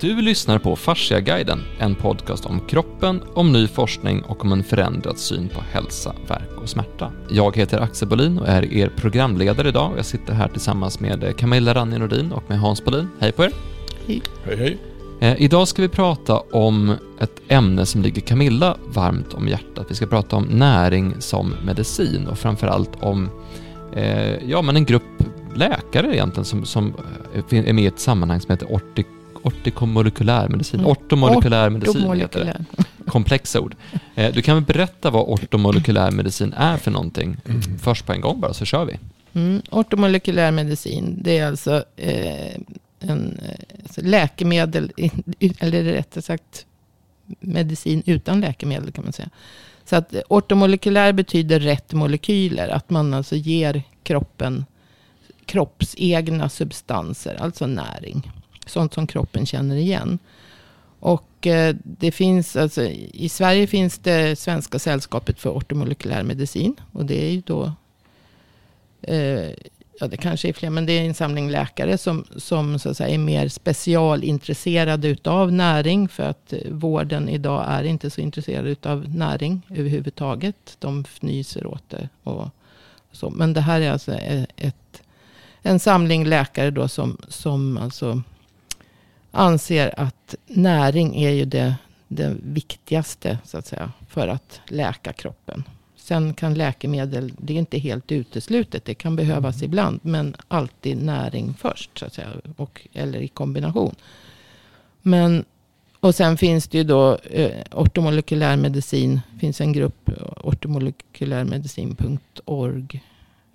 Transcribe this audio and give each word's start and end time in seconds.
Du 0.00 0.22
lyssnar 0.22 0.58
på 0.58 0.76
Fasciaguiden, 0.76 1.62
en 1.78 1.94
podcast 1.94 2.46
om 2.46 2.60
kroppen, 2.60 3.22
om 3.34 3.52
ny 3.52 3.68
forskning 3.68 4.22
och 4.22 4.44
om 4.44 4.52
en 4.52 4.64
förändrad 4.64 5.18
syn 5.18 5.48
på 5.48 5.60
hälsa, 5.60 6.14
verk 6.28 6.62
och 6.62 6.68
smärta. 6.68 7.12
Jag 7.30 7.56
heter 7.56 7.80
Axel 7.80 8.08
Bolin 8.08 8.38
och 8.38 8.48
är 8.48 8.72
er 8.72 8.92
programledare 8.96 9.68
idag 9.68 9.92
jag 9.96 10.04
sitter 10.04 10.32
här 10.32 10.48
tillsammans 10.48 11.00
med 11.00 11.36
Camilla 11.36 11.74
Ranje 11.74 11.98
Nordin 11.98 12.32
och 12.32 12.42
med 12.46 12.60
Hans 12.60 12.84
Bolin. 12.84 13.08
Hej 13.18 13.32
på 13.32 13.44
er! 13.44 13.52
Hej. 14.06 14.22
Hej 14.44 14.56
hej. 14.56 14.78
Eh, 15.20 15.42
idag 15.42 15.68
ska 15.68 15.82
vi 15.82 15.88
prata 15.88 16.38
om 16.38 16.94
ett 17.20 17.40
ämne 17.48 17.86
som 17.86 18.02
ligger 18.02 18.20
Camilla 18.20 18.76
varmt 18.86 19.34
om 19.34 19.48
hjärtat. 19.48 19.86
Vi 19.88 19.94
ska 19.94 20.06
prata 20.06 20.36
om 20.36 20.44
näring 20.44 21.14
som 21.18 21.54
medicin 21.64 22.26
och 22.26 22.38
framförallt 22.38 22.90
om 23.00 23.30
eh, 23.92 24.48
ja, 24.48 24.62
men 24.62 24.76
en 24.76 24.84
grupp 24.84 25.02
läkare 25.54 26.14
egentligen 26.14 26.44
som, 26.44 26.64
som 26.64 26.94
eh, 27.34 27.58
är 27.68 27.72
med 27.72 27.84
i 27.84 27.86
ett 27.86 28.00
sammanhang 28.00 28.40
som 28.40 28.50
heter 28.50 28.72
ortik 28.72 29.06
ortikomolekylär 29.48 30.48
medicin. 30.48 30.80
Mm. 30.80 30.90
Ortomolekylär 30.90 31.70
medicin 31.70 32.12
heter 32.12 32.44
det. 32.44 32.64
Komplexa 33.06 33.60
ord. 33.60 33.76
Eh, 34.14 34.32
du 34.34 34.42
kan 34.42 34.54
väl 34.54 34.64
berätta 34.64 35.10
vad 35.10 35.28
ortomolekylär 35.28 36.10
medicin 36.10 36.52
är 36.52 36.76
för 36.76 36.90
någonting? 36.90 37.36
Först 37.80 38.06
på 38.06 38.12
en 38.12 38.20
gång 38.20 38.40
bara, 38.40 38.54
så 38.54 38.64
kör 38.64 38.84
vi. 38.84 38.98
Mm. 39.32 39.62
Ortomolekylär 39.70 40.50
medicin, 40.50 41.18
det 41.22 41.38
är 41.38 41.46
alltså 41.46 41.84
eh, 41.96 42.54
en 43.00 43.38
eh, 43.42 43.82
alltså 43.82 44.00
läkemedel, 44.04 44.92
eller 45.58 45.82
rättare 45.84 46.22
sagt 46.22 46.66
medicin 47.40 48.02
utan 48.06 48.40
läkemedel 48.40 48.92
kan 48.92 49.04
man 49.04 49.12
säga. 49.12 49.30
Så 49.84 49.96
att 49.96 50.14
ortomolekylär 50.28 51.12
betyder 51.12 51.60
rätt 51.60 51.92
molekyler, 51.92 52.68
att 52.68 52.90
man 52.90 53.14
alltså 53.14 53.36
ger 53.36 53.82
kroppen 54.02 54.64
kroppsegna 55.48 56.48
substanser, 56.48 57.36
alltså 57.40 57.66
näring. 57.66 58.30
Sånt 58.68 58.94
som 58.94 59.06
kroppen 59.06 59.46
känner 59.46 59.76
igen. 59.76 60.18
Och 61.00 61.46
eh, 61.46 61.76
det 61.82 62.10
finns, 62.10 62.56
alltså, 62.56 62.82
i 63.12 63.28
Sverige 63.28 63.66
finns 63.66 63.98
det 63.98 64.38
Svenska 64.38 64.78
sällskapet 64.78 65.40
för 65.40 65.50
ortomolekylär 65.50 66.22
medicin. 66.22 66.76
Och 66.92 67.04
det 67.04 67.24
är 67.24 67.30
ju 67.30 67.42
då, 67.46 67.72
eh, 69.02 69.50
ja 70.00 70.08
det 70.10 70.16
kanske 70.16 70.48
är 70.48 70.52
fler, 70.52 70.70
men 70.70 70.86
det 70.86 70.92
är 70.92 71.04
en 71.04 71.14
samling 71.14 71.50
läkare 71.50 71.98
som, 71.98 72.24
som 72.36 72.78
så 72.78 72.90
att 72.90 72.96
säga, 72.96 73.14
är 73.14 73.18
mer 73.18 73.48
specialintresserade 73.48 75.08
utav 75.08 75.52
näring. 75.52 76.08
För 76.08 76.22
att 76.22 76.52
eh, 76.52 76.58
vården 76.70 77.28
idag 77.28 77.64
är 77.68 77.84
inte 77.84 78.10
så 78.10 78.20
intresserad 78.20 78.66
utav 78.66 79.08
näring 79.08 79.62
överhuvudtaget. 79.70 80.76
De 80.78 81.04
fnyser 81.04 81.66
åt 81.66 81.84
det 81.88 82.08
och 82.22 82.48
så. 83.12 83.30
Men 83.30 83.52
det 83.52 83.60
här 83.60 83.80
är 83.80 83.90
alltså 83.90 84.12
eh, 84.12 84.44
ett, 84.56 85.02
en 85.62 85.80
samling 85.80 86.24
läkare 86.24 86.70
då 86.70 86.88
som, 86.88 87.16
som 87.28 87.78
alltså 87.78 88.22
anser 89.30 90.00
att 90.00 90.34
näring 90.46 91.16
är 91.16 91.30
ju 91.30 91.44
det, 91.44 91.74
det 92.08 92.36
viktigaste 92.42 93.38
så 93.44 93.58
att 93.58 93.66
säga, 93.66 93.92
för 94.08 94.28
att 94.28 94.60
läka 94.68 95.12
kroppen. 95.12 95.64
Sen 95.96 96.34
kan 96.34 96.54
läkemedel, 96.54 97.32
det 97.38 97.52
är 97.52 97.58
inte 97.58 97.78
helt 97.78 98.12
uteslutet, 98.12 98.84
det 98.84 98.94
kan 98.94 99.16
behövas 99.16 99.56
Mm. 99.56 99.64
ibland, 99.64 100.00
men 100.02 100.36
alltid 100.48 101.02
näring 101.02 101.54
först, 101.58 101.98
så 101.98 102.06
att 102.06 102.14
säga, 102.14 102.28
och, 102.56 102.86
eller 102.92 103.20
i 103.20 103.28
kombination. 103.28 103.94
Men, 105.02 105.44
och 106.00 106.14
sen 106.14 106.36
finns 106.36 106.68
det 106.68 106.78
ju 106.78 106.84
då 106.84 107.18
eh, 107.30 107.62
ortomolekylär 107.72 108.56
medicin, 108.56 109.20
finns 109.40 109.60
en 109.60 109.72
grupp, 109.72 110.10
ortomolekylärmedicin.org. 110.36 113.02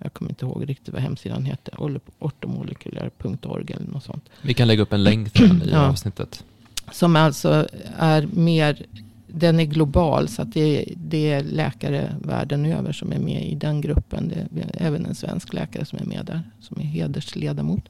Jag 0.04 0.12
kommer 0.12 0.30
inte 0.30 0.44
ihåg 0.44 0.68
riktigt 0.68 0.94
vad 0.94 1.02
hemsidan 1.02 1.44
heter, 1.44 1.74
ortomolekylär.org 2.18 3.72
eller 3.72 3.86
något 3.92 4.04
sånt. 4.04 4.28
Vi 4.42 4.54
kan 4.54 4.68
lägga 4.68 4.82
upp 4.82 4.92
en 4.92 5.04
länk 5.04 5.30
till 5.30 5.48
den 5.48 5.62
i 5.62 5.68
Ja. 5.72 5.86
avsnittet. 5.86 6.44
Som 6.92 7.16
alltså 7.16 7.68
är 7.98 8.28
mer, 8.32 8.82
den 9.26 9.60
är 9.60 9.64
global. 9.64 10.28
Så 10.28 10.42
att 10.42 10.52
det, 10.52 10.84
det 10.96 11.32
är 11.32 11.42
läkare 11.42 12.16
världen 12.22 12.66
över 12.66 12.92
som 12.92 13.12
är 13.12 13.18
med 13.18 13.48
i 13.48 13.54
den 13.54 13.80
gruppen. 13.80 14.28
Det 14.28 14.60
är 14.60 14.86
även 14.86 15.06
en 15.06 15.14
svensk 15.14 15.52
läkare 15.52 15.84
som 15.84 15.98
är 15.98 16.04
med 16.04 16.24
där. 16.24 16.42
Som 16.60 16.80
är 16.80 16.84
hedersledamot. 16.84 17.84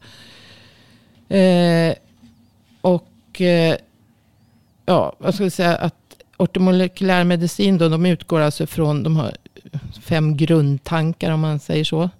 Eh, 1.28 1.94
och 2.80 3.40
eh, 3.40 3.76
ja, 4.86 5.16
vad 5.18 5.34
ska 5.34 5.44
jag 5.44 5.52
säga 5.52 5.76
att 5.76 5.94
ortomolekylär 6.36 7.24
medicin 7.24 7.78
då, 7.78 7.88
de 7.88 8.06
utgår 8.06 8.40
alltså 8.40 8.66
från, 8.66 9.02
de 9.02 9.16
har 9.16 9.36
fem 10.02 10.36
grundtankar 10.36 11.30
om 11.30 11.40
man 11.40 11.58
säger 11.58 11.84
så. 11.84 12.10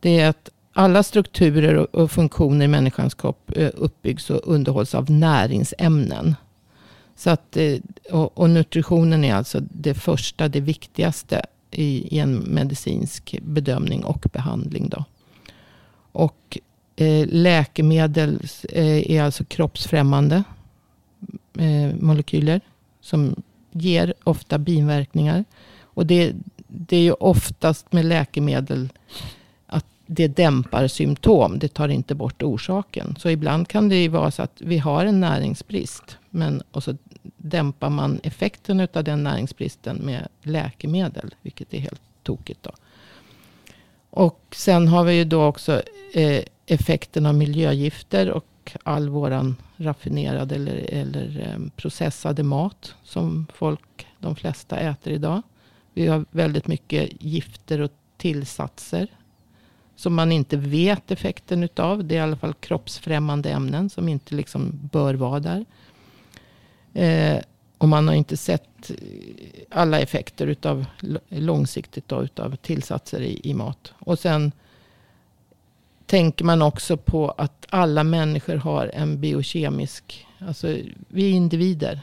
Det 0.00 0.20
är 0.20 0.28
att 0.28 0.50
alla 0.72 1.02
strukturer 1.02 1.96
och, 1.96 2.10
funktioner 2.10 2.64
i 2.64 2.68
människans 2.68 3.14
kropp 3.14 3.52
eh, 3.56 3.70
uppbyggs 3.74 4.30
och 4.30 4.40
underhålls 4.44 4.94
av 4.94 5.10
näringsämnen. 5.10 6.34
Så 7.16 7.30
att, 7.30 7.56
eh, 7.56 7.78
och, 8.10 8.50
nutritionen 8.50 9.24
är 9.24 9.34
alltså 9.34 9.60
det 9.60 9.94
första, 9.94 10.48
det 10.48 10.60
viktigaste 10.60 11.46
i, 11.70 12.18
en 12.18 12.34
medicinsk 12.36 13.38
bedömning 13.42 14.04
och 14.04 14.26
behandling. 14.32 14.88
Då. 14.88 15.04
Och 16.12 16.58
eh, 16.96 17.26
läkemedel 17.26 18.40
är 18.72 19.22
alltså 19.22 19.44
kroppsfrämmande 19.44 20.42
molekyler 22.00 22.60
som 23.00 23.42
ger 23.72 24.14
ofta 24.24 24.58
biverkningar. 24.58 25.44
Och 25.80 26.06
det, 26.06 26.32
det 26.68 26.96
är 26.96 27.02
ju 27.02 27.12
oftast 27.12 27.92
med 27.92 28.04
läkemedel 28.04 28.88
att 29.66 29.86
det 30.06 30.28
dämpar 30.28 30.88
symptom. 30.88 31.58
Det 31.58 31.68
tar 31.68 31.88
inte 31.88 32.14
bort 32.14 32.42
orsaken. 32.42 33.16
Så 33.18 33.30
ibland 33.30 33.68
kan 33.68 33.88
det 33.88 33.96
ju 33.96 34.08
vara 34.08 34.30
så 34.30 34.42
att 34.42 34.60
vi 34.60 34.78
har 34.78 35.04
en 35.04 35.20
näringsbrist. 35.20 36.18
Men, 36.30 36.62
och 36.70 36.82
så 36.82 36.96
dämpar 37.36 37.90
man 37.90 38.20
effekten 38.22 38.88
av 38.94 39.04
den 39.04 39.22
näringsbristen 39.22 39.96
med 39.96 40.28
läkemedel. 40.42 41.34
Vilket 41.42 41.74
är 41.74 41.78
helt 41.78 42.02
tokigt 42.22 42.62
då. 42.62 42.70
Och 44.10 44.40
sen 44.50 44.88
har 44.88 45.04
vi 45.04 45.14
ju 45.14 45.24
då 45.24 45.44
också 45.44 45.82
eh, 46.14 46.42
effekten 46.66 47.26
av 47.26 47.34
miljögifter. 47.34 48.30
Och 48.30 48.76
all 48.82 49.08
våran 49.08 49.56
raffinerade 49.76 50.54
eller, 50.54 50.86
eller 50.88 51.48
eh, 51.48 51.70
processade 51.76 52.42
mat. 52.42 52.94
Som 53.04 53.46
folk, 53.54 54.06
de 54.18 54.36
flesta 54.36 54.78
äter 54.78 55.12
idag. 55.12 55.42
Vi 55.98 56.06
har 56.06 56.24
väldigt 56.30 56.66
mycket 56.66 57.22
gifter 57.22 57.80
och 57.80 57.90
tillsatser. 58.16 59.08
Som 59.96 60.14
man 60.14 60.32
inte 60.32 60.56
vet 60.56 61.10
effekten 61.10 61.62
utav. 61.62 62.04
Det 62.04 62.14
är 62.14 62.18
i 62.18 62.22
alla 62.22 62.36
fall 62.36 62.54
kroppsfrämmande 62.54 63.50
ämnen 63.50 63.90
som 63.90 64.08
inte 64.08 64.34
liksom 64.34 64.88
bör 64.92 65.14
vara 65.14 65.40
där. 65.40 65.64
Eh, 66.94 67.42
och 67.78 67.88
man 67.88 68.08
har 68.08 68.14
inte 68.14 68.36
sett 68.36 68.90
alla 69.70 70.00
effekter 70.00 70.46
utav 70.46 70.84
långsiktigt 71.28 72.08
då, 72.08 72.22
utav 72.22 72.56
tillsatser 72.56 73.20
i, 73.20 73.40
i 73.44 73.54
mat. 73.54 73.92
Och 73.98 74.18
sen 74.18 74.52
tänker 76.06 76.44
man 76.44 76.62
också 76.62 76.96
på 76.96 77.30
att 77.30 77.66
alla 77.70 78.04
människor 78.04 78.56
har 78.56 78.90
en 78.94 79.20
biokemisk, 79.20 80.26
alltså 80.38 80.76
vi 81.08 81.30
är 81.30 81.34
individer. 81.34 82.00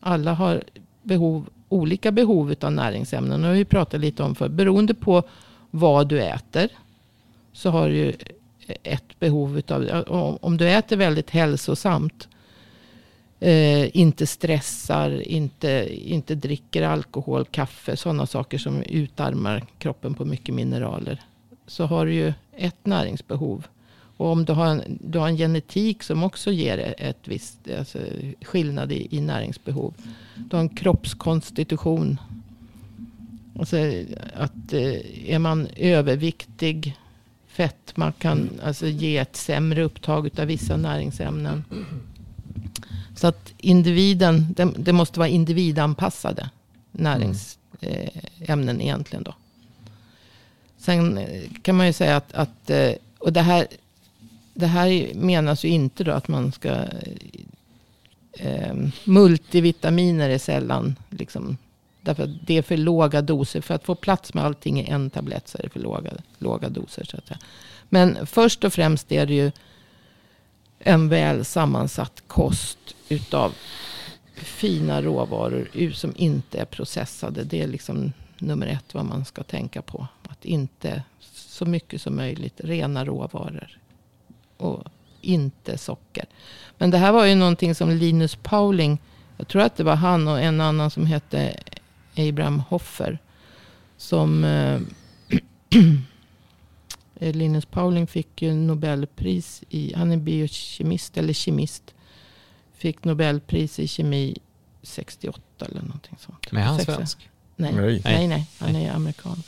Alla 0.00 0.34
har 0.34 0.64
behov, 1.02 1.48
olika 1.68 2.12
behov 2.12 2.54
av 2.60 2.72
näringsämnen. 2.72 3.44
Och 3.44 3.54
vi 3.54 3.64
pratade 3.64 4.00
lite 4.00 4.22
om 4.22 4.34
för 4.34 4.48
beroende 4.48 4.94
på 4.94 5.22
vad 5.70 6.08
du 6.08 6.22
äter. 6.22 6.68
Så 7.52 7.70
har 7.70 7.88
du 7.88 8.14
ett 8.82 9.18
behov 9.18 9.60
av, 9.68 10.38
om 10.40 10.56
du 10.56 10.68
äter 10.70 10.96
väldigt 10.96 11.30
hälsosamt. 11.30 12.28
Eh, 13.40 13.96
inte 13.96 14.26
stressar, 14.26 15.22
inte, 15.22 15.88
inte 15.90 16.34
dricker 16.34 16.82
alkohol, 16.82 17.44
kaffe, 17.44 17.96
sådana 17.96 18.26
saker 18.26 18.58
som 18.58 18.82
utarmar 18.82 19.64
kroppen 19.78 20.14
på 20.14 20.24
mycket 20.24 20.54
mineraler. 20.54 21.20
Så 21.66 21.84
har 21.84 22.06
du 22.06 22.14
ju 22.14 22.32
ett 22.56 22.86
näringsbehov. 22.86 23.66
Och 24.16 24.32
om 24.32 24.44
du 24.44 24.52
har 24.52 24.66
en, 24.66 24.98
du 25.00 25.18
har 25.18 25.28
en 25.28 25.36
genetik 25.36 26.02
som 26.02 26.22
också 26.22 26.52
ger 26.52 26.94
ett 26.98 27.28
visst 27.28 27.58
alltså, 27.78 27.98
skillnad 28.42 28.92
i, 28.92 29.08
i 29.10 29.20
näringsbehov. 29.20 29.94
Du 30.34 30.56
har 30.56 30.60
en 30.60 30.68
kroppskonstitution. 30.68 32.20
Alltså 33.58 33.76
att 34.34 34.72
eh, 34.72 35.30
är 35.30 35.38
man 35.38 35.68
överviktig, 35.76 36.96
fetma 37.46 38.12
kan 38.12 38.50
alltså 38.62 38.86
ge 38.86 39.18
ett 39.18 39.36
sämre 39.36 39.82
upptag 39.82 40.30
av 40.40 40.46
vissa 40.46 40.76
näringsämnen. 40.76 41.64
Så 43.16 43.26
att 43.26 43.52
individen, 43.58 44.46
det, 44.56 44.72
det 44.78 44.92
måste 44.92 45.18
vara 45.18 45.28
individanpassade 45.28 46.50
näringsämnen 46.92 48.80
eh, 48.80 48.84
egentligen 48.84 49.22
då. 49.22 49.34
Sen 50.78 51.18
eh, 51.18 51.42
kan 51.62 51.76
man 51.76 51.86
ju 51.86 51.92
säga 51.92 52.16
att, 52.16 52.32
att 52.32 52.70
eh, 52.70 52.92
och 53.18 53.32
det 53.32 53.42
här, 53.42 53.66
det 54.56 54.66
här 54.66 55.14
menas 55.14 55.64
ju 55.64 55.68
inte 55.68 56.04
då 56.04 56.12
att 56.12 56.28
man 56.28 56.52
ska 56.52 56.84
eh, 58.32 58.74
multivitaminer 59.04 60.30
är 60.30 60.38
sällan 60.38 60.96
liksom 61.10 61.56
Därför 62.06 62.22
att 62.22 62.46
det 62.46 62.58
är 62.58 62.62
för 62.62 62.76
låga 62.76 63.22
doser. 63.22 63.60
För 63.60 63.74
att 63.74 63.84
få 63.84 63.94
plats 63.94 64.34
med 64.34 64.44
allting 64.44 64.80
i 64.80 64.90
en 64.90 65.10
tablett 65.10 65.48
så 65.48 65.58
är 65.58 65.62
det 65.62 65.68
för 65.68 65.80
låga, 65.80 66.12
låga 66.38 66.68
doser. 66.68 67.04
Så 67.04 67.16
att 67.16 67.26
säga. 67.26 67.38
Men 67.88 68.26
först 68.26 68.64
och 68.64 68.72
främst 68.72 69.12
är 69.12 69.26
det 69.26 69.34
ju 69.34 69.52
en 70.78 71.08
väl 71.08 71.44
sammansatt 71.44 72.22
kost 72.26 72.78
utav 73.08 73.52
fina 74.34 75.02
råvaror 75.02 75.90
som 75.92 76.12
inte 76.16 76.58
är 76.58 76.64
processade. 76.64 77.44
Det 77.44 77.62
är 77.62 77.66
liksom 77.66 78.12
nummer 78.38 78.66
ett 78.66 78.94
vad 78.94 79.04
man 79.04 79.24
ska 79.24 79.42
tänka 79.42 79.82
på. 79.82 80.06
Att 80.28 80.44
inte 80.44 81.02
så 81.34 81.64
mycket 81.64 82.02
som 82.02 82.16
möjligt 82.16 82.60
rena 82.60 83.04
råvaror. 83.04 83.78
Och 84.56 84.84
inte 85.20 85.78
socker. 85.78 86.24
Men 86.78 86.90
det 86.90 86.98
här 86.98 87.12
var 87.12 87.26
ju 87.26 87.34
någonting 87.34 87.74
som 87.74 87.90
Linus 87.90 88.34
Pauling. 88.42 88.98
Jag 89.36 89.48
tror 89.48 89.62
att 89.62 89.76
det 89.76 89.84
var 89.84 89.96
han 89.96 90.28
och 90.28 90.40
en 90.40 90.60
annan 90.60 90.90
som 90.90 91.06
hette 91.06 91.56
Abraham 92.16 92.60
Hoffer. 92.60 93.18
Som 93.96 94.44
eh, 94.44 94.80
Linus 97.34 97.64
Pauling 97.64 98.06
fick 98.06 98.42
ju 98.42 98.54
Nobelpris 98.54 99.64
i, 99.68 99.94
han 99.96 100.12
är 100.12 100.16
biokemist 100.16 101.16
eller 101.16 101.32
kemist. 101.32 101.94
Fick 102.76 103.04
Nobelpris 103.04 103.78
i 103.78 103.88
kemi 103.88 104.36
68 104.82 105.40
eller 105.58 105.82
någonting 105.82 106.16
sånt. 106.20 106.52
Men 106.52 106.62
är 106.62 106.66
han 106.66 106.80
svensk? 106.80 107.30
Nej, 107.56 107.72
nej, 107.72 108.00
nej, 108.04 108.28
nej, 108.28 108.46
han 108.58 108.76
är 108.76 108.92
amerikan. 108.92 109.42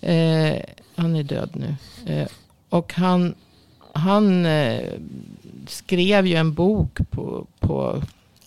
Eh, 0.00 0.60
han 0.94 1.16
är 1.16 1.22
död 1.22 1.50
nu. 1.52 1.76
Eh, 2.06 2.28
och 2.68 2.92
han, 2.94 3.34
han 3.94 4.46
eh, 4.46 4.90
skrev 5.66 6.26
ju 6.26 6.34
en 6.34 6.54
bok 6.54 6.98
på, 7.10 7.46
på 7.60 8.02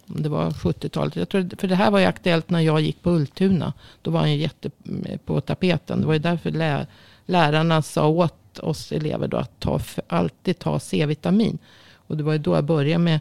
det 0.08 0.30
var 0.30 0.52
70-talet. 0.52 1.16
Jag 1.16 1.30
tror, 1.30 1.50
för 1.58 1.68
det 1.68 1.76
här 1.76 1.92
var 1.92 2.00
ju 2.00 2.06
aktuellt 2.06 2.50
när 2.50 2.60
jag 2.60 2.82
gick 2.82 3.02
på 3.02 3.12
Ultuna. 3.12 3.74
Då 4.02 4.12
var 4.12 4.20
han 4.20 4.32
ju 4.32 4.38
jätte 4.38 4.70
eh, 5.06 5.18
på 5.26 5.42
tapeten. 5.42 6.02
Det 6.02 6.08
var 6.08 6.14
ju 6.14 6.20
därför 6.20 6.52
lä, 6.52 6.88
lärarna 7.26 7.82
sa 7.82 8.08
åt 8.08 8.60
oss 8.60 8.92
elever 8.92 9.28
då 9.28 9.38
att 9.38 9.60
ta, 9.60 9.80
alltid 10.08 10.60
ta 10.60 10.80
C-vitamin. 10.80 11.58
Och 11.94 12.18
det 12.18 12.24
var 12.24 12.34
ju 12.34 12.40
då 12.40 12.56
jag 12.56 12.64
började 12.64 13.04
med 13.04 13.20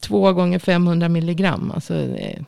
två 0.00 0.32
gånger 0.32 0.58
500 0.58 1.08
milligram. 1.08 1.72
Alltså, 1.74 1.94
eh, 1.94 2.42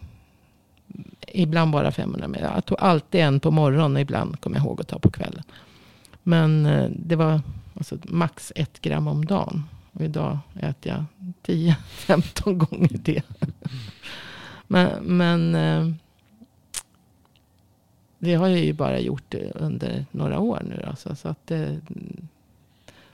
ibland 1.29 1.73
bara 1.73 1.93
500 1.93 2.29
milligram. 2.29 2.53
Jag 2.55 2.65
tog 2.65 2.79
alltid 2.81 3.21
en 3.21 3.41
på 3.41 3.51
morgonen 3.51 3.97
och 3.97 4.01
ibland 4.01 4.41
kom 4.41 4.55
jag 4.55 4.65
ihåg 4.65 4.81
att 4.81 4.89
ta 4.89 4.99
på 4.99 5.11
kvällen. 5.11 5.43
Men 6.23 6.67
eh, 6.67 6.91
det 6.91 7.17
var 7.17 7.41
alltså, 7.79 7.99
max 8.03 8.53
ett 8.57 8.81
gram 8.81 9.09
om 9.09 9.25
dagen. 9.25 9.65
Och 9.93 10.01
idag 10.01 10.39
äter 10.61 10.93
jag 10.93 11.05
10-15 11.47 12.53
gånger 12.55 12.91
det. 12.93 13.23
men 14.67 15.05
men 15.05 15.55
eh, 15.55 15.95
det 18.19 18.35
har 18.35 18.49
jag 18.49 18.59
ju 18.59 18.73
bara 18.73 19.01
gjort 19.01 19.35
under 19.55 20.07
några 20.11 20.39
år 20.39 20.63
nu. 20.69 20.85
Alltså, 20.87 21.15
så 21.17 21.29
att 21.29 21.47
det, 21.47 21.81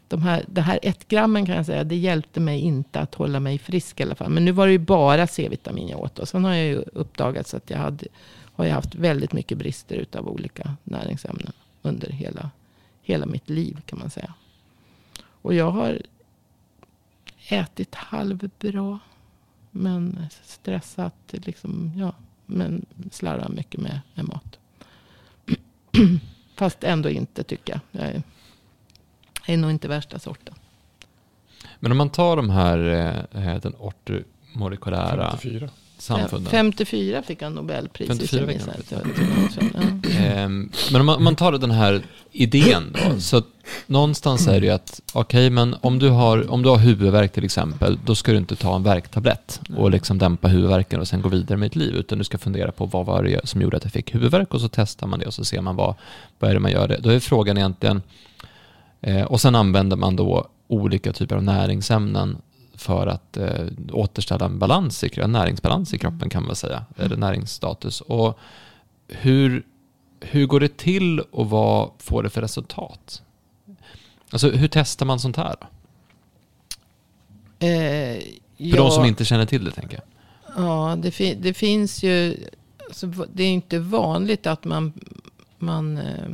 de 0.08 0.22
här, 0.22 0.44
det 0.48 0.60
här 0.60 0.78
ett 0.82 1.08
grammen 1.08 1.46
kan 1.46 1.56
jag 1.56 1.66
säga, 1.66 1.84
det 1.84 1.96
hjälpte 1.96 2.40
mig 2.40 2.60
inte 2.60 3.00
att 3.00 3.14
hålla 3.14 3.40
mig 3.40 3.58
frisk 3.58 4.00
i 4.00 4.02
alla 4.02 4.14
fall. 4.14 4.30
Men 4.30 4.44
nu 4.44 4.52
var 4.52 4.66
det 4.66 4.72
ju 4.72 4.78
bara 4.78 5.26
C-vitamin 5.26 5.88
jag 5.88 6.00
åt. 6.00 6.18
Och 6.18 6.28
sen 6.28 6.44
har 6.44 6.54
jag 6.54 6.66
ju 6.66 6.76
uppdagat 6.92 7.46
så 7.48 7.56
att 7.56 7.70
jag 7.70 7.78
hade, 7.78 8.06
har 8.54 8.64
jag 8.64 8.74
haft 8.74 8.94
väldigt 8.94 9.32
mycket 9.32 9.58
brister 9.58 9.96
utav 9.96 10.28
olika 10.28 10.76
näringsämnen 10.84 11.52
under 11.82 12.08
hela, 12.10 12.50
hela 13.02 13.26
mitt 13.26 13.50
liv 13.50 13.80
kan 13.86 13.98
man 13.98 14.10
säga. 14.10 14.34
Och 15.44 15.54
jag 15.54 15.70
har 15.70 16.02
ätit 17.48 17.94
halvbra. 17.94 18.98
Men 19.70 20.26
stressat, 20.42 21.14
liksom, 21.30 21.92
ja. 21.96 22.12
Men 22.46 22.86
slarvar 23.10 23.48
mycket 23.48 23.80
med, 23.80 24.00
med 24.14 24.28
mat. 24.28 24.58
Fast 26.56 26.84
ändå 26.84 27.10
inte 27.10 27.42
tycker 27.42 27.72
jag. 27.72 28.02
Jag 28.02 28.14
är, 28.14 28.22
är 29.46 29.56
nog 29.56 29.70
inte 29.70 29.88
värsta 29.88 30.18
sorten. 30.18 30.54
Men 31.80 31.92
om 31.92 31.98
man 31.98 32.10
tar 32.10 32.36
de 32.36 32.50
här, 32.50 32.78
eh, 33.32 33.60
den 33.60 33.74
ortomolekylära 33.78 35.36
54 35.36 35.70
samfunden. 36.04 36.50
54 36.50 37.22
fick 37.22 37.42
han 37.42 37.52
Nobelpris 37.52 38.08
54 38.08 38.52
i 38.52 38.58
ehm, 40.16 40.70
Men 40.92 41.00
om 41.00 41.06
man, 41.06 41.16
om 41.16 41.24
man, 41.24 41.36
tar 41.36 41.52
den 41.52 41.70
här 41.70 42.02
idén 42.32 42.92
då, 42.92 43.20
så 43.20 43.42
någonstans 43.86 44.48
är 44.48 44.60
det 44.60 44.66
ju 44.66 44.72
att, 44.72 45.00
okej, 45.12 45.46
okay, 45.46 45.50
men 45.50 45.76
om 45.80 45.98
du, 45.98 46.08
har, 46.08 46.50
om 46.50 46.62
du 46.62 46.68
har 46.68 46.78
huvudvärk 46.78 47.32
till 47.32 47.44
exempel, 47.44 47.98
då 48.04 48.14
ska 48.14 48.32
du 48.32 48.38
inte 48.38 48.56
ta 48.56 48.76
en 48.76 48.82
värktablett 48.82 49.60
och 49.76 49.90
liksom 49.90 50.18
dämpa 50.18 50.48
huvudvärken 50.48 51.00
och 51.00 51.08
sen 51.08 51.22
gå 51.22 51.28
vidare 51.28 51.58
med 51.58 51.66
ditt 51.66 51.76
liv, 51.76 51.94
utan 51.94 52.18
du 52.18 52.24
ska 52.24 52.38
fundera 52.38 52.72
på 52.72 52.86
vad 52.86 53.06
var 53.06 53.22
det 53.22 53.48
som 53.48 53.62
gjorde 53.62 53.76
att 53.76 53.84
jag 53.84 53.92
fick 53.92 54.14
huvudvärk 54.14 54.54
och 54.54 54.60
så 54.60 54.68
testar 54.68 55.06
man 55.06 55.18
det 55.18 55.26
och 55.26 55.34
så 55.34 55.44
ser 55.44 55.60
man 55.60 55.76
vad, 55.76 55.94
vad 56.38 56.50
är 56.50 56.54
det 56.54 56.60
man 56.60 56.72
gör 56.72 56.88
det. 56.88 56.98
Då 57.00 57.10
är 57.10 57.20
frågan 57.20 57.58
egentligen, 57.58 58.02
eh, 59.00 59.22
och 59.22 59.40
sen 59.40 59.54
använder 59.54 59.96
man 59.96 60.16
då 60.16 60.48
olika 60.68 61.12
typer 61.12 61.36
av 61.36 61.42
näringsämnen 61.42 62.36
för 62.74 63.06
att 63.06 63.36
eh, 63.36 63.66
återställa 63.92 64.46
en 64.46 64.58
balans 64.58 65.04
i, 65.04 65.20
en 65.20 65.32
näringsbalans 65.32 65.94
i 65.94 65.98
kroppen 65.98 66.30
kan 66.30 66.46
man 66.46 66.56
säga, 66.56 66.84
mm. 66.96 67.06
eller 67.06 67.16
näringsstatus. 67.16 68.00
Och 68.00 68.38
hur, 69.08 69.66
hur 70.20 70.46
går 70.46 70.60
det 70.60 70.76
till 70.76 71.20
och 71.20 71.50
vad 71.50 71.90
får 71.98 72.22
det 72.22 72.30
för 72.30 72.40
resultat? 72.40 73.22
Alltså 74.30 74.50
hur 74.50 74.68
testar 74.68 75.06
man 75.06 75.20
sånt 75.20 75.36
här? 75.36 75.56
Eh, 77.58 78.18
för 78.18 78.30
ja, 78.56 78.76
de 78.76 78.90
som 78.90 79.04
inte 79.04 79.24
känner 79.24 79.46
till 79.46 79.64
det 79.64 79.70
tänker 79.70 79.96
jag. 79.96 80.04
Ja, 80.64 80.96
det, 80.96 81.10
fi 81.10 81.34
det 81.34 81.54
finns 81.54 82.02
ju, 82.02 82.36
alltså, 82.88 83.06
det 83.06 83.42
är 83.42 83.50
inte 83.50 83.78
vanligt 83.78 84.46
att 84.46 84.64
man, 84.64 84.92
man 85.58 85.98
eh, 85.98 86.28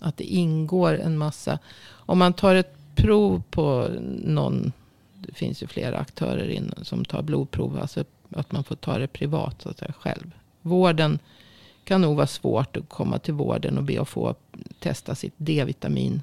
att 0.00 0.16
det 0.16 0.24
ingår 0.24 1.00
en 1.00 1.18
massa, 1.18 1.58
om 1.90 2.18
man 2.18 2.32
tar 2.32 2.54
ett 2.54 2.74
prov 2.94 3.42
på 3.50 3.88
någon 4.24 4.72
det 5.20 5.34
finns 5.34 5.62
ju 5.62 5.66
flera 5.66 5.98
aktörer 5.98 6.48
in, 6.48 6.72
som 6.82 7.04
tar 7.04 7.22
blodprov. 7.22 7.78
Alltså 7.80 8.04
att 8.30 8.52
man 8.52 8.64
får 8.64 8.76
ta 8.76 8.98
det 8.98 9.06
privat 9.06 9.62
så 9.62 9.68
att 9.68 9.78
säga, 9.78 9.92
själv. 10.00 10.30
Vården 10.62 11.18
kan 11.84 12.00
nog 12.00 12.16
vara 12.16 12.26
svårt 12.26 12.76
att 12.76 12.88
komma 12.88 13.18
till 13.18 13.34
vården 13.34 13.78
och 13.78 13.84
be 13.84 14.00
att 14.00 14.08
få 14.08 14.34
testa 14.78 15.14
sitt 15.14 15.34
D-vitamin. 15.36 16.22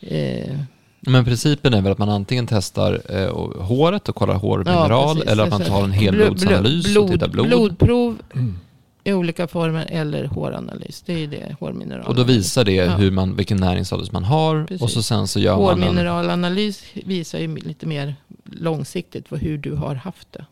Eh. 0.00 0.58
Men 1.00 1.24
principen 1.24 1.74
är 1.74 1.82
väl 1.82 1.92
att 1.92 1.98
man 1.98 2.08
antingen 2.08 2.46
testar 2.46 3.02
eh, 3.08 3.62
håret 3.62 4.08
och 4.08 4.14
kollar 4.14 4.34
hårmineral 4.34 5.22
ja, 5.24 5.32
eller 5.32 5.44
att 5.44 5.50
man 5.50 5.60
tar 5.60 5.84
en 5.84 5.92
helblodsanalys 5.92 6.92
blod, 6.92 7.04
och 7.04 7.10
tittar 7.10 7.28
blod. 7.28 7.46
Blodprov 7.46 8.22
mm 8.34 8.58
i 9.04 9.12
olika 9.12 9.46
former 9.46 9.86
eller 9.90 10.24
håranalys. 10.24 11.02
Det 11.02 11.12
är 11.12 11.18
ju 11.18 11.26
det, 11.26 11.56
hårmineralanalys. 11.60 12.08
Och 12.08 12.14
då 12.14 12.22
visar 12.22 12.64
det 12.64 12.72
ja. 12.72 12.96
hur 12.96 13.10
man, 13.10 13.36
vilken 13.36 13.56
näringsstatus 13.56 14.12
man 14.12 14.24
har 14.24 14.64
Precis. 14.64 14.82
och 14.82 14.90
så 14.90 15.02
sen 15.02 15.28
så 15.28 15.40
gör 15.40 15.54
Hårmineralanalys 15.54 16.84
man 16.94 17.02
en... 17.02 17.08
visar 17.08 17.38
ju 17.38 17.56
lite 17.56 17.86
mer 17.86 18.16
långsiktigt 18.44 19.28
för 19.28 19.36
hur 19.36 19.58
du 19.58 19.72
har 19.72 19.94
haft 19.94 20.32
det. 20.32 20.46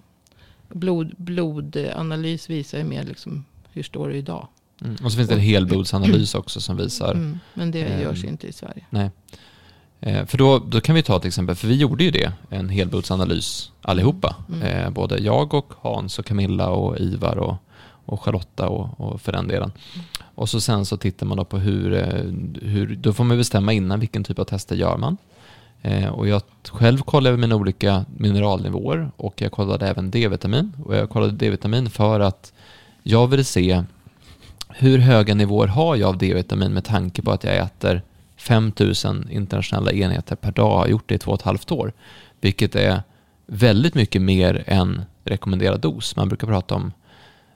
Blod, 0.68 1.14
blodanalys 1.16 2.50
visar 2.50 2.78
ju 2.78 2.84
mer 2.84 3.04
liksom, 3.04 3.44
hur 3.72 3.82
står 3.82 4.08
du 4.08 4.16
idag. 4.16 4.48
Mm. 4.80 4.96
Och 5.04 5.12
så 5.12 5.16
finns 5.16 5.28
det 5.28 5.34
en 5.34 5.40
helblodsanalys 5.40 6.34
också 6.34 6.60
som 6.60 6.76
visar. 6.76 7.14
Mm, 7.14 7.38
men 7.54 7.70
det 7.70 7.82
eh, 7.82 8.02
görs 8.02 8.24
inte 8.24 8.46
i 8.46 8.52
Sverige. 8.52 8.84
Nej. 8.90 9.10
Eh, 10.00 10.26
för 10.26 10.38
då, 10.38 10.58
då 10.58 10.80
kan 10.80 10.94
vi 10.94 11.02
ta 11.02 11.18
till 11.18 11.28
exempel, 11.28 11.56
för 11.56 11.68
vi 11.68 11.76
gjorde 11.76 12.04
ju 12.04 12.10
det, 12.10 12.32
en 12.50 12.68
helblodsanalys 12.68 13.72
allihopa. 13.82 14.36
Mm. 14.48 14.62
Eh, 14.62 14.90
både 14.90 15.18
jag 15.18 15.54
och 15.54 15.72
Hans 15.80 16.18
och 16.18 16.26
Camilla 16.26 16.68
och 16.68 16.98
Ivar 16.98 17.36
och 17.36 17.56
och 18.06 18.22
Charlotta 18.22 18.68
och, 18.68 19.00
och 19.00 19.20
för 19.20 19.32
den 19.32 19.48
delen. 19.48 19.72
Och 20.34 20.48
så 20.48 20.60
sen 20.60 20.86
så 20.86 20.96
tittar 20.96 21.26
man 21.26 21.36
då 21.36 21.44
på 21.44 21.58
hur, 21.58 21.92
eh, 21.92 22.24
hur, 22.68 22.96
då 22.96 23.12
får 23.12 23.24
man 23.24 23.36
bestämma 23.36 23.72
innan 23.72 24.00
vilken 24.00 24.24
typ 24.24 24.38
av 24.38 24.44
tester 24.44 24.76
gör 24.76 24.96
man. 24.96 25.16
Eh, 25.82 26.08
och 26.08 26.28
jag 26.28 26.42
själv 26.68 26.98
kollade 26.98 27.36
mina 27.36 27.56
olika 27.56 28.04
mineralnivåer 28.16 29.10
och 29.16 29.40
jag 29.40 29.52
kollade 29.52 29.88
även 29.88 30.10
D-vitamin. 30.10 30.72
Och 30.84 30.96
jag 30.96 31.10
kollade 31.10 31.32
D-vitamin 31.32 31.90
för 31.90 32.20
att 32.20 32.52
jag 33.02 33.26
ville 33.26 33.44
se 33.44 33.84
hur 34.68 34.98
höga 34.98 35.34
nivåer 35.34 35.66
har 35.66 35.96
jag 35.96 36.08
av 36.08 36.18
D-vitamin 36.18 36.72
med 36.72 36.84
tanke 36.84 37.22
på 37.22 37.30
att 37.30 37.44
jag 37.44 37.56
äter 37.56 38.02
5000 38.36 39.28
internationella 39.30 39.92
enheter 39.92 40.36
per 40.36 40.52
dag, 40.52 40.78
har 40.78 40.86
gjort 40.86 41.08
det 41.08 41.14
i 41.14 41.18
två 41.18 41.30
och 41.30 41.38
ett 41.38 41.44
halvt 41.44 41.72
år. 41.72 41.92
Vilket 42.40 42.74
är 42.76 43.02
väldigt 43.46 43.94
mycket 43.94 44.22
mer 44.22 44.64
än 44.66 45.04
rekommenderad 45.24 45.80
dos. 45.80 46.16
Man 46.16 46.28
brukar 46.28 46.46
prata 46.46 46.74
om 46.74 46.92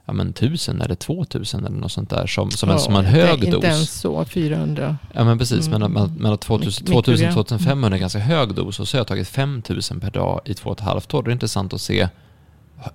ja, 0.07 0.13
men, 0.13 0.29
1000 0.29 0.81
eller 0.81 0.95
2000 0.95 1.65
eller 1.65 1.77
något 1.77 1.91
sånt 1.91 2.09
där 2.09 2.27
som, 2.27 2.51
som, 2.51 2.69
ja, 2.69 2.75
en, 2.75 2.81
som 2.81 2.95
en 2.95 3.05
hög 3.05 3.33
inte, 3.33 3.45
dos. 3.45 3.55
Inte 3.55 3.67
ens 3.67 3.99
så, 3.99 4.25
400. 4.25 4.97
Ja 5.13 5.23
men 5.23 5.37
precis, 5.37 5.67
mm. 5.67 5.91
men, 5.91 6.11
men 6.17 6.37
2000, 6.37 6.87
2500 6.87 7.95
är 7.95 7.99
ganska 7.99 8.19
hög 8.19 8.55
dos 8.55 8.79
och 8.79 8.87
så 8.87 8.97
har 8.97 8.99
jag 8.99 9.07
tagit 9.07 9.27
5000 9.27 9.99
per 9.99 10.11
dag 10.11 10.41
i 10.45 10.53
två 10.53 10.69
och 10.69 10.79
ett 10.79 10.85
halvt 10.85 11.13
år. 11.13 11.23
Det 11.23 11.29
är 11.29 11.33
intressant 11.33 11.73
att 11.73 11.81
se, 11.81 12.09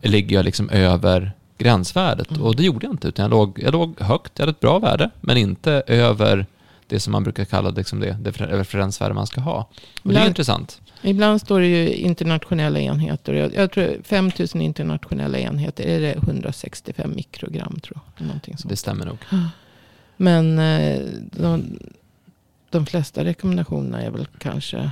ligger 0.03 0.37
jag 0.37 0.45
liksom 0.45 0.71
över 0.71 1.33
gränsvärdet? 1.59 2.31
Mm. 2.31 2.43
Och 2.43 2.57
det 2.57 2.63
gjorde 2.63 2.87
jag 2.87 2.95
inte, 2.95 3.09
utan 3.09 3.23
jag 3.23 3.31
låg, 3.31 3.59
jag 3.63 3.73
låg 3.73 4.01
högt, 4.01 4.33
jag 4.37 4.43
hade 4.43 4.51
ett 4.51 4.61
bra 4.61 4.79
värde, 4.79 5.11
men 5.21 5.37
inte 5.37 5.83
över 5.87 6.47
det 6.93 7.01
som 7.01 7.13
man 7.13 7.23
brukar 7.23 7.45
kalla 7.45 7.71
liksom 7.71 8.01
det, 8.01 8.17
det 8.21 8.31
referensvärde 8.31 9.15
man 9.15 9.27
ska 9.27 9.41
ha. 9.41 9.59
Och 9.61 9.71
ibland, 10.05 10.17
det 10.17 10.27
är 10.27 10.29
intressant. 10.29 10.81
Ibland 11.03 11.41
står 11.41 11.61
det 11.61 11.67
ju 11.67 11.95
internationella 11.95 12.81
enheter. 12.81 13.33
Jag, 13.35 13.55
jag 13.55 13.73
tror 13.73 13.97
5000 14.05 14.61
internationella 14.61 15.39
enheter, 15.39 15.85
är 15.85 16.01
det 16.01 16.13
165 16.13 17.13
mikrogram 17.17 17.81
tror 17.83 18.01
jag. 18.17 18.27
Någonting 18.27 18.57
sånt. 18.57 18.71
Det 18.71 18.77
stämmer 18.77 19.07
nog. 19.07 19.19
Men 20.17 20.59
eh, 20.59 21.01
de, 21.33 21.79
de 22.71 22.87
flesta 22.87 23.25
rekommendationerna 23.25 24.03
är 24.03 24.11
väl 24.11 24.27
kanske 24.39 24.91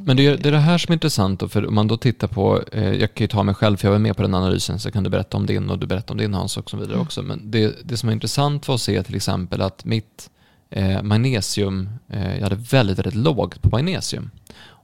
Men 0.00 0.16
det 0.16 0.26
är, 0.26 0.36
det 0.36 0.48
är 0.48 0.52
det 0.52 0.58
här 0.58 0.78
som 0.78 0.92
är 0.92 0.94
intressant, 0.94 1.40
då, 1.40 1.48
för 1.48 1.66
om 1.66 1.74
man 1.74 1.88
då 1.88 1.96
tittar 1.96 2.28
på, 2.28 2.62
eh, 2.72 2.92
jag 2.92 3.14
kan 3.14 3.24
ju 3.24 3.28
ta 3.28 3.42
mig 3.42 3.54
själv, 3.54 3.76
för 3.76 3.88
jag 3.88 3.92
var 3.92 3.98
med 3.98 4.16
på 4.16 4.22
den 4.22 4.34
analysen, 4.34 4.78
så 4.78 4.90
kan 4.90 5.04
du 5.04 5.10
berätta 5.10 5.36
om 5.36 5.46
din 5.46 5.70
och 5.70 5.78
du 5.78 5.86
berättar 5.86 6.14
om 6.14 6.18
din 6.18 6.34
Hans 6.34 6.56
och 6.56 6.70
så 6.70 6.76
vidare 6.76 6.94
Mm. 6.94 7.06
också. 7.06 7.22
Men 7.22 7.50
det, 7.50 7.88
det 7.88 7.96
som 7.96 8.08
är 8.08 8.12
intressant 8.12 8.68
var 8.68 8.74
att 8.74 8.80
se 8.80 9.02
till 9.02 9.16
exempel 9.16 9.62
att 9.62 9.84
mitt 9.84 10.30
eh, 10.72 11.02
magnesium, 11.02 11.88
eh, 12.08 12.34
jag 12.34 12.42
hade 12.42 12.54
väldigt, 12.56 12.98
väldigt 12.98 13.14
lågt 13.14 13.62
på 13.62 13.68
magnesium. 13.72 14.30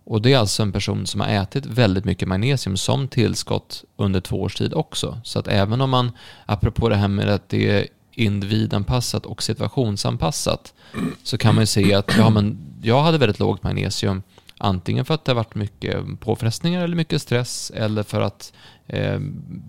Och 0.04 0.22
det 0.22 0.32
är 0.32 0.38
alltså 0.38 0.62
en 0.62 0.72
person 0.72 1.06
som 1.06 1.20
har 1.20 1.28
ätit 1.28 1.66
väldigt 1.66 2.04
mycket 2.04 2.28
magnesium 2.28 2.76
som 2.76 3.08
tillskott 3.08 3.84
under 3.96 4.20
två 4.20 4.42
års 4.42 4.54
tid 4.54 4.74
också. 4.74 5.20
Så 5.24 5.38
att 5.38 5.48
även 5.48 5.80
om 5.80 5.90
man, 5.90 6.12
apropå 6.46 6.88
det 6.88 6.96
här 6.96 7.08
med 7.08 7.28
att 7.28 7.48
det 7.48 7.70
är 7.70 7.86
individanpassat 8.12 9.26
och 9.26 9.42
situationsanpassat, 9.42 10.74
så 11.22 11.38
kan 11.38 11.54
man 11.54 11.62
ju 11.62 11.66
se 11.66 11.94
att 11.94 12.16
ja, 12.18 12.30
men 12.30 12.58
jag 12.82 13.02
hade 13.02 13.18
väldigt 13.18 13.38
lågt 13.38 13.62
magnesium, 13.62 14.22
antingen 14.58 15.04
för 15.04 15.14
att 15.14 15.24
det 15.24 15.30
har 15.32 15.36
varit 15.36 15.54
mycket 15.54 16.20
påfrestningar 16.20 16.84
eller 16.84 16.96
mycket 16.96 17.22
stress, 17.22 17.72
eller 17.74 18.02
för 18.02 18.20
att 18.20 18.52
eh, 18.86 19.20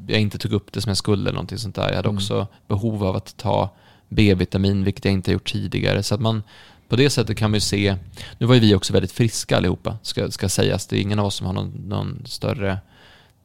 jag 0.08 0.22
inte 0.22 0.38
tog 0.38 0.54
upp 0.54 0.72
det 0.72 0.82
som 0.82 0.90
jag 0.90 0.98
skulle 0.98 1.22
eller 1.22 1.32
någonting 1.32 1.58
sånt 1.58 1.76
där. 1.76 1.90
Jag 1.90 1.96
hade 1.96 2.10
Mm. 2.10 2.18
också 2.18 2.48
behov 2.68 3.04
av 3.04 3.16
att 3.16 3.38
ta 3.38 3.70
B-vitamin, 4.10 4.84
vilket 4.84 5.06
jag 5.06 5.14
inte 5.14 5.32
har 5.32 5.34
gjort 5.34 5.52
tidigare. 5.52 6.04
Så 6.04 6.16
att 6.16 6.22
man, 6.22 6.44
på 6.88 6.96
det 6.96 7.10
sättet 7.10 7.38
kan 7.38 7.52
man 7.52 7.56
ju 7.56 7.62
se, 7.62 7.96
nu 8.38 8.46
var 8.46 8.56
ju 8.56 8.62
vi 8.62 8.76
också 8.76 8.94
väldigt 8.94 9.12
friska 9.12 9.58
allihopa, 9.58 9.98
ska, 10.02 10.32
ska 10.32 10.50
sägas. 10.50 10.88
Det 10.88 10.98
är 10.98 11.02
ingen 11.02 11.20
av 11.20 11.26
oss 11.26 11.36
som 11.36 11.48
har 11.48 11.54
någon, 11.54 11.70
någon 11.88 12.22
större 12.26 12.78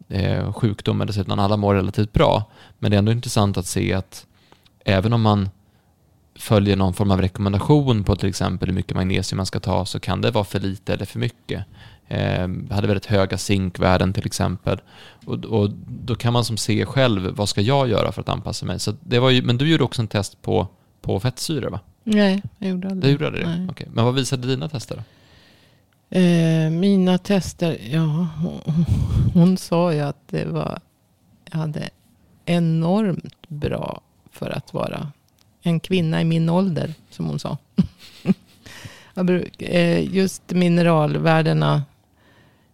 eh, 0.09 0.53
sjukdom, 0.53 1.01
eller 1.01 1.13
så, 1.13 1.21
utan 1.21 1.41
alla 1.41 1.57
mår 1.57 1.75
relativt 1.75 2.13
bra. 2.13 2.51
Men 2.79 2.91
det 2.91 2.97
är 2.97 2.99
ändå 2.99 3.13
intressant 3.13 3.57
att 3.57 3.67
se 3.67 3.93
att 3.93 4.27
även 4.85 5.13
om 5.13 5.23
man 5.23 5.49
följer 6.37 6.77
någon 6.77 6.95
form 6.95 7.11
av 7.11 7.21
rekommendation 7.21 8.05
på 8.05 8.17
till 8.17 8.29
exempel 8.29 8.69
hur 8.69 8.75
mycket 8.75 8.97
magnesium 8.97 9.37
man 9.37 9.47
ska 9.47 9.61
ta 9.61 9.87
så 9.87 10.01
kan 10.01 10.21
det 10.21 10.31
vara 10.31 10.45
för 10.45 10.61
lite 10.61 10.93
eller 10.93 11.07
för 11.07 11.19
mycket. 11.19 11.65
Eh, 12.09 12.49
hade 12.71 12.87
väldigt 12.87 13.07
höga 13.07 13.39
zinkvärden 13.39 14.13
till 14.13 14.27
exempel. 14.27 14.81
Och, 15.27 15.45
och 15.45 15.71
då 15.87 16.15
kan 16.15 16.33
man 16.33 16.45
som 16.45 16.57
se 16.57 16.87
själv, 16.87 17.31
vad 17.37 17.49
ska 17.49 17.61
jag 17.61 17.89
göra 17.89 18.13
för 18.13 18.21
att 18.21 18.29
anpassa 18.29 18.67
mig? 18.67 18.79
Så 18.81 18.95
det 19.01 19.19
var 19.19 19.31
ju, 19.31 19.43
men 19.43 19.59
du 19.59 19.69
gjorde 19.71 19.85
också 19.85 20.03
en 20.03 20.09
test 20.09 20.43
på, 20.43 20.69
på 21.01 21.21
fettsyra 21.21 21.71
va? 21.71 21.81
Nej, 22.05 22.43
jag 22.59 22.71
gjorde 22.71 22.89
aldrig 22.89 23.13
gjorde 23.13 23.31
det? 23.31 23.69
Okej. 23.71 23.89
Men 23.93 24.05
vad 24.05 24.15
visade 24.15 24.49
dina 24.49 24.69
tester? 24.69 25.03
Eh, 26.11 26.71
mina 26.71 27.19
tester, 27.19 27.79
ja, 27.91 28.29
hon, 28.43 28.61
hon 29.35 29.57
sa 29.57 29.93
ju 29.93 30.01
att 30.01 30.29
det 30.29 30.45
var, 30.45 30.79
jag 31.51 31.59
hade 31.59 31.91
enormt 32.45 33.49
bra 33.49 34.01
för 34.33 34.51
att 34.51 34.75
vara 34.75 35.13
en 35.63 35.81
kvinna 35.81 36.21
i 36.21 36.25
min 36.25 36.49
ålder, 36.49 36.95
som 37.11 37.27
hon 37.27 37.39
sa. 37.39 37.59
Eh, 39.59 40.15
Just 40.15 40.51
mineralvärdena, 40.51 41.83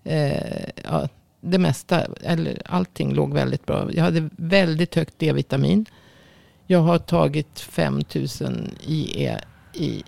eh, 0.05 0.69
ja, 0.85 1.09
det 1.41 1.59
mesta, 1.59 2.05
eller 2.23 2.63
allting 2.65 3.15
låg 3.15 3.35
väldigt 3.35 3.67
bra. 3.67 3.93
Jag 3.93 4.05
hade 4.05 4.29
väldigt 4.37 4.95
högt 4.95 5.15
D-vitamin. 5.19 5.87
Jag 6.67 6.81
har 6.81 6.99
tagit 6.99 7.61
5000 7.61 8.71
IE 8.87 9.39
i, 9.75 10.03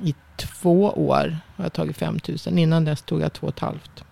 i 0.00 0.14
två 0.36 0.90
år. 0.90 1.38
Har 1.56 1.68
tagit 1.68 1.96
5000. 1.96 2.58
Innan 2.58 2.84
dess 2.84 3.02
tog 3.02 3.20
jag 3.20 3.32
två 3.32 3.46
och 3.46 3.52
ett 3.52 3.58
halvt. 3.58 4.04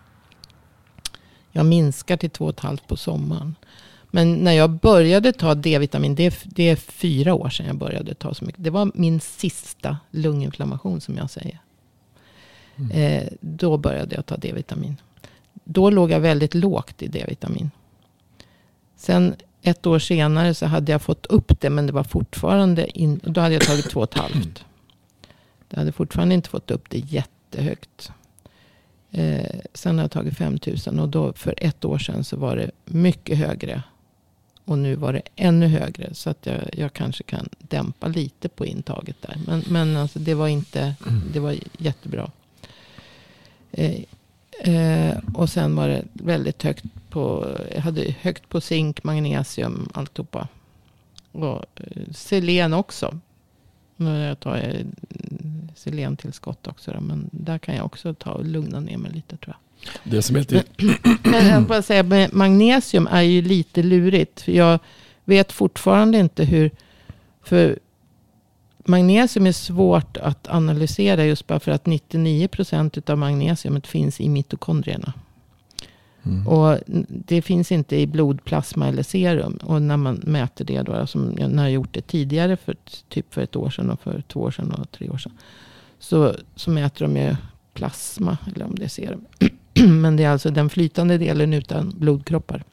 Jag 1.53 1.67
minskar 1.67 2.17
till 2.17 2.31
två 2.31 2.45
och 2.45 2.51
ett 2.51 2.61
halvt 2.61 2.87
på 2.87 2.97
sommaren. 2.97 3.55
Men 4.11 4.35
när 4.35 4.53
jag 4.53 4.71
började 4.71 5.33
ta 5.33 5.55
D-vitamin, 5.55 6.15
det 6.15 6.39
det 6.45 6.69
är 6.69 6.77
fyra 6.77 7.35
år 7.35 7.49
sedan 7.49 7.67
jag 7.67 7.77
började 7.77 8.15
ta 8.15 8.35
så 8.35 8.45
mycket. 8.45 8.65
Det 8.65 8.71
var 8.71 8.91
min 8.95 9.21
sista 9.21 9.99
lunginflammation 10.11 11.01
som 11.01 11.17
jag 11.17 11.31
säger. 11.31 11.61
Eh, 12.93 13.29
då 13.41 13.77
började 13.77 14.15
jag 14.15 14.27
ta 14.27 14.37
D-vitamin. 14.37 14.97
Då 15.65 15.91
låg 15.91 16.11
jag 16.11 16.21
väldigt 16.21 16.55
lågt 16.55 17.03
i 17.03 17.07
D-vitamin. 17.07 17.71
Sen 18.97 19.35
ett 19.63 19.87
år 19.87 19.99
senare 19.99 20.55
så 20.55 20.67
hade 20.67 20.93
jag 20.93 21.03
fått 21.03 21.27
upp 21.27 21.61
det, 21.61 21.71
men 21.71 21.87
det 21.87 21.93
var 21.93 22.05
fortfarande 22.05 22.99
in, 22.99 23.21
då 23.25 23.41
hade 23.41 23.55
jag 23.55 23.63
tagit 23.63 23.91
två 23.91 24.01
och 24.01 24.05
ett 24.05 24.15
halvt. 24.19 24.65
Jag 25.69 25.79
hade 25.79 25.93
fortfarande 25.93 26.35
inte 26.35 26.49
fått 26.49 26.71
upp 26.71 26.91
det 26.91 26.99
jättehögt. 26.99 28.11
Eh, 29.11 29.61
sen 29.75 29.99
har 29.99 30.05
jag 30.05 30.11
tagit 30.11 30.37
5000 30.37 30.99
och 30.99 31.09
då 31.09 31.33
för 31.33 31.55
ett 31.57 31.85
år 31.85 31.99
sedan 31.99 32.25
så 32.25 32.37
var 32.37 32.57
det 32.57 32.71
mycket 32.85 33.39
högre. 33.39 33.83
Och 34.65 34.79
nu 34.79 34.95
var 34.95 35.13
det 35.13 35.23
ännu 35.37 35.67
högre. 35.67 36.15
Så 36.15 36.31
att 36.31 36.47
jag, 36.47 36.57
jag 36.73 36.93
kanske 36.93 37.23
kan 37.23 37.49
dämpa 37.59 38.09
lite 38.09 38.49
på 38.49 38.67
intaget 38.67 39.17
där. 39.23 39.37
Men, 39.47 39.65
men 39.69 39.97
alltså 39.97 40.19
det 40.19 40.35
var 40.35 40.49
inte, 40.49 40.95
det 41.33 41.41
var 41.41 41.55
jättebra. 41.79 42.31
Eh, 43.73 44.01
eh, 44.75 45.19
och 45.35 45.51
sen 45.51 45.77
var 45.77 45.89
det 45.89 46.05
väldigt 46.13 46.63
högt 46.63 46.85
på, 47.11 47.47
jag 47.75 47.81
hade 47.81 48.15
högt 48.21 48.49
på 48.49 48.61
zink, 48.61 49.05
magnesium, 49.05 49.89
alltihopa. 49.95 50.49
Och 51.33 51.65
eh, 51.77 52.13
selen 52.13 52.73
också. 52.73 53.19
Nu 53.97 54.19
jag 54.19 54.41
tar 54.41 54.57
jag 54.57 54.75
eh, 54.75 54.87
selentillskott 55.75 56.67
också. 56.67 56.93
Då, 56.93 57.01
men 57.01 57.31
där 57.33 57.59
kan 57.59 57.75
jag 57.77 57.87
också 57.87 58.15
ta 58.15 58.31
och 58.31 58.45
lugna 58.45 58.81
ner 58.81 58.97
mig 58.99 59.13
lite 59.13 59.37
tror 59.37 59.57
jag. 59.57 59.61
Det 60.05 60.23
som 60.23 60.37
heter... 60.37 60.63
Men 61.23 61.47
jag 61.47 61.63
bara 61.63 61.83
säga, 61.83 62.29
magnesium 62.33 63.07
är 63.11 63.23
ju 63.23 63.43
lite 63.43 63.83
lurigt. 63.83 64.41
För 64.41 64.53
jag 64.53 64.79
vet 65.25 65.53
fortfarande 65.53 66.19
inte 66.19 66.45
hur... 66.45 66.71
För 67.43 67.79
magnesium 68.89 69.47
är 69.47 69.53
svårt 69.53 70.17
att 70.17 70.49
analysera 70.49 71.25
just 71.25 71.47
bara 71.47 71.61
för 71.61 71.73
att 71.73 71.85
99% 71.85 73.11
av 73.11 73.19
magnesiumet 73.19 73.87
finns 73.87 74.21
i 74.21 74.29
mitokondrierna. 74.29 75.13
Mm. 76.27 76.47
Och 76.47 76.79
det 77.09 77.43
finns 77.43 77.73
inte 77.73 77.97
i 77.97 78.07
blodplasma 78.07 78.89
eller 78.89 79.03
serum. 79.03 79.59
Och 79.63 79.83
när 79.83 79.97
man 79.97 80.15
mäter 80.15 80.65
det 80.65 80.83
då, 80.83 81.07
som 81.07 81.37
jag, 81.39 81.51
när 81.51 81.63
jag 81.63 81.73
gjort 81.73 81.95
det 81.95 82.01
tidigare, 82.01 82.57
för 82.57 82.77
typ 83.09 83.35
för 83.35 83.43
ett 83.43 83.57
år 83.57 83.71
sedan 83.71 83.91
och 83.91 84.01
för 84.01 84.21
två 84.21 84.41
år 84.41 84.51
sedan 84.51 84.73
och 84.73 84.91
tre 84.91 85.09
år 85.09 85.19
sedan. 85.19 85.33
Så, 85.99 86.35
så 86.55 86.71
mäter 86.71 87.05
de 87.05 87.17
ju 87.17 87.37
plasma, 87.75 88.39
eller 88.55 88.65
om 88.65 88.75
det 88.75 88.85
är 88.85 88.89
serum. 88.89 89.25
Men 90.03 90.17
det 90.17 90.25
är 90.25 90.31
alltså 90.31 90.51
den 90.51 90.71
flytande 90.71 91.19
delen 91.19 91.55
utan 91.55 91.95
blodkroppar. 91.97 92.65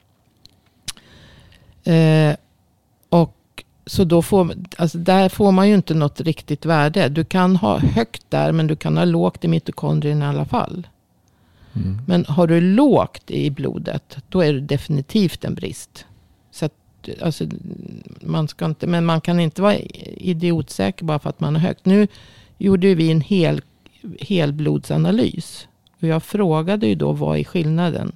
Eh, 1.84 2.36
och 3.10 3.38
så 3.86 4.04
då 4.04 4.22
får, 4.22 4.54
alltså 4.78 4.98
där 4.98 5.30
får 5.30 5.52
man 5.52 5.70
ju 5.70 5.76
inte 5.76 5.94
något 5.94 6.22
riktigt 6.22 6.66
värde. 6.66 7.10
Du 7.10 7.24
kan 7.24 7.56
ha 7.56 7.80
högt 7.80 8.26
där, 8.30 8.52
men 8.52 8.68
du 8.68 8.76
kan 8.76 8.98
ha 8.98 9.06
lågt 9.06 9.46
i 9.46 9.48
mitokondrierna 9.48 10.26
i 10.26 10.28
alla 10.28 10.46
fall. 10.46 10.88
Mm. 11.74 12.02
Men 12.08 12.26
har 12.26 12.48
du 12.48 12.62
lågt 12.62 13.32
i 13.32 13.50
blodet, 13.50 14.18
då 14.30 14.42
är 14.42 14.54
det 14.54 14.60
definitivt 14.60 15.46
en 15.46 15.56
brist. 15.56 16.06
Så 16.52 16.66
att, 16.66 16.74
alltså, 17.22 17.46
man 18.22 18.48
ska 18.48 18.66
inte, 18.66 18.88
men 18.88 19.06
man 19.06 19.22
kan 19.22 19.40
inte 19.40 19.62
vara 19.62 19.78
idiotsäker 20.18 21.06
bara 21.06 21.20
för 21.20 21.30
att 21.30 21.40
man 21.40 21.56
har 21.56 21.62
högt. 21.62 21.86
Nu 21.86 22.08
gjorde 22.58 22.96
vi 22.96 23.12
en 23.12 23.22
hel, 23.22 23.62
helblodsanalys. 24.20 25.68
Och 26.02 26.08
jag 26.08 26.24
frågade 26.24 26.88
ju 26.88 26.96
då 26.96 27.12
vad 27.12 27.40
är 27.40 27.44
skillnaden? 27.44 28.12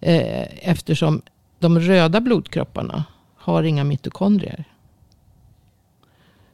Eh, 0.00 0.70
eftersom 0.70 1.22
de 1.58 1.80
röda 1.80 2.20
blodkropparna 2.20 3.04
har 3.46 3.62
inga 3.62 3.84
mitokondrier. 3.84 4.64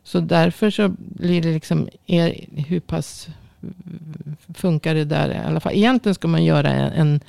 Så 0.02 0.20
därför 0.20 0.70
så 0.70 0.88
blir 0.98 1.42
det 1.42 1.52
liksom, 1.52 1.88
er, 2.06 2.44
hur 2.68 2.80
pass 2.80 3.28
funkar 4.54 4.94
det 4.94 5.04
där 5.04 5.34
i 5.34 5.38
alla 5.38 5.60
fall. 5.60 5.72
Egentligen 5.72 6.14
ska 6.14 6.28
man 6.28 6.44
göra 6.44 6.70
en, 6.70 6.92
en 6.92 7.20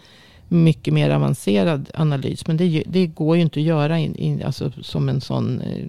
mycket 0.47 0.93
mer 0.93 1.09
avancerad 1.09 1.89
analys. 1.93 2.47
Men 2.47 2.57
det, 2.57 2.83
det 2.87 3.07
går 3.07 3.35
ju 3.35 3.41
inte 3.41 3.59
att 3.59 3.65
göra 3.65 3.99
in, 3.99 4.15
in, 4.15 4.43
alltså 4.43 4.71
som 4.81 5.09
en 5.09 5.21
sån, 5.21 5.61
eh, 5.61 5.85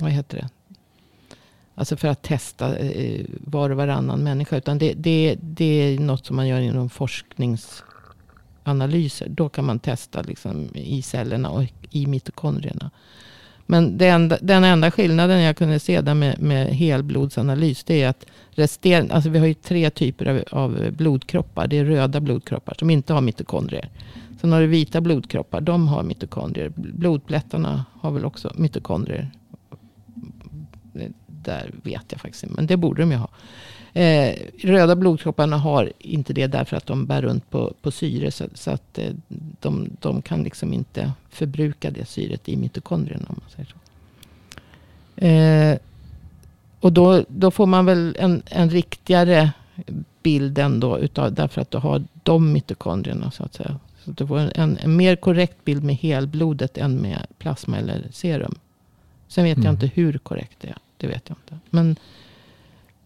vad 0.00 0.10
heter 0.10 0.38
det? 0.38 0.48
Alltså 1.74 1.96
för 1.96 2.08
att 2.08 2.22
testa 2.22 2.76
eh, 2.76 3.24
var 3.44 3.70
och 3.70 3.76
varannan 3.76 4.20
människa. 4.20 4.56
Utan 4.56 4.78
det, 4.78 4.92
det, 4.92 5.36
det 5.40 5.64
är 5.64 5.98
något 5.98 6.26
som 6.26 6.36
man 6.36 6.48
gör 6.48 6.60
inom 6.60 6.90
analyser. 8.68 9.28
Då 9.28 9.48
kan 9.48 9.64
man 9.64 9.78
testa 9.78 10.22
liksom 10.22 10.68
i 10.74 11.02
cellerna 11.02 11.50
och 11.50 11.64
i 11.90 12.06
mitokondrierna. 12.06 12.90
Men 13.66 13.98
den, 13.98 14.14
enda, 14.14 14.38
den 14.40 14.64
enda 14.64 14.90
skillnaden 14.90 15.40
jag 15.40 15.56
kunde 15.56 15.78
se 15.78 16.00
där 16.00 16.14
med, 16.14 16.40
med 16.40 16.66
helblodsanalys. 16.66 17.84
Det 17.84 18.02
är 18.02 18.08
att 18.08 18.26
resterande, 18.50 19.14
alltså 19.14 19.30
vi 19.30 19.38
har 19.38 19.46
ju 19.46 19.54
tre 19.54 19.90
typer 19.90 20.26
av, 20.26 20.42
av 20.50 20.90
blodkroppar. 20.92 21.66
Det 21.66 21.78
är 21.78 21.84
röda 21.84 22.20
blodkroppar 22.20 22.74
som 22.78 22.90
inte 22.90 23.12
har 23.12 23.20
mitokondrier. 23.20 23.88
Sen 24.40 24.52
har 24.52 24.60
du 24.60 24.66
vita 24.66 25.00
blodkroppar, 25.00 25.60
de 25.60 25.88
har 25.88 26.02
mitokondrier. 26.02 26.72
Blodplättarna 26.76 27.84
har 27.92 28.10
väl 28.10 28.24
också 28.24 28.52
mitokondrier. 28.56 29.30
Där 31.26 31.70
vet 31.82 32.04
jag 32.08 32.20
faktiskt 32.20 32.44
inte, 32.44 32.56
men 32.56 32.66
det 32.66 32.76
borde 32.76 33.02
de 33.02 33.10
ju 33.10 33.16
ha. 33.16 33.28
Eh, 33.96 34.34
röda 34.62 34.96
blodkropparna 34.96 35.56
har 35.58 35.92
inte 35.98 36.32
det 36.32 36.46
därför 36.46 36.76
att 36.76 36.86
de 36.86 37.06
bär 37.06 37.22
runt 37.22 37.50
på, 37.50 37.74
på 37.82 37.90
syre. 37.90 38.30
Så, 38.30 38.44
så 38.54 38.70
att 38.70 38.98
eh, 38.98 39.12
de, 39.60 39.90
de 40.00 40.22
kan 40.22 40.42
liksom 40.42 40.72
inte 40.72 41.12
förbruka 41.30 41.90
det 41.90 42.04
syret 42.08 42.48
i 42.48 42.56
mitokondrierna. 42.56 43.24
Om 43.28 43.40
man 43.42 43.50
säger 43.50 43.68
så. 43.72 43.76
Eh, 45.26 45.78
och 46.80 46.92
då, 46.92 47.24
då 47.28 47.50
får 47.50 47.66
man 47.66 47.86
väl 47.86 48.16
en, 48.18 48.42
en 48.46 48.70
riktigare 48.70 49.50
bild 50.22 50.58
ändå. 50.58 50.98
Utav, 50.98 51.32
därför 51.34 51.60
att 51.60 51.70
du 51.70 51.78
har 51.78 52.04
de 52.22 52.52
mitokondrierna 52.52 53.30
så 53.30 53.42
att 53.42 53.54
säga. 53.54 53.78
Så 54.04 54.10
du 54.10 54.26
får 54.26 54.38
en, 54.38 54.78
en 54.78 54.96
mer 54.96 55.16
korrekt 55.16 55.64
bild 55.64 55.84
med 55.84 55.96
helblodet 55.96 56.78
än 56.78 56.96
med 56.96 57.26
plasma 57.38 57.76
eller 57.78 58.02
serum. 58.12 58.54
Sen 59.28 59.44
vet 59.44 59.56
Mm. 59.56 59.64
jag 59.64 59.74
inte 59.74 59.86
hur 59.86 60.18
korrekt 60.18 60.56
det 60.60 60.68
är. 60.68 60.76
Det 60.96 61.06
vet 61.06 61.28
jag 61.28 61.36
inte. 61.44 61.58
Men 61.70 61.96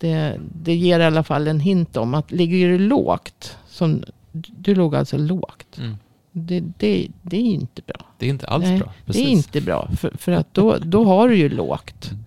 det, 0.01 0.41
det 0.63 0.75
ger 0.75 1.01
i 1.01 1.05
alla 1.05 1.23
fall 1.23 1.49
en 1.49 1.61
hint 1.61 1.97
om 1.97 2.15
att 2.15 2.31
ligger 2.33 2.69
du 2.69 2.79
lågt. 2.79 3.57
Som, 3.69 4.03
du 4.33 4.75
låg 4.75 4.95
alltså 4.97 5.17
lågt. 5.19 5.79
Mm. 5.79 5.97
Det, 6.33 6.61
det, 6.79 7.09
det 7.23 7.37
är 7.37 7.41
inte 7.41 7.83
bra. 7.87 8.07
Det 8.19 8.27
är 8.27 8.31
inte 8.31 8.47
alls 8.47 8.65
Nej, 8.65 8.79
bra. 8.79 8.93
Det 9.07 9.19
är 9.19 9.29
inte 9.29 9.61
bra. 9.61 9.89
För, 9.99 10.11
för 10.19 10.33
att 10.33 10.55
då, 10.55 10.77
då 10.79 11.05
har 11.05 11.29
du 11.29 11.37
ju 11.37 11.49
lågt. 11.49 12.11
Mm. 12.11 12.25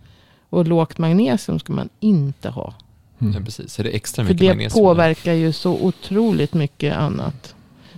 Och 0.49 0.67
lågt 0.67 0.97
magnesium 0.97 1.59
ska 1.59 1.73
man 1.73 1.89
inte 1.99 2.49
ha. 2.49 2.73
Ja, 3.17 3.27
Mm. 3.27 3.45
precis. 3.45 3.73
Så 3.73 3.83
det 3.83 3.89
är 3.91 3.95
extra 3.95 4.25
För 4.25 4.33
mycket 4.33 4.47
det 4.47 4.53
magnesium. 4.55 4.83
påverkar 4.85 5.33
ju 5.33 5.51
så 5.51 5.71
otroligt 5.81 6.53
mycket 6.53 6.95
annat. 6.95 7.55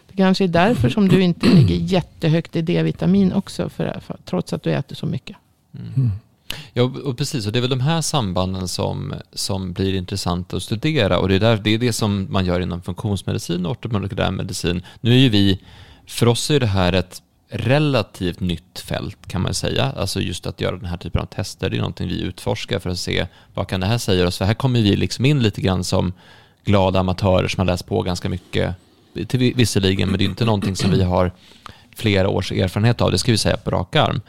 Det 0.08 0.15
kanske 0.17 0.44
är 0.44 0.48
därför 0.48 0.89
som 0.89 1.08
du 1.08 1.22
inte 1.22 1.48
ligger 1.50 1.75
jättehögt 1.75 2.55
i 2.55 2.62
D-vitamin 2.62 3.34
också. 3.34 3.70
För, 3.70 4.00
för, 4.00 4.17
trots 4.25 4.53
att 4.53 4.63
du 4.63 4.72
äter 4.72 4.96
så 4.96 5.05
mycket. 5.05 5.38
Mm. 5.96 6.12
Ja, 6.74 6.84
och 6.84 7.18
precis. 7.18 7.48
Och 7.48 7.52
det 7.52 7.60
är 7.60 7.62
väl 7.62 7.70
de 7.70 7.80
här 7.80 8.02
sambanden 8.02 8.68
som, 8.68 9.14
som 9.34 9.74
blir 9.74 9.96
intressanta 9.96 10.58
att 10.58 10.64
studera. 10.64 11.20
Och 11.20 11.30
det 11.30 11.36
är, 11.36 11.40
där, 11.40 11.58
det 11.58 11.70
är 11.70 11.78
det 11.78 11.94
som 11.94 12.28
man 12.30 12.46
gör 12.46 12.60
inom 12.60 12.82
funktionsmedicin 12.82 13.66
och 13.66 13.72
ortopedikär 13.72 14.32
medicin. 14.32 14.82
Nu 15.02 15.12
är 15.12 15.18
ju 15.18 15.30
vi, 15.30 15.60
för 16.08 16.28
oss 16.28 16.52
är 16.52 16.60
det 16.60 16.66
här 16.66 16.94
ett 16.94 17.22
relativt 17.50 18.40
nytt 18.40 18.80
fält 18.80 19.28
kan 19.28 19.42
man 19.42 19.54
säga. 19.54 19.92
Alltså 19.98 20.22
just 20.22 20.48
att 20.48 20.62
göra 20.62 20.78
den 20.78 20.86
här 20.86 20.98
typen 20.98 21.22
av 21.22 21.25
tester, 21.25 21.70
det 21.70 21.75
är 21.75 21.80
någonting 21.80 22.08
vi 22.08 22.22
utforskar 22.22 22.80
för 22.80 22.90
att 22.90 23.00
se 23.00 23.28
vad 23.54 23.68
kan 23.68 23.80
det 23.80 23.88
här 23.88 23.98
säga 23.98 24.28
oss. 24.28 24.38
För 24.38 24.46
här 24.46 24.54
kommer 24.54 24.82
vi 24.82 24.96
liksom 24.96 25.25
in 25.25 25.44
lite 25.44 25.62
grann 25.62 25.84
som 25.84 26.14
glada 26.64 27.00
amatörer 27.00 27.48
som 27.48 27.62
har 27.62 27.66
läst 27.66 27.86
på 27.86 28.02
ganska 28.02 28.30
mycket, 28.30 28.75
till 29.28 29.54
visserligen, 29.56 30.10
men 30.10 30.18
det 30.18 30.24
är 30.24 30.30
inte 30.30 30.46
någonting 30.46 30.75
som 30.75 30.92
vi 30.92 31.04
har 31.04 31.32
flera 31.96 32.30
års 32.30 32.52
erfarenhet 32.52 33.02
av, 33.02 33.12
det 33.12 33.18
ska 33.18 33.32
vi 33.32 33.38
säga 33.38 33.58
på 33.58 33.72
rak 33.72 33.96
arm. 33.96 34.22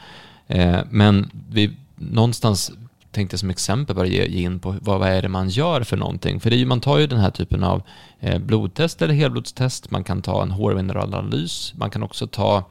Eh, 0.47 0.79
men 0.89 1.31
vi 1.49 1.71
någonstans 1.97 2.71
tänkte 3.11 3.33
jag 3.33 3.39
som 3.39 3.49
exempel 3.49 3.95
bara 3.95 4.05
ge, 4.05 4.25
ge 4.25 4.41
in 4.41 4.59
på 4.59 4.75
vad, 4.81 4.99
vad 4.99 5.09
är 5.09 5.21
det 5.21 5.29
man 5.29 5.49
gör 5.49 5.83
för 5.83 5.97
någonting. 5.97 6.39
För 6.39 6.49
det 6.49 6.55
är 6.55 6.57
ju, 6.57 6.65
man 6.65 6.81
tar 6.81 6.97
ju 6.97 7.07
den 7.07 7.19
här 7.19 7.31
typen 7.31 7.63
av 7.63 7.81
eh, 8.19 8.39
blodtest 8.39 9.01
eller 9.01 9.13
helblodstest, 9.13 9.91
man 9.91 10.03
kan 10.03 10.21
ta 10.21 10.43
en 10.43 10.51
hårmineralanalys, 10.51 11.73
man 11.77 11.89
kan 11.89 12.03
också 12.03 12.27
ta, 12.27 12.63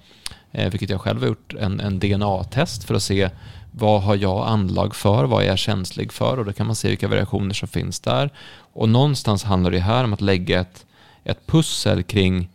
eh, 0.52 0.70
vilket 0.70 0.90
jag 0.90 1.00
själv 1.00 1.20
har 1.20 1.28
gjort, 1.28 1.54
en, 1.54 1.80
en 1.80 1.98
DNA-test 1.98 2.84
för 2.84 2.94
att 2.94 3.02
se 3.02 3.30
vad 3.70 4.02
har 4.02 4.16
jag 4.16 4.48
anlag 4.48 4.94
för, 4.94 5.24
vad 5.24 5.42
är 5.42 5.46
jag 5.46 5.58
känslig 5.58 6.12
för 6.12 6.38
och 6.38 6.44
då 6.44 6.52
kan 6.52 6.66
man 6.66 6.76
se 6.76 6.88
vilka 6.88 7.08
variationer 7.08 7.54
som 7.54 7.68
finns 7.68 8.00
där. 8.00 8.30
Och 8.72 8.88
någonstans 8.88 9.44
handlar 9.44 9.70
det 9.70 9.80
här 9.80 10.04
om 10.04 10.12
att 10.12 10.20
lägga 10.20 10.60
ett, 10.60 10.86
ett 11.24 11.46
pussel 11.46 12.02
kring 12.02 12.48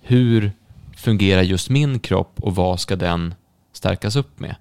hur 0.00 0.52
fungerar 0.96 1.42
just 1.42 1.70
min 1.70 1.98
kropp 1.98 2.40
och 2.40 2.54
vad 2.54 2.80
ska 2.80 2.96
den 2.96 3.34
stärkas 3.72 4.16
upp 4.16 4.40
med. 4.40 4.56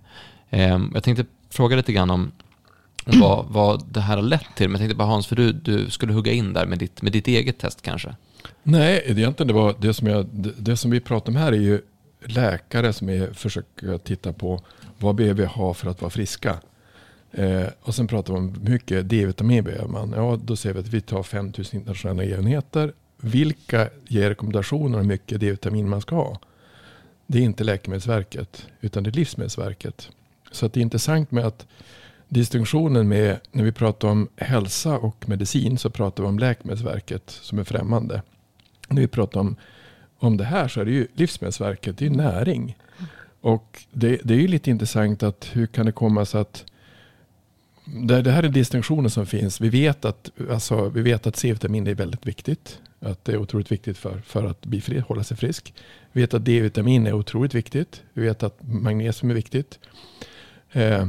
Eh, 0.49 0.79
jag 0.93 1.03
tänkte 1.03 1.25
fråga 1.55 1.75
lite 1.75 1.93
grann 1.93 2.09
om, 2.09 2.31
vad, 3.05 3.45
vad 3.49 3.85
det 3.87 3.99
här 3.99 4.15
har 4.15 4.23
lett 4.23 4.55
till, 4.55 4.69
men 4.69 4.71
jag 4.71 4.79
tänkte 4.79 4.95
bara 4.95 5.07
Hans, 5.07 5.27
för 5.27 5.35
du, 5.35 5.51
du 5.51 5.89
skulle 5.89 6.13
hugga 6.13 6.31
in 6.31 6.53
där 6.53 6.65
med 6.65 6.79
ditt, 6.79 7.01
med 7.01 7.11
ditt 7.11 7.27
eget 7.27 7.57
test 7.57 7.81
kanske. 7.81 8.15
Nej, 8.63 9.03
egentligen 9.05 9.47
det 9.47 9.53
var 9.53 9.75
det 9.79 9.93
som, 9.93 10.07
jag, 10.07 10.25
det, 10.31 10.51
det 10.57 10.77
som 10.77 10.91
vi 10.91 10.99
pratar 10.99 11.31
om 11.31 11.35
här 11.35 11.51
är 11.51 11.57
ju 11.57 11.81
läkare 12.25 12.93
som 12.93 13.09
är, 13.09 13.33
försöker 13.33 13.97
titta 13.97 14.33
på 14.33 14.61
vad 14.99 15.15
behöver 15.15 15.41
vi 15.41 15.45
ha 15.45 15.73
för 15.73 15.89
att 15.89 16.01
vara 16.01 16.09
friska. 16.09 16.57
Eh, 17.31 17.67
och 17.81 17.95
sen 17.95 18.07
pratar 18.07 18.33
vi 18.33 18.39
om 18.39 18.53
hur 18.63 18.71
mycket 18.71 19.09
D-vitamin 19.09 19.63
behöver 19.63 19.87
man. 19.87 20.13
Ja, 20.15 20.39
då 20.43 20.55
säger 20.55 20.73
vi 20.73 20.79
att 20.79 20.87
vi 20.87 21.01
tar 21.01 21.23
5000 21.23 21.79
internationella 21.79 22.23
enheter. 22.23 22.93
Vilka 23.17 23.89
ger 24.07 24.29
rekommendationer 24.29 24.97
om 24.97 25.01
hur 25.01 25.09
mycket 25.09 25.39
D-vitamin 25.39 25.89
man 25.89 26.01
ska 26.01 26.15
ha? 26.15 26.39
Det 27.27 27.37
är 27.37 27.41
inte 27.41 27.63
Läkemedelsverket, 27.63 28.67
utan 28.81 29.03
det 29.03 29.09
är 29.09 29.11
Livsmedelsverket. 29.11 30.09
Så 30.55 30.65
att 30.65 30.73
det 30.73 30.79
är 30.79 30.81
intressant 30.81 31.31
med 31.31 31.45
att 31.45 31.67
distinktionen 32.27 33.07
med, 33.07 33.39
när 33.51 33.63
vi 33.63 33.71
pratar 33.71 34.07
om 34.07 34.27
hälsa 34.35 34.97
och 34.97 35.29
medicin 35.29 35.77
så 35.77 35.89
pratar 35.89 36.23
vi 36.23 36.29
om 36.29 36.39
Läkemedelsverket 36.39 37.29
som 37.29 37.59
är 37.59 37.63
främmande. 37.63 38.21
När 38.87 39.01
vi 39.01 39.07
pratar 39.07 39.39
om, 39.39 39.55
om 40.17 40.37
det 40.37 40.43
här 40.43 40.67
så 40.67 40.81
är 40.81 40.85
det 40.85 40.91
ju 40.91 41.07
Livsmedelsverket, 41.13 41.97
det 41.97 42.05
är 42.05 42.09
ju 42.09 42.15
näring. 42.15 42.77
Och 43.41 43.83
det, 43.91 44.19
det 44.23 44.33
är 44.33 44.37
ju 44.39 44.47
lite 44.47 44.69
intressant 44.69 45.23
att 45.23 45.49
hur 45.53 45.67
kan 45.67 45.85
det 45.85 45.91
komma 45.91 46.25
sig 46.25 46.41
att 46.41 46.65
det, 47.85 48.21
det 48.21 48.31
här 48.31 48.43
är 48.43 48.49
distinktionen 48.49 49.09
som 49.09 49.25
finns. 49.25 49.61
Vi 49.61 49.69
vet 49.69 50.05
att, 50.05 50.31
alltså, 50.51 50.89
vi 50.89 51.01
vet 51.01 51.27
att 51.27 51.35
C-vitamin 51.35 51.87
är 51.87 51.95
väldigt 51.95 52.27
viktigt. 52.27 52.79
Att 52.99 53.25
det 53.25 53.31
är 53.31 53.37
otroligt 53.37 53.71
viktigt 53.71 53.97
för, 53.97 54.21
för 54.25 54.45
att 54.45 54.65
bli 54.65 54.81
fri, 54.81 54.99
hålla 54.99 55.23
sig 55.23 55.37
frisk. 55.37 55.73
Vi 56.11 56.21
vet 56.21 56.33
att 56.33 56.45
D-vitamin 56.45 57.07
är 57.07 57.13
otroligt 57.13 57.53
viktigt. 57.53 58.03
Vi 58.13 58.21
vet 58.21 58.43
att 58.43 58.57
magnesium 58.61 59.31
är 59.31 59.35
viktigt. 59.35 59.79
Eh, 60.75 61.07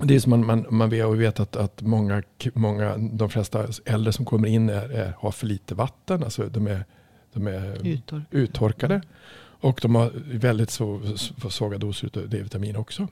det 0.00 0.14
är 0.14 0.20
som 0.20 0.30
man, 0.30 0.46
man, 0.46 0.66
man 0.70 0.90
vet, 0.90 1.06
och 1.06 1.20
vet 1.20 1.40
att, 1.40 1.56
att 1.56 1.82
många, 1.82 2.22
många, 2.54 2.96
de 2.96 3.30
flesta 3.30 3.66
äldre 3.84 4.12
som 4.12 4.24
kommer 4.24 4.48
in 4.48 4.68
är, 4.68 4.92
är, 4.92 5.14
har 5.18 5.30
för 5.30 5.46
lite 5.46 5.74
vatten. 5.74 6.24
Alltså 6.24 6.48
de 6.48 6.66
är, 6.66 6.84
de 7.32 7.46
är 7.46 7.86
Uttor. 7.86 8.24
uttorkade. 8.30 9.02
Och 9.38 9.78
de 9.82 9.94
har 9.94 10.12
väldigt 10.32 10.70
så, 10.70 11.00
så 11.16 11.50
svaga 11.50 11.78
doser 11.78 12.10
av 12.18 12.28
D-vitamin 12.28 12.76
också. 12.76 13.08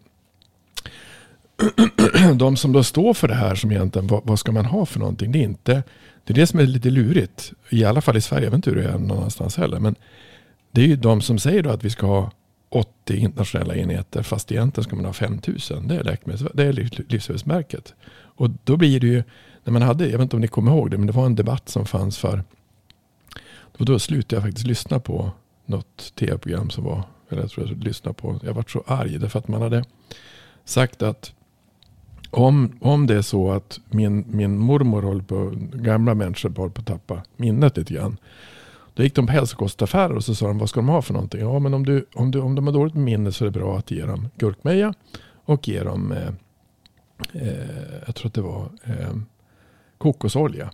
De 2.37 2.57
som 2.57 2.73
då 2.73 2.85
står 2.85 3.14
för 3.14 3.29
det 3.29 3.35
här 3.35 3.55
som 3.55 3.73
egentligen, 3.73 4.07
vad, 4.09 4.21
vad 4.25 4.38
ska 4.38 4.53
man 4.53 4.64
ha 4.64 4.87
för 4.87 4.99
någonting? 4.99 5.33
Det 5.33 5.38
är 5.38 5.43
inte, 5.43 5.83
det 6.25 6.33
är 6.33 6.35
det 6.35 6.47
som 6.47 6.61
är 6.61 6.66
lite 6.66 6.90
lurigt. 6.90 7.53
I 7.71 7.85
alla 7.85 8.01
fall 8.01 8.16
i 8.16 8.21
Sverige, 8.21 8.45
jag 8.45 8.51
vet 8.51 8.57
inte 8.57 8.71
hur 8.71 8.77
det 8.77 8.88
är 8.88 8.99
någon 8.99 9.19
annanstans 9.19 9.57
heller. 9.57 9.81
Men 9.81 9.95
det 10.71 10.83
är 10.83 10.87
ju 10.87 10.97
de 10.97 11.21
som 11.21 11.38
säger 11.38 11.62
då 11.62 11.71
att 11.71 11.85
vi 11.85 11.90
ska 11.90 12.07
ha 12.07 12.31
80 12.70 13.16
internationella 13.16 13.74
enheter 13.74 14.22
fast 14.22 14.52
egentligen 14.52 14.85
ska 14.85 14.96
man 14.96 15.04
ha 15.04 15.12
5000. 15.12 15.88
Det 15.88 15.96
är, 15.96 16.02
läkemedels- 16.02 16.50
det 16.54 16.64
är 16.64 16.72
Livsmedelsverket. 16.72 17.94
Och 18.12 18.50
då 18.64 18.76
blir 18.76 19.00
det 19.00 19.06
ju, 19.06 19.22
när 19.64 19.72
man 19.72 19.83
hade, 19.83 20.04
jag 20.04 20.18
vet 20.18 20.20
inte 20.20 20.37
om 20.37 20.40
ni 20.40 20.48
kommer 20.48 20.72
ihåg 20.72 20.90
det, 20.90 20.98
men 20.98 21.06
det 21.06 21.12
var 21.12 21.26
en 21.26 21.35
debatt 21.35 21.68
som 21.68 21.87
fanns 21.87 22.18
för, 22.18 22.44
och 23.78 23.85
då 23.85 23.98
slutade 23.98 24.37
jag 24.37 24.42
faktiskt 24.42 24.66
lyssna 24.66 25.00
på 25.00 25.30
något 25.66 26.12
tv-program 26.14 26.70
som 26.70 26.85
var, 26.85 27.02
eller 27.28 27.42
jag 27.42 27.50
tror 27.50 27.68
jag 27.68 27.85
lyssnade 27.85 28.14
på, 28.14 28.40
jag 28.42 28.54
var 28.54 28.64
så 28.68 28.85
arg 28.87 29.18
därför 29.18 29.38
att 29.38 29.48
man 29.48 29.62
hade 29.62 29.85
sagt 30.64 31.02
att 31.02 31.33
om, 32.30 32.78
om 32.80 33.06
det 33.06 33.14
är 33.14 33.22
så 33.22 33.50
att 33.50 33.80
min, 33.90 34.24
min 34.28 34.59
mormor 34.59 35.02
håller 35.02 35.22
på, 35.22 35.52
gamla 35.72 36.14
människor 36.14 36.48
håller 36.48 36.72
på 36.72 36.80
att 36.80 36.87
tappa 36.87 37.22
minnet 37.37 37.76
lite 37.76 37.94
grann. 37.94 38.16
Då 38.94 39.03
gick 39.03 39.14
de 39.14 39.26
på 39.26 39.33
hälsokostaffärer 39.33 40.16
och 40.16 40.24
så 40.24 40.35
sa 40.35 40.46
de, 40.46 40.59
vad 40.59 40.68
ska 40.68 40.81
de 40.81 40.88
ha 40.88 41.03
för 41.03 41.12
någonting? 41.12 41.40
Ja, 41.40 41.59
men 41.59 41.74
om, 41.74 41.87
du, 41.87 42.07
om, 42.14 42.31
du, 42.31 42.40
om 42.40 42.55
de 42.55 42.66
har 42.66 42.74
dåligt 42.74 42.94
med 42.94 43.05
minne 43.05 43.33
så 43.33 43.44
är 43.44 43.50
det 43.50 43.59
bra 43.59 43.79
att 43.79 43.90
ge 43.90 44.07
dem 44.07 44.29
gurkmeja 44.37 44.94
och 45.44 45.68
ge 45.68 45.83
dem, 45.83 46.12
eh, 46.12 46.29
eh, 47.42 48.03
jag 48.07 48.14
tror 48.14 48.26
att 48.26 48.35
det 48.35 48.42
var 48.42 48.70
eh, 48.85 49.16
kokosolja. 49.98 50.70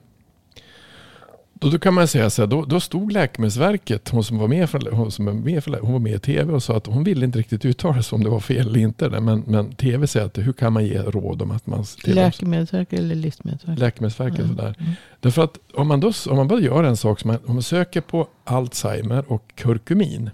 Då, 1.61 1.71
då 1.71 1.79
kan 1.79 1.95
man 1.95 2.09
säga 2.09 2.31
så 2.31 2.43
här, 2.43 2.47
då, 2.47 2.65
då 2.65 2.81
stod 2.81 3.13
Läkemedelsverket, 3.13 4.09
hon 4.09 4.25
som 4.25 4.39
var 4.39 4.49
med, 4.49 4.71
för, 4.71 4.91
hon 4.91 5.11
som 5.11 5.27
var 5.27 5.33
med, 5.33 5.65
för, 5.65 5.81
hon 5.81 5.93
var 5.93 5.99
med 5.99 6.15
i 6.15 6.19
tv 6.19 6.53
och 6.53 6.63
sa 6.63 6.77
att 6.77 6.87
hon 6.87 7.05
ville 7.05 7.25
inte 7.25 7.39
riktigt 7.39 7.65
uttala 7.65 8.03
sig 8.03 8.17
om 8.17 8.25
det 8.25 8.31
var 8.31 8.41
fel 8.41 8.67
eller 8.67 8.81
inte. 8.81 9.21
Men, 9.21 9.45
men 9.47 9.73
tv 9.73 10.07
säger 10.07 10.27
att 10.27 10.39
hur 10.39 10.53
kan 10.53 10.73
man 10.73 10.87
ge 10.87 10.99
råd 10.99 11.43
om 11.43 11.51
att 11.51 11.67
man... 11.67 11.85
Läkemedelsverket 12.05 12.99
eller 12.99 13.15
Livsmedelsverket? 13.15 13.81
Läkemedelsverket 13.81 14.39
Mm. 14.39 14.57
sådär. 14.57 14.75
Mm. 14.79 14.93
Därför 15.21 15.45
att 15.45 15.59
om 15.75 15.89
man, 15.89 16.01
då, 16.01 16.13
om 16.29 16.37
man 16.37 16.49
bara 16.49 16.61
gör 16.61 16.85
en 16.85 16.97
sak 16.97 17.21
som 17.21 17.29
man, 17.29 17.39
om 17.47 17.55
man 17.55 17.63
söker 17.63 18.01
på 18.01 18.29
Alzheimer 18.45 19.33
och 19.33 19.53
kurkumin. 19.55 20.31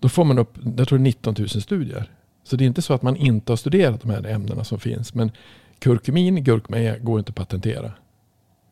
Då 0.00 0.08
får 0.08 0.24
man 0.24 0.38
upp, 0.38 0.58
jag 0.76 0.88
tror 0.88 0.98
det 0.98 1.02
är 1.02 1.04
19 1.04 1.34
000 1.38 1.48
studier. 1.48 2.10
Så 2.44 2.56
det 2.56 2.64
är 2.64 2.66
inte 2.66 2.82
så 2.82 2.94
att 2.94 3.02
man 3.02 3.16
inte 3.16 3.52
har 3.52 3.56
studerat 3.56 4.02
de 4.02 4.10
här 4.10 4.26
ämnena 4.26 4.64
som 4.64 4.80
finns. 4.80 5.14
Men 5.14 5.30
kurkumin, 5.78 6.44
gurkmeja 6.44 6.98
går 6.98 7.18
inte 7.18 7.30
att 7.30 7.36
patentera. 7.36 7.92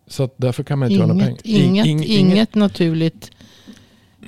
Så 0.07 0.31
därför 0.37 0.63
kan 0.63 0.79
man 0.79 0.89
inte 0.91 0.99
göra 0.99 1.07
några 1.07 1.27
pengar. 1.27 1.41
Inget, 1.45 1.87
In- 1.87 1.91
inget, 1.99 2.09
in- 2.09 2.29
inget 2.31 2.55
naturligt 2.55 3.31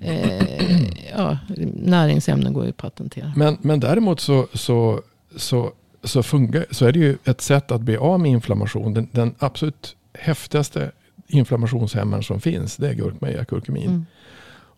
eh, 0.01 0.83
ja, 1.17 1.39
näringsämne 1.75 2.51
går 2.51 2.65
ju 2.65 2.71
att 2.71 2.77
patentera. 2.77 3.33
Men, 3.37 3.57
men 3.61 3.81
däremot 3.81 4.21
så, 4.21 4.47
så, 4.53 5.01
så, 5.37 5.73
så, 6.05 6.23
fungar, 6.23 6.67
så 6.71 6.87
är 6.87 6.93
det 6.93 6.99
ju 6.99 7.17
ett 7.25 7.41
sätt 7.41 7.71
att 7.71 7.81
bli 7.81 7.97
av 7.97 8.21
med 8.21 8.31
inflammation. 8.31 8.95
Den, 8.95 9.09
den 9.13 9.35
absolut 9.39 9.97
häftigaste 10.19 10.91
inflammationshämmaren 11.27 12.23
som 12.23 12.41
finns 12.41 12.77
det 12.77 12.89
är 12.89 12.95
gurkmeja, 12.95 13.45
kurkumin. 13.45 13.89
Mm. 13.89 14.07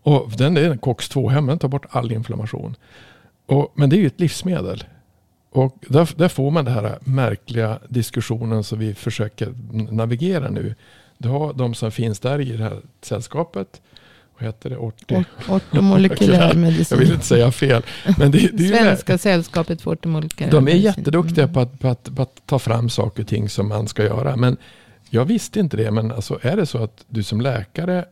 Och 0.01 0.31
den 0.37 0.57
är 0.57 0.69
en 0.71 0.79
COX-2-hämmare, 0.79 1.51
den 1.51 1.59
tar 1.59 1.67
bort 1.67 1.85
all 1.89 2.11
inflammation. 2.11 2.75
Och, 3.45 3.73
men 3.75 3.89
det 3.89 3.95
är 3.95 3.99
ju 3.99 4.07
ett 4.07 4.19
livsmedel. 4.19 4.83
Och 5.57 5.77
där, 5.89 6.09
där 6.15 6.27
får 6.27 6.51
man 6.51 6.65
den 6.65 6.73
här 6.73 6.97
märkliga 7.01 7.79
diskussionen 7.89 8.63
som 8.63 8.79
vi 8.79 8.93
försöker 8.95 9.53
navigera 9.91 10.49
nu. 10.49 10.75
Du 11.17 11.29
har 11.29 11.53
de 11.53 11.73
som 11.73 11.91
finns 11.91 12.19
där 12.19 12.41
i 12.41 12.51
det 12.57 12.63
här 12.63 12.81
sällskapet. 13.01 13.81
Vad 14.39 14.45
heter 14.45 14.69
det? 14.69 14.77
Orti. 14.77 15.15
Ort- 15.15 15.49
Ortomolekylär 15.49 16.39
Jag 16.41 16.49
vill 16.49 16.57
medicin. 16.59 17.01
inte 17.01 17.25
säga 17.25 17.51
fel. 17.51 17.83
Men 18.17 18.31
det, 18.31 18.37
det 18.37 18.63
är 18.63 18.67
ju 18.67 18.75
Svenska 18.75 19.17
sällskapet 19.17 19.81
för 19.81 19.91
ortomolekylär 19.91 20.51
de 20.51 20.57
är 20.57 20.61
medicin. 20.61 20.83
jätteduktiga 20.83 21.43
Mm. 21.43 21.53
på 21.53 21.59
att, 21.59 21.79
på, 21.79 21.87
att, 21.87 22.15
på 22.15 22.21
att 22.21 22.41
ta 22.45 22.59
fram 22.59 22.89
saker 22.89 23.21
och 23.23 23.27
ting 23.29 23.49
som 23.49 23.67
man 23.67 23.87
ska 23.87 24.03
göra. 24.03 24.35
Men 24.35 24.57
Jag 25.09 25.25
visste 25.25 25.59
inte 25.59 25.77
det, 25.77 25.91
men 25.91 26.11
alltså 26.11 26.39
är 26.41 26.55
det 26.57 26.65
så 26.65 26.83
att 26.83 27.05
du 27.09 27.23
som 27.23 27.41
läkare 27.41 28.05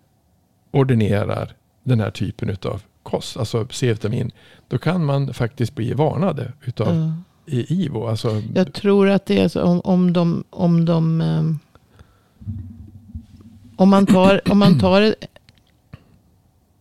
ordinerar 0.72 1.54
den 1.84 2.00
här 2.00 2.12
typen 2.12 2.58
av 2.66 2.82
kost, 3.04 3.38
alltså 3.38 3.68
C-vitamin, 3.72 4.32
då 4.68 4.78
kan 4.78 5.06
man 5.06 5.34
faktiskt 5.34 5.76
bli 5.76 5.94
varnade 5.94 6.52
utav 6.66 6.88
Ja. 6.96 7.14
I 7.46 7.84
IVO. 7.86 8.08
Alltså, 8.08 8.42
Jag 8.56 8.74
tror 8.74 9.10
att 9.10 9.26
det 9.26 9.40
är 9.40 9.48
så 9.48 9.64
om, 9.64 9.80
om 9.84 10.14
de... 10.14 10.44
Om, 10.50 10.86
de 10.86 11.22
ehm, 11.22 11.60
om 13.76 13.90
man 13.90 14.06
tar, 14.06 14.52
om 14.52 14.60
man 14.60 14.80
tar 14.80 15.16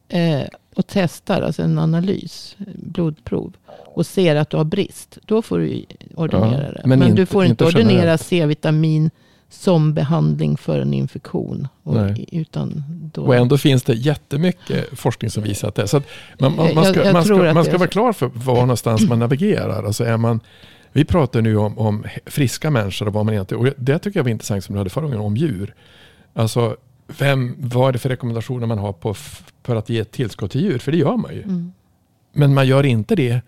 eh, 0.09 0.43
och 0.77 0.87
testar, 0.87 1.43
alltså 1.43 1.63
en 1.63 1.79
analys, 1.79 2.57
blodprov, 2.75 3.53
och 3.95 4.07
ser 4.07 4.37
att 4.37 4.51
du 4.51 4.57
har 4.57 4.65
brist, 4.65 5.19
då 5.27 5.43
får 5.43 5.59
du 5.59 5.85
ordinera 6.15 6.63
Ja, 6.67 6.73
det. 6.73 6.81
men 6.85 6.99
Men, 6.99 7.01
du 7.01 7.07
inte- 7.23 7.27
får 7.33 7.45
inte, 7.45 7.65
inte 7.65 7.77
ordinera. 7.79 8.19
C-vitamin 8.19 9.11
som 9.49 9.95
behandling 9.95 10.57
för 10.57 10.81
en 10.81 10.95
infektion. 10.95 11.69
Och, 11.83 11.95
Nej. 11.95 12.27
utan 12.33 12.83
då, 13.15 13.23
Och 13.23 13.35
ändå 13.35 13.59
finns 13.59 13.83
det 13.83 13.95
jättemycket 13.95 14.99
forskning 14.99 15.31
som 15.31 15.43
visar 15.43 15.69
att 15.69 15.75
det 15.75 15.83
är. 15.83 15.87
Så 15.87 15.97
att 15.97 16.07
man, 16.39 16.57
man, 16.57 16.67
Jag- 16.67 16.75
man 16.75 16.85
ska, 16.85 17.05
jag 17.05 17.13
man 17.13 17.25
tror 17.25 17.45
ska, 17.45 17.55
man 17.55 17.65
ska 17.65 17.79
vara 17.79 17.89
klar 17.89 18.13
för 18.13 18.27
var 18.35 18.55
någonstans 18.61 19.09
man 19.09 19.19
navigerar. 19.19 19.85
Alltså 19.85 20.05
är 20.05 20.17
man, 20.17 20.41
vi 20.93 21.05
pratar 21.05 21.43
nu 21.43 21.57
om, 21.57 21.79
om 21.79 22.05
friska 22.27 22.71
människor 22.71 23.07
och 23.07 23.13
vad 23.13 23.25
man 23.25 23.35
egentligen... 23.35 23.67
Och 23.67 23.73
det 23.77 23.99
tycker 23.99 24.19
jag 24.19 24.25
var 24.25 24.31
intressant 24.31 24.65
som 24.65 24.73
du 24.75 24.79
hade 24.79 24.91
förra 24.91 25.05
gången 25.05 25.21
om 25.21 25.37
djur. 25.37 25.75
Alltså, 26.35 26.77
vem, 27.19 27.57
vad 27.59 27.89
är 27.89 27.93
det 27.93 27.99
för 27.99 28.09
rekommendationer 28.09 28.67
man 28.67 28.79
har 28.79 28.93
på 28.93 29.15
för 29.63 29.77
att 29.77 29.89
ge 29.89 29.99
ett 29.99 30.13
tillskott 30.13 30.51
till 30.51 30.61
djur? 30.61 30.79
För 30.79 30.93
det 30.93 30.99
gör 30.99 31.17
man 31.17 31.35
ju. 31.35 31.43
Mm. 31.43 31.73
Men 32.33 32.55
man 32.55 32.67
gör 32.67 32.87
inte 32.87 33.15
det. 33.15 33.41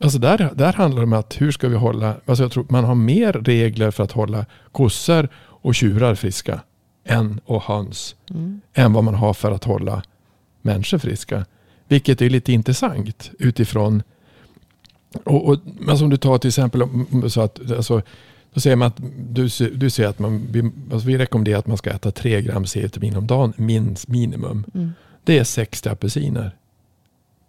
Alltså 0.00 0.18
där, 0.18 0.50
där 0.54 0.72
handlar 0.72 1.00
det 1.00 1.06
om 1.06 1.12
att 1.12 1.40
hur 1.40 1.52
ska 1.52 1.68
vi 1.68 1.76
hålla, 1.76 2.14
alltså 2.26 2.44
jag 2.44 2.52
tror 2.52 2.66
man 2.68 2.84
har 2.84 2.94
mer 2.94 3.32
regler 3.32 3.90
för 3.90 4.04
att 4.04 4.12
hålla 4.12 4.46
kossor 4.72 5.28
och 5.38 5.74
tjurar 5.74 6.14
friska 6.14 6.60
än 7.04 7.40
och 7.44 7.62
höns 7.62 8.16
Mm. 8.30 8.60
än 8.74 8.92
vad 8.92 9.04
man 9.04 9.14
har 9.14 9.34
för 9.34 9.50
att 9.50 9.64
hålla 9.64 10.02
människor 10.62 10.98
friska. 10.98 11.46
Vilket 11.88 12.22
är 12.22 12.30
lite 12.30 12.52
intressant 12.52 13.30
utifrån, 13.38 14.02
och, 15.24 15.48
och, 15.48 15.58
men 15.64 15.98
som 15.98 16.10
du 16.10 16.16
tar 16.16 16.38
till 16.38 16.48
exempel, 16.48 16.82
så 17.30 17.40
att, 17.40 17.70
alltså, 17.70 18.02
då 18.54 18.60
säger 18.60 18.76
man 18.76 18.88
att 18.88 19.00
du, 19.28 19.48
du 19.74 19.90
säger 19.90 20.08
att 20.08 20.18
man, 20.18 20.46
vi, 20.50 20.70
alltså 20.92 21.08
vi 21.08 21.18
rekommenderar 21.18 21.58
att 21.58 21.66
man 21.66 21.76
ska 21.76 21.90
äta 21.90 22.10
3 22.10 22.42
gram 22.42 22.66
C-vitamin 22.66 23.16
om 23.16 23.26
dagen, 23.26 23.52
minst 23.56 24.08
minimum. 24.08 24.64
Mm. 24.74 24.92
Det 25.24 25.38
är 25.38 25.44
60 25.44 25.88
apelsiner. 25.88 26.56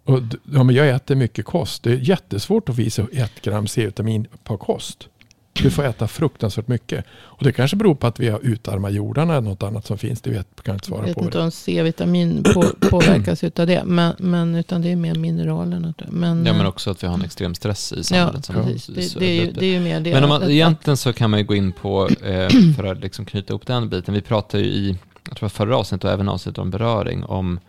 Och, 0.08 0.20
ja, 0.52 0.62
men 0.62 0.74
jag 0.74 0.88
äter 0.88 1.14
mycket 1.16 1.44
kost. 1.44 1.82
Det 1.82 1.90
är 1.92 1.96
jättesvårt 1.96 2.68
att 2.68 2.76
visa 2.78 3.06
ett 3.12 3.42
gram 3.42 3.66
C-vitamin 3.66 4.26
på 4.44 4.56
kost. 4.56 5.08
Du 5.52 5.70
får 5.70 5.84
äta 5.84 6.08
fruktansvärt 6.08 6.68
mycket. 6.68 7.04
Och 7.10 7.44
det 7.44 7.52
kanske 7.52 7.76
beror 7.76 7.94
på 7.94 8.06
att 8.06 8.20
vi 8.20 8.28
har 8.28 8.40
utarmat 8.46 8.92
jordarna 8.92 9.32
eller 9.36 9.48
något 9.48 9.62
annat 9.62 9.86
som 9.86 9.98
finns. 9.98 10.20
Det 10.20 10.30
vet, 10.30 10.62
kan 10.62 10.72
jag 10.72 10.76
inte 10.76 10.86
svara 10.86 11.00
Jag 11.00 11.06
vet 11.06 11.16
på. 11.16 11.24
inte 11.24 11.40
om 11.40 11.50
C-vitamin 11.50 12.42
på, 12.54 12.64
påverkas 12.90 13.44
utav 13.44 13.66
det. 13.66 13.84
Men, 13.84 14.14
men 14.18 14.54
utan 14.54 14.82
det 14.82 14.88
är 14.92 14.96
mer 14.96 15.14
mineralerna. 15.14 15.94
Men, 16.08 16.46
Ja, 16.46 16.52
men 16.52 16.60
eh, 16.62 16.68
också 16.68 16.90
att 16.90 17.02
vi 17.02 17.06
har 17.06 17.14
en 17.14 17.22
extrem 17.24 17.54
stress 17.54 17.92
i 17.92 17.96
Ja, 17.96 18.02
samhället. 18.02 18.44
som- 18.44 18.54
precis. 18.54 19.14
Det, 19.14 19.18
det, 19.20 19.26
är 19.26 19.44
ju, 19.44 19.52
det 19.52 19.66
är 19.66 19.70
ju 19.70 19.80
mer 19.80 20.00
det. 20.00 20.12
Men 20.12 20.22
om 20.24 20.28
man, 20.28 20.50
egentligen 20.50 20.96
så 20.96 21.12
kan 21.12 21.30
man 21.30 21.40
ju 21.40 21.46
gå 21.46 21.54
in 21.54 21.72
på, 21.72 22.08
eh, 22.08 22.48
för 22.76 22.84
att 22.84 23.00
liksom 23.00 23.24
knyta 23.24 23.52
ihop 23.52 23.66
den 23.66 23.88
biten, 23.88 24.14
vi 24.14 24.20
pratade 24.20 24.62
ju 24.62 24.68
i, 24.70 24.96
jag 25.28 25.36
tror 25.36 25.48
förra 25.48 25.76
avsnittet 25.76 26.04
och 26.04 26.10
även 26.10 26.28
avsnittet 26.28 26.58
om 26.58 26.70
beröring, 26.70 27.24
om, 27.24 27.60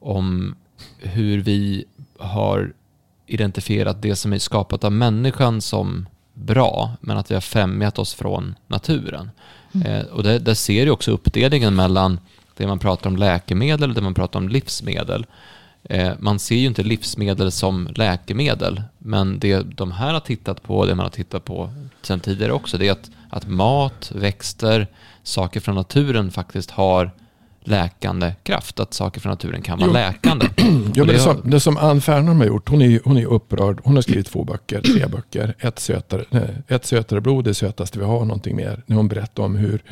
om 0.00 0.54
hur 0.98 1.42
vi 1.42 1.84
har 2.18 2.72
identifierat 3.26 4.02
det 4.02 4.16
som 4.16 4.32
är 4.32 4.38
skapat 4.38 4.84
av 4.84 4.92
människan 4.92 5.60
som 5.60 6.06
bra, 6.34 6.96
men 7.00 7.16
att 7.16 7.30
vi 7.30 7.34
har 7.34 7.40
främjat 7.40 7.98
oss 7.98 8.14
från 8.14 8.54
naturen. 8.66 9.30
Mm. 9.74 9.86
Eh, 9.86 10.06
och 10.06 10.22
det, 10.22 10.38
där 10.38 10.54
ser 10.54 10.84
ju 10.84 10.90
också 10.90 11.10
uppdelningen 11.10 11.74
mellan 11.74 12.20
det 12.56 12.66
man 12.66 12.78
pratar 12.78 13.10
om 13.10 13.16
läkemedel 13.16 13.90
och 13.90 13.94
det 13.94 14.02
man 14.02 14.14
pratar 14.14 14.38
om 14.38 14.48
livsmedel. 14.48 15.26
Eh, 15.84 16.12
man 16.18 16.38
ser 16.38 16.56
ju 16.56 16.66
inte 16.66 16.82
livsmedel 16.82 17.52
som 17.52 17.88
läkemedel, 17.94 18.82
men 18.98 19.38
det 19.38 19.60
de 19.60 19.92
här 19.92 20.12
har 20.12 20.20
tittat 20.20 20.62
på, 20.62 20.86
det 20.86 20.94
man 20.94 21.04
har 21.04 21.10
tittat 21.10 21.44
på 21.44 21.70
sedan 22.02 22.20
tidigare 22.20 22.52
också, 22.52 22.78
det 22.78 22.88
är 22.88 22.92
att, 22.92 23.10
att 23.30 23.48
mat, 23.48 24.12
växter, 24.14 24.86
saker 25.22 25.60
från 25.60 25.74
naturen 25.74 26.30
faktiskt 26.30 26.70
har 26.70 27.10
läkande 27.66 28.34
kraft, 28.42 28.80
att 28.80 28.94
saker 28.94 29.20
från 29.20 29.30
naturen 29.30 29.62
kan 29.62 29.78
vara 29.78 29.88
Jo. 29.88 29.92
läkande. 29.94 30.46
Ja, 30.56 30.64
men 30.68 30.92
det 30.92 31.04
det, 31.12 31.18
har- 31.18 31.34
som, 31.34 31.50
det 31.50 31.60
som 31.60 31.76
Ann 31.76 32.00
Fernholm 32.00 32.38
har 32.40 32.46
gjort, 32.46 32.68
hon 32.68 32.82
är, 32.82 33.00
hon 33.04 33.16
är 33.16 33.24
upprörd. 33.26 33.80
Hon 33.84 33.94
har 33.94 34.02
skrivit 34.02 34.26
två 34.26 34.44
böcker, 34.44 34.80
tre 34.80 35.06
böcker. 35.06 35.54
Ett 35.58 35.78
sötare, 35.78 36.24
nej, 36.30 36.62
ett 36.68 36.84
sötare 36.86 37.20
blod, 37.20 37.44
det 37.44 37.54
sötaste 37.54 37.98
vi 37.98 38.04
har, 38.04 38.20
någonting 38.24 38.56
mer. 38.56 38.82
När 38.86 38.96
hon 38.96 39.08
berättar 39.08 39.42
om 39.42 39.56
hur, 39.56 39.82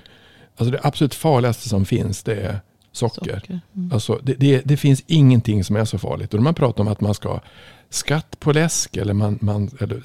alltså 0.56 0.72
det 0.72 0.80
absolut 0.82 1.14
farligaste 1.14 1.68
som 1.68 1.84
finns, 1.84 2.22
det 2.22 2.34
är 2.34 2.60
socker. 2.92 3.34
socker. 3.40 3.60
Mm. 3.76 3.92
Alltså 3.92 4.20
det, 4.22 4.34
det, 4.34 4.62
det 4.64 4.76
finns 4.76 5.02
ingenting 5.06 5.64
som 5.64 5.76
är 5.76 5.84
så 5.84 5.98
farligt. 5.98 6.34
Och 6.34 6.42
man 6.42 6.54
pratar 6.54 6.84
om 6.84 6.88
att 6.88 7.00
man 7.00 7.14
ska 7.14 7.28
ha 7.28 7.40
skatt 7.90 8.40
på 8.40 8.52
läsk, 8.52 8.96
eller 8.96 9.14
man, 9.14 9.38
man, 9.40 9.70
eller, 9.80 10.02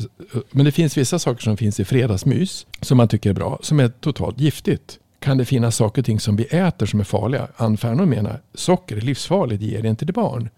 men 0.52 0.66
det 0.66 0.72
finns 0.72 0.98
vissa 0.98 1.20
saker 1.20 1.44
som 1.44 1.58
finns 1.58 1.80
i 1.80 1.86
fredagsmys, 1.86 2.66
som 2.82 2.98
man 2.98 3.08
tycker 3.08 3.30
är 3.30 3.34
bra, 3.34 3.60
som 3.62 3.80
är 3.80 3.88
totalt 3.88 4.40
giftigt. 4.40 5.00
Kan 5.20 5.38
det 5.38 5.46
finnas 5.46 5.76
saker 5.76 6.02
och 6.02 6.06
ting 6.06 6.20
som 6.20 6.36
vi 6.36 6.44
äter 6.44 6.86
som 6.86 7.00
är 7.00 7.04
farliga? 7.04 7.48
Ann 7.58 7.78
Fernholm 7.78 8.10
menar, 8.10 8.42
socker 8.54 8.98
är 8.98 9.02
livsfarligt, 9.02 9.62
ge 9.62 9.82
det 9.82 9.88
inte 9.88 10.06
till 10.06 10.14
barn. 10.14 10.50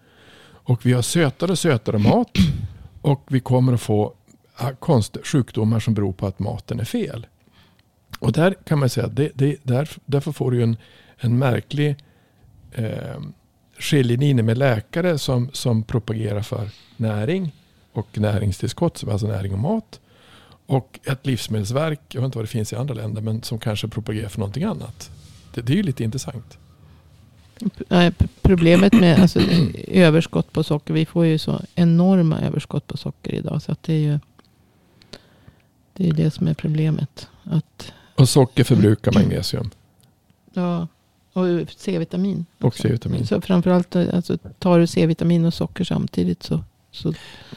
Och 0.42 0.86
vi 0.86 0.92
har 0.92 1.02
sötare 1.02 1.52
och 1.52 1.58
sötare 1.58 1.98
mat 1.98 2.30
och 3.00 3.24
vi 3.28 3.40
kommer 3.40 3.72
att 3.72 3.80
få 3.80 4.14
ah, 4.56 4.70
konst, 4.78 5.16
sjukdomar 5.24 5.80
som 5.80 5.94
beror 5.94 6.12
på 6.12 6.26
att 6.26 6.38
maten 6.38 6.80
är 6.80 6.84
fel. 6.84 7.26
Och 8.18 8.32
där 8.32 8.54
kan 8.64 8.78
man 8.78 8.88
säga 8.88 9.06
att 9.06 9.16
det, 9.16 9.30
det, 9.34 9.56
där, 9.62 9.90
därför 10.04 10.32
får 10.32 10.50
du 10.50 10.62
en, 10.62 10.76
en 11.16 11.38
märklig 11.38 11.96
eh, 12.72 13.20
skiljelinje 13.78 14.42
med 14.42 14.58
läkare 14.58 15.18
som, 15.18 15.50
som 15.52 15.82
propagerar 15.82 16.42
för 16.42 16.68
näring 16.96 17.52
och 17.92 18.18
näringstillskott, 18.18 19.04
alltså 19.08 19.26
näring 19.26 19.52
och 19.52 19.58
mat. 19.58 20.00
Och 20.66 21.00
ett 21.04 21.26
livsmedelsverk, 21.26 22.00
jag 22.08 22.20
vet 22.20 22.26
inte 22.26 22.38
vad 22.38 22.44
det 22.44 22.48
finns 22.48 22.72
i 22.72 22.76
andra 22.76 22.94
länder, 22.94 23.22
men 23.22 23.42
som 23.42 23.58
kanske 23.58 23.88
propagerar 23.88 24.28
för 24.28 24.38
någonting 24.38 24.64
annat. 24.64 25.10
Det, 25.54 25.60
det 25.60 25.72
är 25.72 25.76
ju 25.76 25.82
lite 25.82 26.04
intressant. 26.04 26.58
Problemet 28.42 28.92
med 28.92 29.20
alltså, 29.20 29.40
överskott 29.88 30.52
på 30.52 30.64
socker. 30.64 30.94
Vi 30.94 31.06
får 31.06 31.26
ju 31.26 31.38
så 31.38 31.60
enorma 31.74 32.40
överskott 32.40 32.86
på 32.86 32.96
socker 32.96 33.34
idag. 33.34 33.62
Så 33.62 33.72
att 33.72 33.82
det 33.82 33.92
är 33.94 33.98
ju 33.98 34.18
det, 35.92 36.08
är 36.08 36.12
det 36.12 36.30
som 36.30 36.48
är 36.48 36.54
problemet. 36.54 37.28
Att, 37.44 37.92
Och 38.14 38.28
socker 38.28 38.64
förbrukar 38.64 39.12
magnesium. 39.12 39.70
ja, 40.52 40.86
och 41.32 41.46
C-vitamin. 41.76 42.46
Och. 42.60 42.74
C-vitamin. 42.76 43.26
Så 43.26 43.40
framförallt 43.40 43.96
alltså, 43.96 44.38
tar 44.58 44.78
du 44.78 44.86
C-vitamin 44.86 45.44
och 45.44 45.54
socker 45.54 45.84
samtidigt 45.84 46.42
så, 46.42 46.64
så 46.90 47.14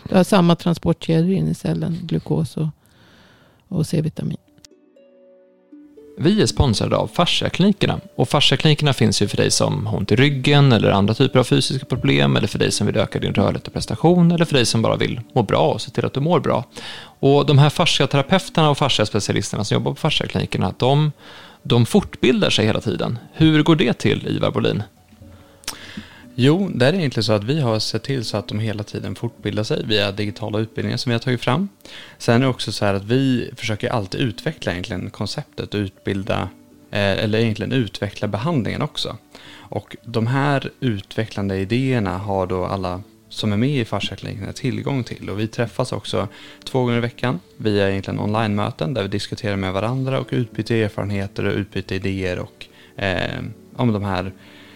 du 0.09 0.15
har 0.15 0.23
samma 0.23 0.55
transportkedjor 0.55 1.31
in 1.31 1.47
i 1.47 1.53
cellen. 1.53 1.99
Glukos 2.03 2.57
och, 2.57 2.67
och 3.69 3.87
C-vitamin. 3.87 4.37
Vi 6.17 6.41
är 6.41 6.45
sponsrade 6.45 6.95
av 6.95 7.07
Fasciaklinikerna 7.07 7.99
och 8.15 8.29
Fasciaklinikerna 8.29 8.93
finns 8.93 9.21
ju 9.21 9.27
för 9.27 9.37
dig 9.37 9.51
som 9.51 9.85
har 9.85 9.97
ont 9.97 10.11
i 10.11 10.15
ryggen 10.15 10.71
eller 10.71 10.91
andra 10.91 11.13
typer 11.13 11.39
av 11.39 11.43
fysiska 11.43 11.85
problem 11.85 12.35
eller 12.35 12.47
för 12.47 12.59
dig 12.59 12.71
som 12.71 12.87
vill 12.87 12.97
öka 12.97 13.19
din 13.19 13.33
rörlighet 13.33 13.67
och 13.67 13.73
prestation 13.73 14.31
eller 14.31 14.45
för 14.45 14.53
dig 14.53 14.65
som 14.65 14.81
bara 14.81 14.95
vill 14.95 15.21
må 15.33 15.43
bra 15.43 15.71
och 15.73 15.81
se 15.81 15.91
till 15.91 16.05
att 16.05 16.13
du 16.13 16.19
mår 16.19 16.39
bra. 16.39 16.63
Och 17.19 17.45
de 17.45 17.57
här 17.57 17.69
fasciaterapeuterna 17.69 18.69
och 18.69 18.77
fasciaspecialisterna 18.77 19.63
som 19.63 19.75
jobbar 19.75 19.91
på 19.91 19.95
Fasciaklinikerna, 19.95 20.73
de, 20.77 21.11
de 21.63 21.85
fortbildar 21.85 22.49
sig 22.49 22.65
hela 22.65 22.81
tiden. 22.81 23.19
Hur 23.33 23.63
går 23.63 23.75
det 23.75 23.93
till, 23.93 24.27
Ivar 24.27 24.51
Bolin? 24.51 24.83
Jo, 26.37 26.71
det 26.73 26.85
är 26.85 26.93
egentligen 26.93 27.23
så 27.23 27.33
att 27.33 27.43
vi 27.43 27.61
har 27.61 27.79
sett 27.79 28.03
till 28.03 28.25
så 28.25 28.37
att 28.37 28.47
de 28.47 28.59
hela 28.59 28.83
tiden 28.83 29.15
fortbildar 29.15 29.63
sig 29.63 29.85
via 29.85 30.11
digitala 30.11 30.59
utbildningar 30.59 30.97
som 30.97 31.09
vi 31.09 31.13
har 31.13 31.19
tagit 31.19 31.41
fram. 31.41 31.69
Sen 32.17 32.35
är 32.35 32.39
det 32.39 32.47
också 32.47 32.71
så 32.71 32.85
här 32.85 32.93
att 32.93 33.03
vi 33.03 33.51
försöker 33.55 33.89
alltid 33.89 34.21
utveckla 34.21 34.71
egentligen 34.71 35.09
konceptet 35.09 35.73
och 35.73 35.77
utbilda, 35.77 36.49
eh, 36.91 37.23
eller 37.23 37.39
egentligen 37.39 37.71
utveckla 37.71 38.27
behandlingen 38.27 38.81
också. 38.81 39.17
Och 39.53 39.95
de 40.03 40.27
här 40.27 40.71
utvecklande 40.79 41.57
idéerna 41.57 42.17
har 42.17 42.47
då 42.47 42.65
alla 42.65 43.01
som 43.29 43.53
är 43.53 43.57
med 43.57 43.77
i 43.77 43.85
fasciaklinikerna 43.85 44.53
tillgång 44.53 45.03
till. 45.03 45.29
Och 45.29 45.39
vi 45.39 45.47
träffas 45.47 45.91
också 45.91 46.27
två 46.63 46.79
gånger 46.79 46.97
i 46.97 47.01
veckan 47.01 47.39
via 47.57 47.89
egentligen 47.89 48.19
online-möten 48.19 48.93
där 48.93 49.01
vi 49.01 49.07
diskuterar 49.07 49.55
med 49.55 49.73
varandra 49.73 50.19
och 50.19 50.27
utbyter 50.29 50.75
erfarenheter 50.75 51.45
och 51.45 51.53
utbyter 51.53 51.95
idéer 51.95 52.39
och 52.39 52.65
eh, 53.03 53.41
om 53.75 53.93
de 53.93 54.03
här 54.03 54.31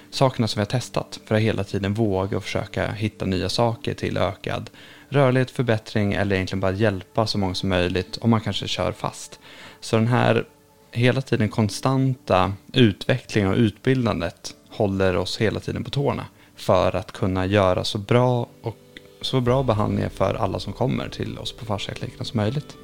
sakerna 0.10 0.48
som 0.48 0.60
vi 0.60 0.62
har 0.62 0.80
testat 0.80 1.20
för 1.26 1.36
att 1.36 1.42
hela 1.42 1.64
tiden 1.64 1.94
våga 1.94 2.38
och 2.38 2.44
försöka 2.44 2.92
hitta 2.92 3.26
nya 3.26 3.50
saker 3.50 3.94
till 3.94 4.18
ökad 4.18 4.70
rörlighet, 5.10 5.52
förbättring 5.52 6.14
eller 6.14 6.36
egentligen 6.36 6.60
bara 6.60 6.72
hjälpa 6.72 7.28
så 7.28 7.38
många 7.38 7.54
som 7.54 7.70
möjligt 7.70 8.18
om 8.22 8.30
man 8.30 8.42
kanske 8.42 8.68
kör 8.68 8.92
fast. 8.92 9.40
Så 9.80 9.96
den 9.96 10.08
här 10.08 10.46
hela 10.92 11.22
tiden 11.22 11.50
konstanta 11.50 12.54
utvecklingen 12.74 13.52
och 13.52 13.58
utbildandet 13.58 14.56
håller 14.70 15.18
oss 15.18 15.38
hela 15.38 15.60
tiden 15.60 15.84
på 15.84 15.90
tårna 15.90 16.26
för 16.56 16.96
att 16.96 17.12
kunna 17.12 17.46
göra 17.46 17.84
så 17.84 17.98
bra 17.98 18.50
och 18.62 18.78
så 19.22 19.42
bra 19.42 19.64
behandlingar 19.64 20.10
för 20.10 20.34
alla 20.34 20.60
som 20.60 20.74
kommer 20.74 21.10
till 21.10 21.38
oss 21.38 21.52
på 21.52 21.66
fasciaklinikerna 21.66 22.26
som 22.26 22.38
möjligt. 22.38 22.76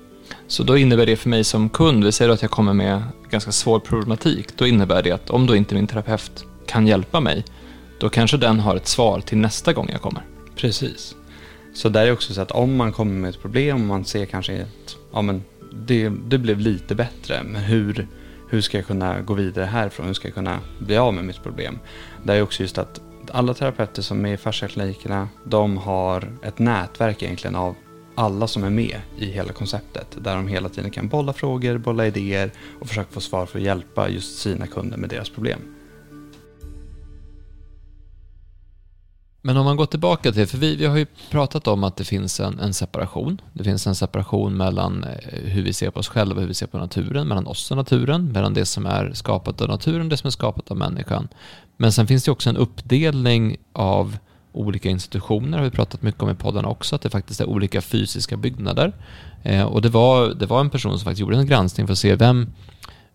Så 0.48 0.64
då 0.64 0.78
innebär 0.78 1.06
det 1.06 1.16
för 1.16 1.30
mig 1.30 1.44
som 1.44 1.70
kund, 1.70 2.04
vi 2.04 2.12
säger 2.12 2.32
att 2.32 2.42
jag 2.42 2.52
kommer 2.52 2.74
med 2.74 3.04
ganska 3.30 3.52
svår 3.52 3.80
problematik, 3.80 4.58
då 4.58 4.68
innebär 4.68 5.04
det 5.04 5.12
att 5.12 5.30
om 5.30 5.48
då 5.48 5.56
inte 5.56 5.76
min 5.76 5.88
terapeut 5.88 6.46
kan 6.68 6.88
hjälpa 6.88 7.20
mig, 7.20 7.46
då 8.00 8.10
kanske 8.10 8.38
den 8.38 8.60
har 8.60 8.76
ett 8.76 8.88
svar 8.88 9.22
till 9.22 9.38
nästa 9.38 9.74
gång 9.74 9.90
jag 9.92 10.02
kommer. 10.02 10.24
Precis. 10.56 11.16
Så 11.74 11.90
där 11.90 12.08
är 12.08 12.12
också 12.12 12.34
så 12.34 12.42
att 12.42 12.52
om 12.52 12.76
man 12.76 12.92
kommer 12.92 13.14
med 13.14 13.30
ett 13.30 13.42
problem 13.42 13.76
och 13.76 13.88
man 13.88 14.06
ser 14.06 14.26
kanske 14.26 14.62
att 14.62 14.96
ja, 15.14 15.22
men 15.22 15.44
det, 15.74 16.10
det 16.10 16.38
blev 16.38 16.60
lite 16.60 16.96
bättre, 16.96 17.44
men 17.44 17.62
hur, 17.62 18.08
hur 18.50 18.62
ska 18.62 18.78
jag 18.78 18.88
kunna 18.88 19.22
gå 19.22 19.34
vidare 19.34 19.66
härifrån? 19.66 20.06
Hur 20.06 20.14
ska 20.14 20.28
jag 20.28 20.36
kunna 20.36 20.60
bli 20.80 20.98
av 20.98 21.14
med 21.14 21.26
mitt 21.26 21.44
problem? 21.44 21.80
Det 22.24 22.34
är 22.34 22.42
också 22.42 22.64
just 22.64 22.78
att 22.78 23.02
alla 23.32 23.54
terapeuter 23.54 24.02
som 24.02 24.26
är 24.26 24.34
i 24.34 24.38
fasciaklinikerna, 24.38 25.30
de 25.44 25.78
har 25.78 26.38
ett 26.44 26.60
nätverk 26.60 27.24
egentligen 27.24 27.56
av 27.56 27.76
alla 28.16 28.48
som 28.48 28.64
är 28.64 28.70
med 28.70 29.02
i 29.18 29.26
hela 29.26 29.54
konceptet. 29.54 30.08
Där 30.18 30.36
de 30.36 30.48
hela 30.48 30.70
tiden 30.70 30.92
kan 30.92 31.08
bolla 31.08 31.34
frågor, 31.34 31.78
bolla 31.78 32.08
idéer 32.08 32.52
och 32.80 32.88
försöka 32.88 33.12
få 33.12 33.22
svar 33.22 33.46
för 33.46 33.60
att 33.60 33.66
hjälpa 33.66 34.10
just 34.10 34.40
sina 34.40 34.68
kunder 34.68 34.98
med 34.98 35.10
deras 35.10 35.30
problem. 35.30 35.60
Men 39.46 39.58
om 39.58 39.66
man 39.66 39.78
går 39.78 39.86
tillbaka 39.86 40.32
till, 40.32 40.48
för 40.48 40.58
vi, 40.58 40.76
vi 40.76 40.86
har 40.86 40.98
ju 40.98 41.06
pratat 41.30 41.68
om 41.68 41.84
att 41.84 41.96
det 41.98 42.04
finns 42.04 42.40
en, 42.40 42.60
en 42.60 42.74
separation. 42.74 43.42
Det 43.54 43.64
finns 43.64 43.88
en 43.88 43.96
separation 43.96 44.58
mellan 44.58 45.04
eh, 45.04 45.40
hur 45.44 45.64
vi 45.64 45.74
ser 45.74 45.92
på 45.92 46.00
oss 46.00 46.08
själva 46.08 46.36
och 46.36 46.42
hur 46.42 46.48
vi 46.48 46.54
ser 46.54 46.68
på 46.68 46.78
naturen, 46.78 47.28
mellan 47.28 47.48
oss 47.48 47.72
och 47.72 47.78
naturen, 47.78 48.32
mellan 48.32 48.54
det 48.54 48.66
som 48.66 48.86
är 48.86 49.12
skapat 49.14 49.62
av 49.62 49.68
naturen 49.68 50.02
och 50.02 50.08
det 50.08 50.18
som 50.18 50.28
är 50.28 50.32
skapat 50.32 50.72
av 50.72 50.78
människan. 50.78 51.28
Men 51.78 51.92
sen 51.92 52.08
finns 52.08 52.24
det 52.24 52.32
också 52.32 52.50
en 52.50 52.58
uppdelning 52.58 53.58
av 53.74 54.18
olika 54.52 54.90
institutioner, 54.90 55.58
har 55.58 55.66
vi 55.66 55.72
pratat 55.72 56.02
mycket 56.02 56.24
om 56.24 56.30
i 56.30 56.36
podden 56.36 56.66
också, 56.66 56.96
att 56.96 57.02
det 57.02 57.10
faktiskt 57.10 57.42
är 57.42 57.50
olika 57.50 57.82
fysiska 57.82 58.38
byggnader. 58.38 58.94
Eh, 59.44 59.64
och 59.64 59.82
det 59.82 59.90
var, 59.90 60.30
det 60.30 60.46
var 60.46 60.60
en 60.60 60.70
person 60.70 60.92
som 60.92 61.04
faktiskt 61.04 61.22
gjorde 61.22 61.38
en 61.38 61.48
granskning 61.48 61.88
för 61.88 61.92
att 61.92 62.00
se 62.00 62.16
vem, 62.16 62.52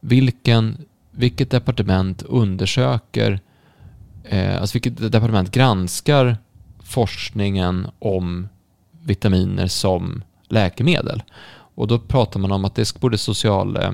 vilken, 0.00 0.78
vilket 1.10 1.50
departement 1.50 2.22
undersöker 2.22 3.40
eh, 4.30 4.60
alltså 4.60 4.74
vilket 4.74 5.12
departement 5.12 5.50
granskar 5.50 6.38
forskningen 6.82 7.86
om 7.98 8.48
vitaminer 9.02 9.66
som 9.66 10.22
läkemedel. 10.48 11.22
Och 11.74 11.86
då 11.86 11.98
pratar 11.98 12.40
man 12.40 12.52
om 12.52 12.64
att 12.64 12.74
det 12.74 13.00
borde 13.00 13.18
social, 13.18 13.76
eh, 13.76 13.92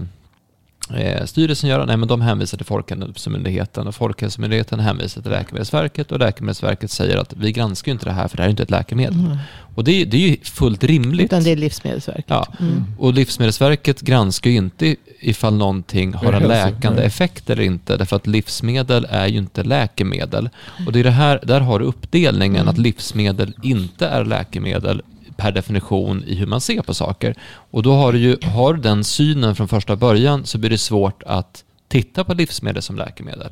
eh, 0.94 1.24
styrelsen 1.24 1.70
göra? 1.70 1.84
Nej, 1.84 1.96
men 1.96 2.08
de 2.08 2.20
hänvisar 2.20 2.58
till 2.58 2.66
Folkhälsomyndigheten 2.66 3.86
och 3.86 3.94
Folkhälsomyndigheten 3.94 4.80
hänvisar 4.80 5.22
till 5.22 5.30
Läkemedelsverket 5.30 6.12
och 6.12 6.18
Läkemedelsverket 6.18 6.90
säger 6.90 7.16
att 7.16 7.32
vi 7.36 7.52
granskar 7.52 7.92
inte 7.92 8.04
det 8.04 8.12
här 8.12 8.28
för 8.28 8.36
det 8.36 8.42
här 8.42 8.48
är 8.48 8.50
inte 8.50 8.62
ett 8.62 8.70
läkemedel. 8.70 9.18
Mm. 9.18 9.38
Och 9.74 9.84
det, 9.84 10.04
det, 10.04 10.16
är 10.16 10.28
ju 10.28 10.36
fullt 10.42 10.84
rimligt. 10.84 11.24
Utan 11.24 11.44
det 11.44 11.50
är 11.50 11.56
Livsmedelsverket. 11.56 12.24
Ja. 12.28 12.46
Mm. 12.60 12.84
Och 12.98 13.14
Livsmedelsverket 13.14 14.00
granskar 14.00 14.50
ju 14.50 14.56
inte 14.56 14.96
ifall 15.20 15.54
någonting 15.54 16.14
har 16.14 16.32
en 16.32 16.42
läkande 16.42 17.02
effekt 17.02 17.50
eller 17.50 17.62
inte, 17.62 17.96
därför 17.96 18.16
att 18.16 18.26
livsmedel 18.26 19.06
är 19.10 19.26
ju 19.26 19.38
inte 19.38 19.62
läkemedel. 19.62 20.48
Och 20.86 20.92
det 20.92 21.00
är 21.00 21.04
det 21.04 21.10
här, 21.10 21.40
där 21.42 21.60
har 21.60 21.78
du 21.78 21.84
uppdelningen 21.84 22.62
mm. 22.62 22.68
att 22.68 22.78
livsmedel 22.78 23.54
inte 23.62 24.06
är 24.06 24.24
läkemedel 24.24 25.02
per 25.36 25.52
definition 25.52 26.24
i 26.26 26.34
hur 26.34 26.46
man 26.46 26.60
ser 26.60 26.82
på 26.82 26.94
saker. 26.94 27.34
Och 27.70 27.82
då 27.82 27.92
har 27.92 28.12
du 28.12 28.18
ju, 28.18 28.36
har 28.42 28.74
du 28.74 28.80
den 28.80 29.04
synen 29.04 29.56
från 29.56 29.68
första 29.68 29.96
början 29.96 30.46
så 30.46 30.58
blir 30.58 30.70
det 30.70 30.78
svårt 30.78 31.22
att 31.22 31.64
titta 31.88 32.24
på 32.24 32.34
livsmedel 32.34 32.82
som 32.82 32.96
läkemedel. 32.96 33.50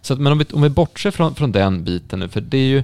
Så 0.00 0.12
att, 0.12 0.20
men 0.20 0.32
om 0.32 0.38
vi, 0.38 0.44
om 0.52 0.62
vi 0.62 0.68
bortser 0.68 1.10
från, 1.10 1.34
från 1.34 1.52
den 1.52 1.84
biten 1.84 2.18
nu, 2.18 2.28
för 2.28 2.40
det 2.40 2.58
är 2.58 2.68
ju, 2.68 2.82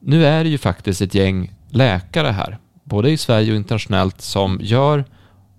nu 0.00 0.26
är 0.26 0.44
det 0.44 0.50
ju 0.50 0.58
faktiskt 0.58 1.00
ett 1.00 1.14
gäng 1.14 1.52
läkare 1.70 2.28
här, 2.28 2.58
både 2.84 3.10
i 3.10 3.16
Sverige 3.16 3.50
och 3.50 3.56
internationellt, 3.56 4.20
som 4.20 4.58
gör 4.62 5.04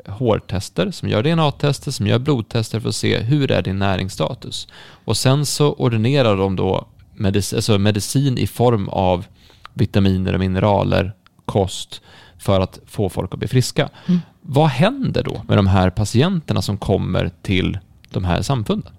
hårtester, 0.08 0.92
som 0.92 1.10
gör 1.10 1.24
DNA-tester, 1.24 1.92
som 1.92 2.08
gör 2.08 2.20
blodtester 2.20 2.80
för 2.80 2.90
att 2.90 2.96
se 2.96 3.20
hur 3.20 3.52
är 3.52 3.62
din 3.62 3.80
näringsstatus. 3.80 4.68
Och 5.06 5.18
sen 5.18 5.46
så 5.46 5.74
ordinerar 5.74 6.38
de 6.38 6.56
då 6.56 6.88
medicin, 7.14 7.58
alltså 7.58 7.78
medicin 7.78 8.38
i 8.38 8.48
form 8.48 8.90
av 8.90 9.26
vitaminer 9.74 10.34
och 10.34 10.40
mineraler, 10.40 11.14
kost, 11.48 12.02
för 12.38 12.62
att 12.62 12.80
få 12.86 13.10
folk 13.10 13.34
att 13.34 13.40
bli 13.40 13.48
friska. 13.48 13.90
Mm. 14.06 14.20
Vad 14.42 14.68
händer 14.68 15.24
då 15.24 15.42
med 15.48 15.58
de 15.58 15.68
här 15.68 15.90
patienterna 15.90 16.62
som 16.62 16.78
kommer 16.78 17.32
till 17.42 17.78
de 18.10 18.26
här 18.26 18.42
samfunden? 18.42 18.94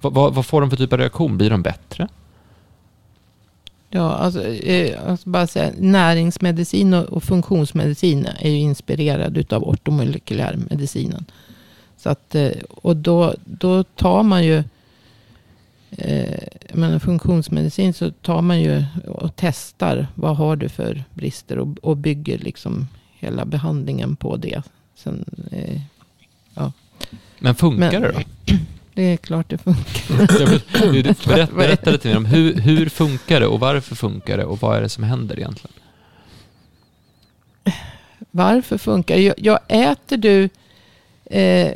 Vad, 0.00 0.14
vad, 0.14 0.34
vad 0.34 0.46
får 0.46 0.60
de 0.60 0.70
för 0.70 0.76
typ 0.76 0.92
av 0.92 0.98
reaktion? 0.98 1.38
Blir 1.38 1.50
de 1.50 1.62
bättre? 1.62 2.08
Ja, 3.90 4.12
alltså, 4.12 4.44
eh, 4.46 5.10
alltså 5.10 5.28
bara 5.28 5.46
säga, 5.46 5.72
näringsmedicin 5.78 6.94
och, 6.94 7.04
och 7.04 7.22
funktionsmedicin 7.22 8.26
är 8.38 8.50
ju 8.50 8.56
inspirerad 8.56 9.52
av 9.52 9.68
ortomolekylärmedicinen. 9.68 11.24
Så 11.96 12.10
att, 12.10 12.34
eh, 12.34 12.50
och 12.70 12.96
då, 12.96 13.34
då 13.44 13.82
tar 13.82 14.22
man 14.22 14.44
ju, 14.44 14.64
eh, 15.90 16.38
menar, 16.72 16.98
funktionsmedicin 16.98 17.94
så 17.94 18.10
tar 18.10 18.42
man 18.42 18.60
ju 18.60 18.84
och 19.06 19.30
testar 19.36 20.06
vad 20.14 20.36
har 20.36 20.56
du 20.56 20.68
för 20.68 21.04
brister 21.14 21.58
och, 21.58 21.78
och 21.82 21.96
bygger 21.96 22.38
liksom 22.38 22.88
hela 23.18 23.44
behandlingen 23.44 24.16
på 24.16 24.36
det. 24.36 24.62
Sen, 24.94 25.24
eh, 25.52 25.80
ja. 26.54 26.72
Men 27.38 27.54
funkar 27.54 28.00
Men, 28.00 28.02
det 28.02 28.12
då? 28.12 28.54
Det 28.94 29.02
är 29.02 29.16
klart 29.16 29.48
det 29.48 29.58
funkar. 29.58 31.26
berätta, 31.28 31.54
berätta 31.54 31.90
lite 31.90 32.08
mer 32.08 32.16
om 32.16 32.24
hur, 32.24 32.54
hur 32.54 32.88
funkar 32.88 33.40
det 33.40 33.46
och 33.46 33.60
varför 33.60 33.94
funkar 33.94 34.36
det 34.36 34.44
och 34.44 34.60
vad 34.60 34.76
är 34.76 34.80
det 34.80 34.88
som 34.88 35.04
händer 35.04 35.38
egentligen? 35.38 35.72
Varför 38.30 38.78
funkar 38.78 39.16
det? 39.16 39.22
Jag, 39.22 39.34
jag 39.38 39.58
äter 39.68 40.16
du 40.16 40.48
eh, 41.24 41.72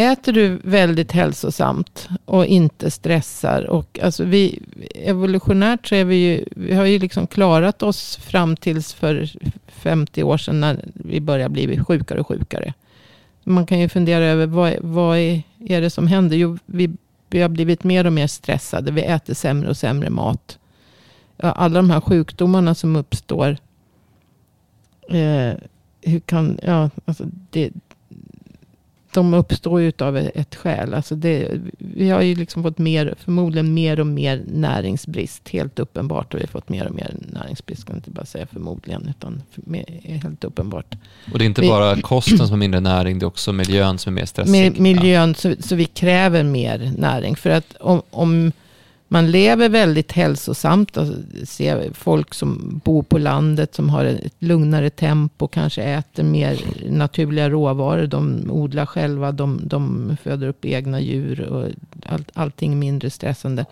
Äter 0.00 0.32
du 0.32 0.60
väldigt 0.64 1.12
hälsosamt 1.12 2.08
och 2.24 2.46
inte 2.46 2.90
stressar. 2.90 3.70
Och 3.70 3.98
alltså 4.02 4.24
vi, 4.24 4.62
evolutionärt 4.94 5.86
så 5.86 5.94
är 5.94 6.04
vi 6.04 6.16
ju, 6.16 6.44
vi 6.50 6.74
har 6.74 6.84
ju 6.84 6.98
liksom 6.98 7.26
klarat 7.26 7.82
oss 7.82 8.16
fram 8.16 8.56
tills 8.56 8.92
för 8.92 9.30
50 9.66 10.22
år 10.22 10.36
sedan 10.36 10.60
när 10.60 10.84
vi 10.94 11.20
började 11.20 11.52
bli 11.52 11.84
sjukare 11.84 12.20
och 12.20 12.26
sjukare 12.26 12.74
man 13.44 13.66
kan 13.66 13.78
ju 13.78 13.88
fundera 13.88 14.24
över 14.24 14.46
vad, 14.46 14.76
vad 14.80 15.18
är, 15.18 15.42
är 15.58 15.80
det 15.80 15.90
som 15.90 16.06
händer? 16.06 16.36
Jo, 16.36 16.58
vi, 16.66 16.90
vi 17.28 17.40
har 17.40 17.48
blivit 17.48 17.84
mer 17.84 18.06
och 18.06 18.12
mer 18.12 18.26
stressade. 18.26 18.92
Vi 18.92 19.02
äter 19.02 19.34
sämre 19.34 19.70
och 19.70 19.76
sämre 19.76 20.10
mat. 20.10 20.58
Alla 21.36 21.74
de 21.74 21.90
här 21.90 22.00
sjukdomarna 22.00 22.74
som 22.74 22.96
uppstår. 22.96 23.56
Eh, 25.08 25.54
hur 26.02 26.20
kan, 26.20 26.58
ja, 26.62 26.90
alltså 27.04 27.24
det, 27.50 27.70
de 29.14 29.34
uppstår 29.34 29.80
ju 29.80 29.92
av 29.98 30.16
ett 30.16 30.54
skäl. 30.54 30.94
Alltså 30.94 31.14
det, 31.14 31.60
vi 31.78 32.10
har 32.10 32.22
ju 32.22 32.34
liksom 32.34 32.62
fått 32.62 32.78
mer, 32.78 33.14
förmodligen 33.18 33.74
mer 33.74 34.00
och 34.00 34.06
mer 34.06 34.42
näringsbrist. 34.46 35.48
Helt 35.48 35.78
uppenbart 35.78 36.32
har 36.32 36.40
vi 36.40 36.46
fått 36.46 36.68
mer 36.68 36.86
och 36.86 36.94
mer 36.94 37.14
näringsbrist. 37.32 37.84
Kan 37.84 37.96
inte 37.96 38.10
bara 38.10 38.26
säga 38.26 38.46
förmodligen, 38.46 39.14
utan 39.18 39.42
helt 40.02 40.44
uppenbart. 40.44 40.94
Och 41.32 41.38
det 41.38 41.44
är 41.44 41.46
inte 41.46 41.60
vi, 41.60 41.68
bara 41.68 42.00
kosten 42.00 42.38
som 42.38 42.50
har 42.50 42.56
mindre 42.56 42.80
näring, 42.80 43.18
det 43.18 43.24
är 43.24 43.28
också 43.28 43.52
miljön 43.52 43.98
som 43.98 44.12
är 44.12 44.20
mer 44.20 44.26
stressig. 44.26 44.80
Miljön, 44.80 45.34
så, 45.34 45.54
så 45.60 45.74
vi 45.74 45.84
kräver 45.84 46.42
mer 46.42 46.92
näring. 46.96 47.36
För 47.36 47.50
att 47.50 47.76
om, 47.80 48.02
om 48.10 48.52
man 49.12 49.30
lever 49.30 49.68
väldigt 49.68 50.12
hälsosamt. 50.12 50.96
Och 50.96 51.06
ser 51.44 51.92
folk 51.92 52.34
som 52.34 52.80
bor 52.84 53.02
på 53.02 53.18
landet 53.18 53.74
som 53.74 53.88
har 53.88 54.04
ett 54.04 54.34
lugnare 54.38 54.90
tempo. 54.90 55.48
Kanske 55.48 55.82
äter 55.82 56.22
mer 56.22 56.60
naturliga 56.90 57.50
råvaror. 57.50 58.06
De 58.06 58.50
odlar 58.50 58.86
själva. 58.86 59.32
De, 59.32 59.60
de 59.64 60.16
föder 60.22 60.48
upp 60.48 60.64
egna 60.64 61.00
djur. 61.00 61.40
Och 61.40 61.68
all, 62.06 62.24
allting 62.34 62.78
mindre 62.78 63.10
stressande. 63.10 63.64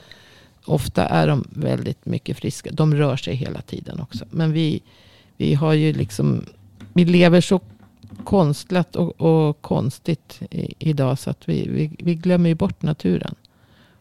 Ofta 0.64 1.07
är 1.07 1.27
de 1.27 1.44
väldigt 1.51 2.07
mycket 2.07 2.37
friska. 2.37 2.70
De 2.72 2.94
rör 2.94 3.16
sig 3.16 3.35
hela 3.35 3.61
tiden 3.61 4.01
också. 4.01 4.24
Men 4.31 4.53
vi, 4.53 4.83
vi 5.37 5.55
har 5.55 5.72
ju 5.72 5.92
liksom. 5.92 6.44
Vi 6.92 7.05
lever 7.05 7.40
så 7.40 7.61
konstlat 8.24 8.96
och, 8.96 9.20
och 9.20 9.62
konstigt 9.62 10.40
i, 10.51 10.74
idag. 10.79 11.18
Så 11.18 11.31
att 11.31 11.48
vi, 11.48 11.68
vi, 11.68 11.90
vi 11.98 12.14
glömmer 12.14 12.48
ju 12.48 12.55
bort 12.55 12.83
naturen. 12.83 13.35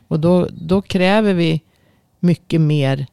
Och 0.08 0.20
då, 0.20 0.48
då 0.52 0.82
kräver 0.82 1.34
vi 1.34 1.62
mycket 2.20 2.62
mer 2.62 3.06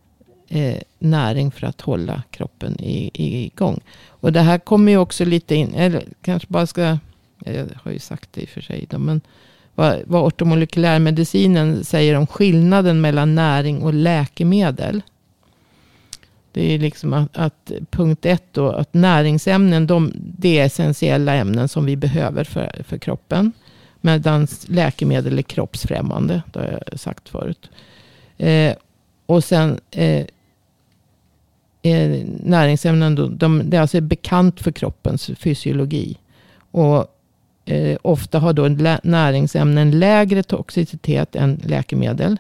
eh, 0.49 0.79
näring 0.99 1.51
för 1.51 1.67
att 1.67 1.81
hålla 1.81 2.23
kroppen 2.31 2.81
i, 2.81 3.11
i, 3.15 3.45
igång. 3.45 3.81
Och 4.07 4.33
det 4.33 4.41
här 4.41 4.59
kommer 4.59 4.93
ju 4.93 4.99
också 4.99 5.25
lite 5.25 5.55
in, 5.55 5.75
eller 5.75 6.05
kanske 6.23 6.49
bara 6.51 6.67
ska, 6.67 6.83
eh, 7.45 7.57
jag 7.57 7.67
har 7.83 7.91
ju 7.91 7.99
sagt 7.99 8.33
det 8.33 8.41
i 8.41 8.45
och 8.45 8.49
för 8.49 8.61
sig, 8.61 8.87
då, 8.91 8.99
men 8.99 9.21
vad, 9.75 10.03
vad 10.07 10.23
ortomolekylärmedicinen 10.23 11.85
säger 11.85 12.15
om 12.15 12.27
skillnaden 12.27 13.01
mellan 13.01 13.35
näring 13.35 13.83
och 13.83 13.95
läkemedel. 13.95 15.03
Det 16.53 16.75
är 16.75 16.79
liksom 16.79 17.13
att, 17.13 17.37
att, 17.37 17.73
punkt 17.91 18.27
ett 18.27 18.45
då, 18.53 18.71
att 18.71 18.95
näringsämnen, 18.95 19.87
de, 19.87 20.13
det 20.17 20.59
är 20.59 20.65
essentiella 20.65 21.35
ämnen 21.35 21.69
som 21.69 21.85
vi 21.85 21.97
behöver 21.97 22.45
för, 22.45 22.83
för 22.89 22.99
kroppen. 22.99 23.53
Medan 24.05 24.47
läkemedel 24.67 25.39
är 25.39 25.43
kroppsfrämmande. 25.43 26.43
Det 26.53 26.59
har 26.61 26.83
jag 26.91 27.01
sagt 27.01 27.29
förut. 27.29 27.71
Eh, 28.39 28.75
och 29.27 29.45
sen 29.45 29.81
eh, 29.91 30.27
eh 31.83 32.27
näringsämnen, 32.43 33.15
de, 33.15 33.39
de, 33.39 33.71
det 33.71 33.77
är 33.77 33.81
alltså 33.81 34.01
bekant 34.01 34.61
för 34.61 34.73
kroppens 34.73 35.31
fysiologi. 35.37 36.19
Och 36.71 37.07
eh, 37.65 37.99
ofta 38.03 38.39
har 38.39 38.53
då 38.53 38.69
näringsämnen 39.03 39.99
lägre 39.99 40.43
toxicitet 40.43 41.37
än 41.37 41.61
läkemedel. 41.65 42.37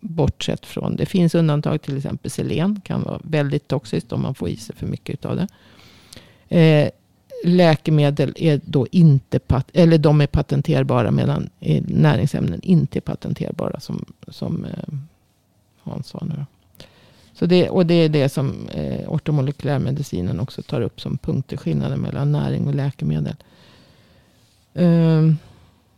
Bortsett 0.00 0.66
från, 0.66 0.96
det 0.96 1.06
finns 1.06 1.34
undantag, 1.34 1.82
till 1.82 1.96
exempel 1.96 2.30
selen 2.30 2.80
kan 2.84 3.02
vara 3.02 3.20
väldigt 3.24 3.68
toxiskt 3.68 4.12
om 4.12 4.22
man 4.22 4.34
får 4.34 4.48
i 4.48 4.56
sig 4.56 4.76
för 4.76 4.86
mycket 4.86 5.24
av 5.24 5.36
det. 5.36 5.48
Eh, 6.58 6.90
läkemedel 7.44 8.32
är 8.36 8.60
då 8.64 8.86
inte, 8.90 9.38
pat- 9.38 9.70
eller 9.72 9.98
de 9.98 10.20
är 10.20 10.26
patenterbara 10.26 11.10
medan 11.10 11.50
näringsämnen 11.86 12.60
inte 12.62 12.98
är 12.98 13.00
patenterbara 13.00 13.80
som, 13.80 14.04
som 14.28 14.64
eh, 14.64 14.94
Hans 15.82 16.06
sa 16.06 16.24
nu. 16.24 16.44
Så 17.32 17.46
det, 17.46 17.70
och 17.70 17.86
det 17.86 17.94
är 17.94 18.08
det 18.08 18.28
som 18.28 18.68
eh, 18.68 19.12
ortomolekylärmedicinen 19.12 20.40
också 20.40 20.62
tar 20.62 20.80
upp 20.80 21.00
som 21.00 21.18
punkterskillnaden 21.18 22.00
mellan 22.00 22.32
näring 22.32 22.66
och 22.66 22.74
läkemedel. 22.74 23.36
Um, 24.74 25.38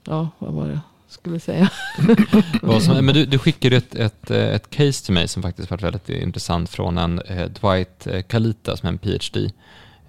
ja, 0.04 0.28
vad 0.38 0.52
var 0.52 0.66
det 0.66 0.72
jag 0.72 0.80
skulle 1.08 1.40
säga? 1.40 1.70
Vad 2.62 2.82
som, 2.82 3.06
men 3.06 3.14
du, 3.14 3.26
du 3.26 3.38
skickade 3.38 3.76
ett, 3.76 3.94
ett, 3.94 4.30
eh, 4.30 4.54
ett 4.54 4.70
case 4.70 5.04
till 5.04 5.14
mig 5.14 5.28
som 5.28 5.42
faktiskt 5.42 5.70
varit 5.70 5.82
väldigt 5.82 6.08
intressant 6.08 6.70
från 6.70 6.98
en 6.98 7.18
eh, 7.18 7.48
Dwight 7.48 8.06
eh, 8.06 8.22
Kalita 8.22 8.76
som 8.76 8.86
är 8.86 8.92
en 8.92 8.98
PhD. 8.98 9.50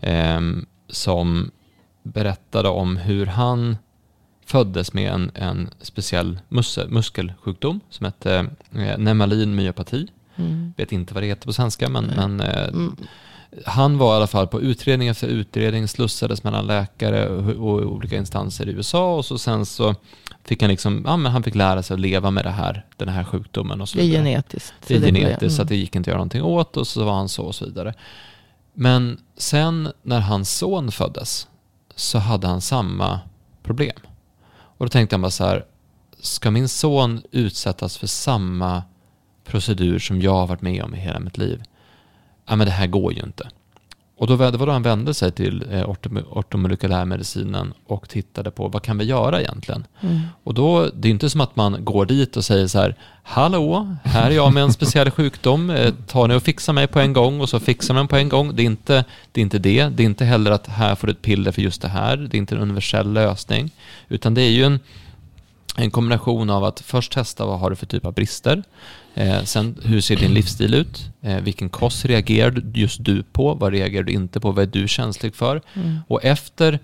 Eh, 0.01 0.41
som 0.93 1.51
berättade 2.03 2.69
om 2.69 2.97
hur 2.97 3.25
han 3.25 3.77
föddes 4.45 4.93
med 4.93 5.11
en, 5.13 5.31
en 5.35 5.69
speciell 5.81 6.39
mus- 6.49 6.87
muskelsjukdom 6.89 7.79
som 7.89 8.05
hette 8.05 8.45
eh, 8.75 8.97
Nemalin 8.97 9.55
myopati. 9.55 10.07
Mm. 10.35 10.73
Vet 10.77 10.91
inte 10.91 11.13
vad 11.13 11.23
det 11.23 11.27
heter 11.27 11.45
på 11.45 11.53
svenska, 11.53 11.89
men, 11.89 12.03
Nej. 12.03 12.15
men 12.17 12.41
eh, 12.41 12.67
Mm. 12.67 12.95
han 13.65 13.97
var 13.97 14.13
i 14.13 14.15
alla 14.17 14.27
fall 14.27 14.47
på 14.47 14.61
utredning 14.61 15.07
efter 15.07 15.27
utredning, 15.27 15.87
slussades 15.87 16.43
mellan 16.43 16.67
läkare 16.67 17.29
och, 17.29 17.49
och 17.49 17.81
olika 17.93 18.17
instanser 18.17 18.69
i 18.69 18.71
USA 18.71 19.15
och 19.15 19.25
så 19.25 19.37
sen 19.37 19.65
så 19.65 19.95
fick 20.43 20.61
han 20.61 20.69
liksom, 20.71 21.03
ja 21.05 21.17
men 21.17 21.31
han 21.31 21.43
fick 21.43 21.55
lära 21.55 21.83
sig 21.83 21.93
att 21.93 21.99
leva 21.99 22.31
med 22.31 22.45
det 22.45 22.49
här, 22.51 22.85
den 22.97 23.09
här 23.09 23.23
sjukdomen 23.23 23.81
och 23.81 23.89
så 23.89 23.97
Det 23.97 24.03
är 24.03 24.07
genetiskt. 24.07 24.73
Det 24.87 24.95
är 24.95 24.99
så 24.99 25.05
genetiskt 25.05 25.39
så 25.55 25.61
mm. 25.61 25.63
att 25.63 25.69
det 25.69 25.75
gick 25.75 25.95
inte 25.95 26.07
att 26.09 26.11
göra 26.11 26.17
någonting 26.17 26.43
åt 26.43 26.77
och 26.77 26.87
så 26.87 27.03
var 27.03 27.13
han 27.13 27.29
så 27.29 27.43
och 27.43 27.55
så 27.55 27.65
vidare. 27.65 27.93
Men 28.73 29.19
sen 29.37 29.91
när 30.01 30.19
hans 30.19 30.57
son 30.57 30.91
föddes 30.91 31.47
så 31.95 32.17
hade 32.17 32.47
han 32.47 32.61
samma 32.61 33.19
problem. 33.63 33.99
Och 34.53 34.85
då 34.85 34.89
tänkte 34.89 35.15
han 35.15 35.21
bara 35.21 35.31
så 35.31 35.45
här, 35.45 35.65
ska 36.19 36.51
min 36.51 36.69
son 36.69 37.21
utsättas 37.31 37.97
för 37.97 38.07
samma 38.07 38.83
procedur 39.43 39.99
som 39.99 40.21
jag 40.21 40.33
har 40.33 40.47
varit 40.47 40.61
med 40.61 40.83
om 40.83 40.95
i 40.95 40.97
hela 40.97 41.19
mitt 41.19 41.37
liv? 41.37 41.63
Ja 42.45 42.55
men 42.55 42.67
det 42.67 42.73
här 42.73 42.87
går 42.87 43.13
ju 43.13 43.21
inte. 43.23 43.49
Och 44.23 44.29
då, 44.29 44.35
det 44.51 44.57
var 44.57 44.65
då 44.65 44.71
han 44.71 44.83
vände 44.83 45.13
sig 45.13 45.31
till 45.31 45.65
eh, 45.71 45.89
ortom- 45.89 46.23
ortomolekylärmedicinen 46.29 47.73
och 47.87 48.09
tittade 48.09 48.51
på 48.51 48.67
vad 48.67 48.83
kan 48.83 48.97
vi 48.97 49.05
göra 49.05 49.41
egentligen? 49.41 49.85
Mm. 50.01 50.19
Och 50.43 50.53
då, 50.53 50.89
det 50.93 51.07
är 51.07 51.09
inte 51.09 51.29
som 51.29 51.41
att 51.41 51.55
man 51.55 51.85
går 51.85 52.05
dit 52.05 52.37
och 52.37 52.45
säger 52.45 52.67
så 52.67 52.79
här, 52.79 52.95
hallå, 53.23 53.95
här 54.03 54.31
är 54.31 54.35
jag 54.35 54.53
med 54.53 54.63
en 54.63 54.73
speciell 54.79 55.11
sjukdom, 55.11 55.69
eh, 55.69 55.93
tar 56.07 56.27
ni 56.27 56.35
och 56.35 56.43
fixar 56.43 56.73
mig 56.73 56.87
på 56.87 56.99
en 56.99 57.13
gång 57.13 57.41
och 57.41 57.49
så 57.49 57.59
fixar 57.59 57.93
man 57.93 58.07
på 58.07 58.15
en 58.15 58.29
gång. 58.29 58.55
Det 58.55 58.61
är, 58.61 58.65
inte, 58.65 59.05
det 59.31 59.41
är 59.41 59.43
inte 59.43 59.59
det, 59.59 59.89
det 59.89 60.03
är 60.03 60.05
inte 60.05 60.25
heller 60.25 60.51
att 60.51 60.67
här 60.67 60.95
får 60.95 61.07
du 61.07 61.13
ett 61.13 61.21
piller 61.21 61.51
för 61.51 61.61
just 61.61 61.81
det 61.81 61.87
här, 61.87 62.17
det 62.17 62.37
är 62.37 62.39
inte 62.39 62.55
en 62.55 62.61
universell 62.61 63.13
lösning, 63.13 63.71
utan 64.09 64.33
det 64.33 64.41
är 64.41 64.51
ju 64.51 64.63
en, 64.63 64.79
en 65.75 65.91
kombination 65.91 66.49
av 66.49 66.63
att 66.63 66.79
först 66.79 67.11
testa 67.11 67.45
vad 67.45 67.59
har 67.59 67.69
du 67.69 67.75
för 67.75 67.85
typ 67.85 68.05
av 68.05 68.13
brister, 68.13 68.63
eh, 69.13 69.43
sen 69.43 69.77
hur 69.83 70.01
ser 70.01 70.15
din 70.15 70.33
livsstil 70.33 70.73
ut, 70.73 71.09
eh, 71.21 71.37
vilken 71.37 71.69
kost 71.69 72.05
reagerar 72.05 72.61
just 72.73 73.03
du 73.03 73.23
på, 73.23 73.53
vad 73.53 73.73
reagerar 73.73 74.03
du 74.03 74.11
inte 74.11 74.39
på, 74.39 74.51
vad 74.51 74.63
är 74.63 74.81
du 74.81 74.87
känslig 74.87 75.35
för? 75.35 75.61
Mm. 75.73 75.99
Och 76.07 76.23
efter 76.23 76.79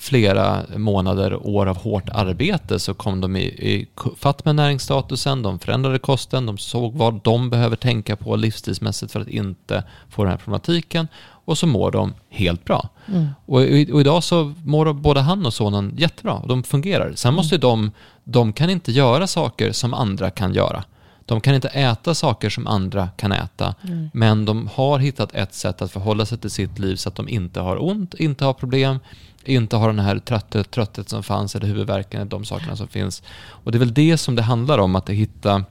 flera 0.00 0.62
månader, 0.76 1.46
år 1.46 1.66
av 1.66 1.76
hårt 1.76 2.08
arbete 2.08 2.78
så 2.78 2.94
kom 2.94 3.20
de 3.20 3.36
i, 3.36 3.44
i 3.44 3.88
fatt 4.16 4.44
med 4.44 4.54
näringsstatusen, 4.54 5.42
de 5.42 5.58
förändrade 5.58 5.98
kosten, 5.98 6.46
de 6.46 6.58
såg 6.58 6.94
vad 6.94 7.20
de 7.24 7.50
behöver 7.50 7.76
tänka 7.76 8.16
på 8.16 8.36
livsstilsmässigt 8.36 9.12
för 9.12 9.20
att 9.20 9.28
inte 9.28 9.84
få 10.08 10.24
den 10.24 10.30
här 10.30 10.38
problematiken 10.38 11.08
och 11.44 11.58
så 11.58 11.66
mår 11.66 11.90
de 11.90 12.14
helt 12.28 12.64
bra. 12.64 12.88
Mm. 13.08 13.28
Och, 13.46 13.60
och 13.92 14.00
idag 14.00 14.24
så 14.24 14.54
mår 14.64 14.92
både 14.92 15.20
han 15.20 15.46
och 15.46 15.54
sonen 15.54 15.94
jättebra, 15.98 16.42
de 16.48 16.62
fungerar. 16.62 17.12
Sen 17.14 17.34
måste 17.34 17.54
ju 17.54 17.60
de, 17.60 17.90
de 18.24 18.52
kan 18.52 18.70
inte 18.70 18.92
göra 18.92 19.26
saker 19.26 19.72
som 19.72 19.94
andra 19.94 20.30
kan 20.30 20.54
göra. 20.54 20.84
De 21.30 21.40
kan 21.40 21.54
inte 21.54 21.68
äta 21.68 22.14
saker 22.14 22.50
som 22.50 22.66
andra 22.66 23.08
kan 23.16 23.32
äta, 23.32 23.74
Mm. 23.82 24.10
men 24.12 24.44
de 24.44 24.68
har 24.74 24.98
hittat 24.98 25.34
ett 25.34 25.54
sätt 25.54 25.82
att 25.82 25.92
förhålla 25.92 26.26
sig 26.26 26.38
till 26.38 26.50
sitt 26.50 26.78
liv 26.78 26.96
så 26.96 27.08
att 27.08 27.14
de 27.14 27.28
inte 27.28 27.60
har 27.60 27.84
ont, 27.84 28.14
inte 28.14 28.44
har 28.44 28.52
problem, 28.52 28.98
inte 29.44 29.76
har 29.76 29.86
den 29.88 29.98
här 29.98 30.18
trötthet, 30.18 30.70
trötthet 30.70 31.08
som 31.08 31.22
fanns 31.22 31.56
eller 31.56 31.66
huvudvärken, 31.66 32.28
de 32.28 32.44
sakerna 32.44 32.76
som 32.76 32.88
finns. 32.88 33.22
Och 33.64 33.72
det 33.72 33.76
är 33.76 33.78
väl 33.78 33.94
det 33.94 34.18
som 34.18 34.36
det 34.36 34.42
handlar 34.42 34.78
om, 34.78 34.96
att 34.96 35.08
hitta 35.08 35.64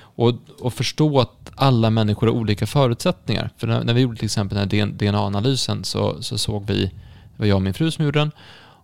och, 0.00 0.32
och 0.60 0.74
förstå 0.74 1.20
att 1.20 1.50
alla 1.54 1.90
människor 1.90 2.26
har 2.26 2.34
olika 2.34 2.66
förutsättningar. 2.66 3.50
För 3.56 3.66
när, 3.66 3.84
när 3.84 3.94
vi 3.94 4.00
gjorde 4.00 4.16
till 4.16 4.24
exempel 4.24 4.58
den 4.58 4.80
här 4.80 4.86
DNA-analysen 4.86 5.84
så, 5.84 6.22
så 6.22 6.38
såg 6.38 6.66
vi, 6.66 6.84
det 6.84 6.92
var 7.36 7.46
jag 7.46 7.56
och 7.56 7.62
min 7.62 7.74
fru 7.74 7.90
som 7.90 8.04
gjorde 8.04 8.18
den, 8.18 8.30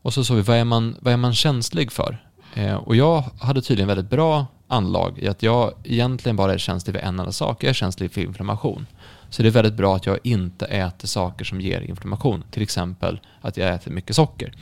och 0.03 0.15
så 0.15 0.25
såg 0.25 0.37
vi 0.37 0.43
vad 0.43 0.57
är 0.57 0.65
man, 0.65 0.97
vad 1.01 1.13
är 1.13 1.17
man 1.17 1.35
känslig 1.35 1.93
för? 1.93 2.30
Eh, 2.55 2.75
och 2.75 2.97
jag 2.97 3.25
hade 3.41 3.63
tydligen 3.63 3.89
väldigt 3.89 4.11
bra 4.11 4.47
anlag 4.69 5.19
i 5.19 5.29
att 5.29 5.43
jag 5.43 5.73
egentligen 5.85 6.37
bara 6.37 6.55
är 6.55 6.59
känslig 6.59 6.97
för 6.97 7.03
en 7.03 7.21
enda 7.21 7.33
sak. 7.33 7.65
Jag 7.65 7.71
är 7.71 7.75
känslig 7.75 8.13
för 8.13 8.21
inflammation. 8.21 8.87
Så 9.31 9.43
det 9.43 9.49
är 9.49 9.51
väldigt 9.51 9.75
bra 9.75 9.97
att 9.97 10.07
jag 10.07 10.19
inte 10.23 10.67
äter 10.67 11.09
saker 11.09 11.45
som 11.45 11.61
ger 11.61 11.81
inflammation. 11.81 12.45
Till 12.51 12.63
exempel 12.63 13.21
att 13.41 13.57
jag 13.57 13.75
äter 13.75 13.91
mycket 13.91 14.17
socker. 14.17 14.53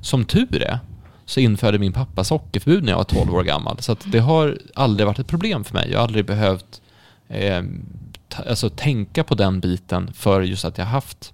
Som 0.00 0.24
tur 0.24 0.62
är 0.62 0.78
så 1.24 1.40
införde 1.40 1.78
min 1.78 1.92
pappa 1.92 2.24
sockerförbud 2.24 2.84
när 2.84 2.92
jag 2.92 2.96
var 2.96 3.04
12 3.04 3.34
år 3.34 3.42
gammal. 3.42 3.82
Så 3.82 3.92
att 3.92 4.04
det 4.12 4.18
har 4.18 4.58
aldrig 4.74 5.06
varit 5.06 5.18
ett 5.18 5.26
problem 5.26 5.64
för 5.64 5.74
mig. 5.74 5.90
Jag 5.90 5.98
har 5.98 6.04
aldrig 6.04 6.26
behövt 6.26 6.82
eh, 7.28 7.62
alltså, 8.46 8.70
tänka 8.70 9.24
på 9.24 9.34
den 9.34 9.60
biten 9.60 10.12
för 10.12 10.42
just 10.42 10.64
att 10.64 10.78
jag 10.78 10.84
haft 10.84 11.32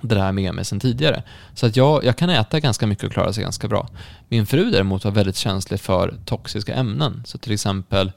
det 0.00 0.14
där 0.14 0.32
med 0.32 0.54
mig 0.54 0.64
sedan 0.64 0.80
tidigare. 0.80 1.22
Så 1.54 1.66
att 1.66 1.76
jag, 1.76 2.04
jag 2.04 2.16
kan 2.16 2.30
äta 2.30 2.60
ganska 2.60 2.86
mycket 2.86 3.04
och 3.04 3.12
klara 3.12 3.32
sig 3.32 3.42
ganska 3.42 3.68
bra. 3.68 3.88
Min 4.28 4.46
fru 4.46 4.70
däremot 4.70 5.04
var 5.04 5.12
väldigt 5.12 5.36
känslig 5.36 5.80
för 5.80 6.14
toxiska 6.24 6.74
ämnen. 6.74 7.22
Så 7.26 7.38
till 7.38 7.52
exempel, 7.52 8.12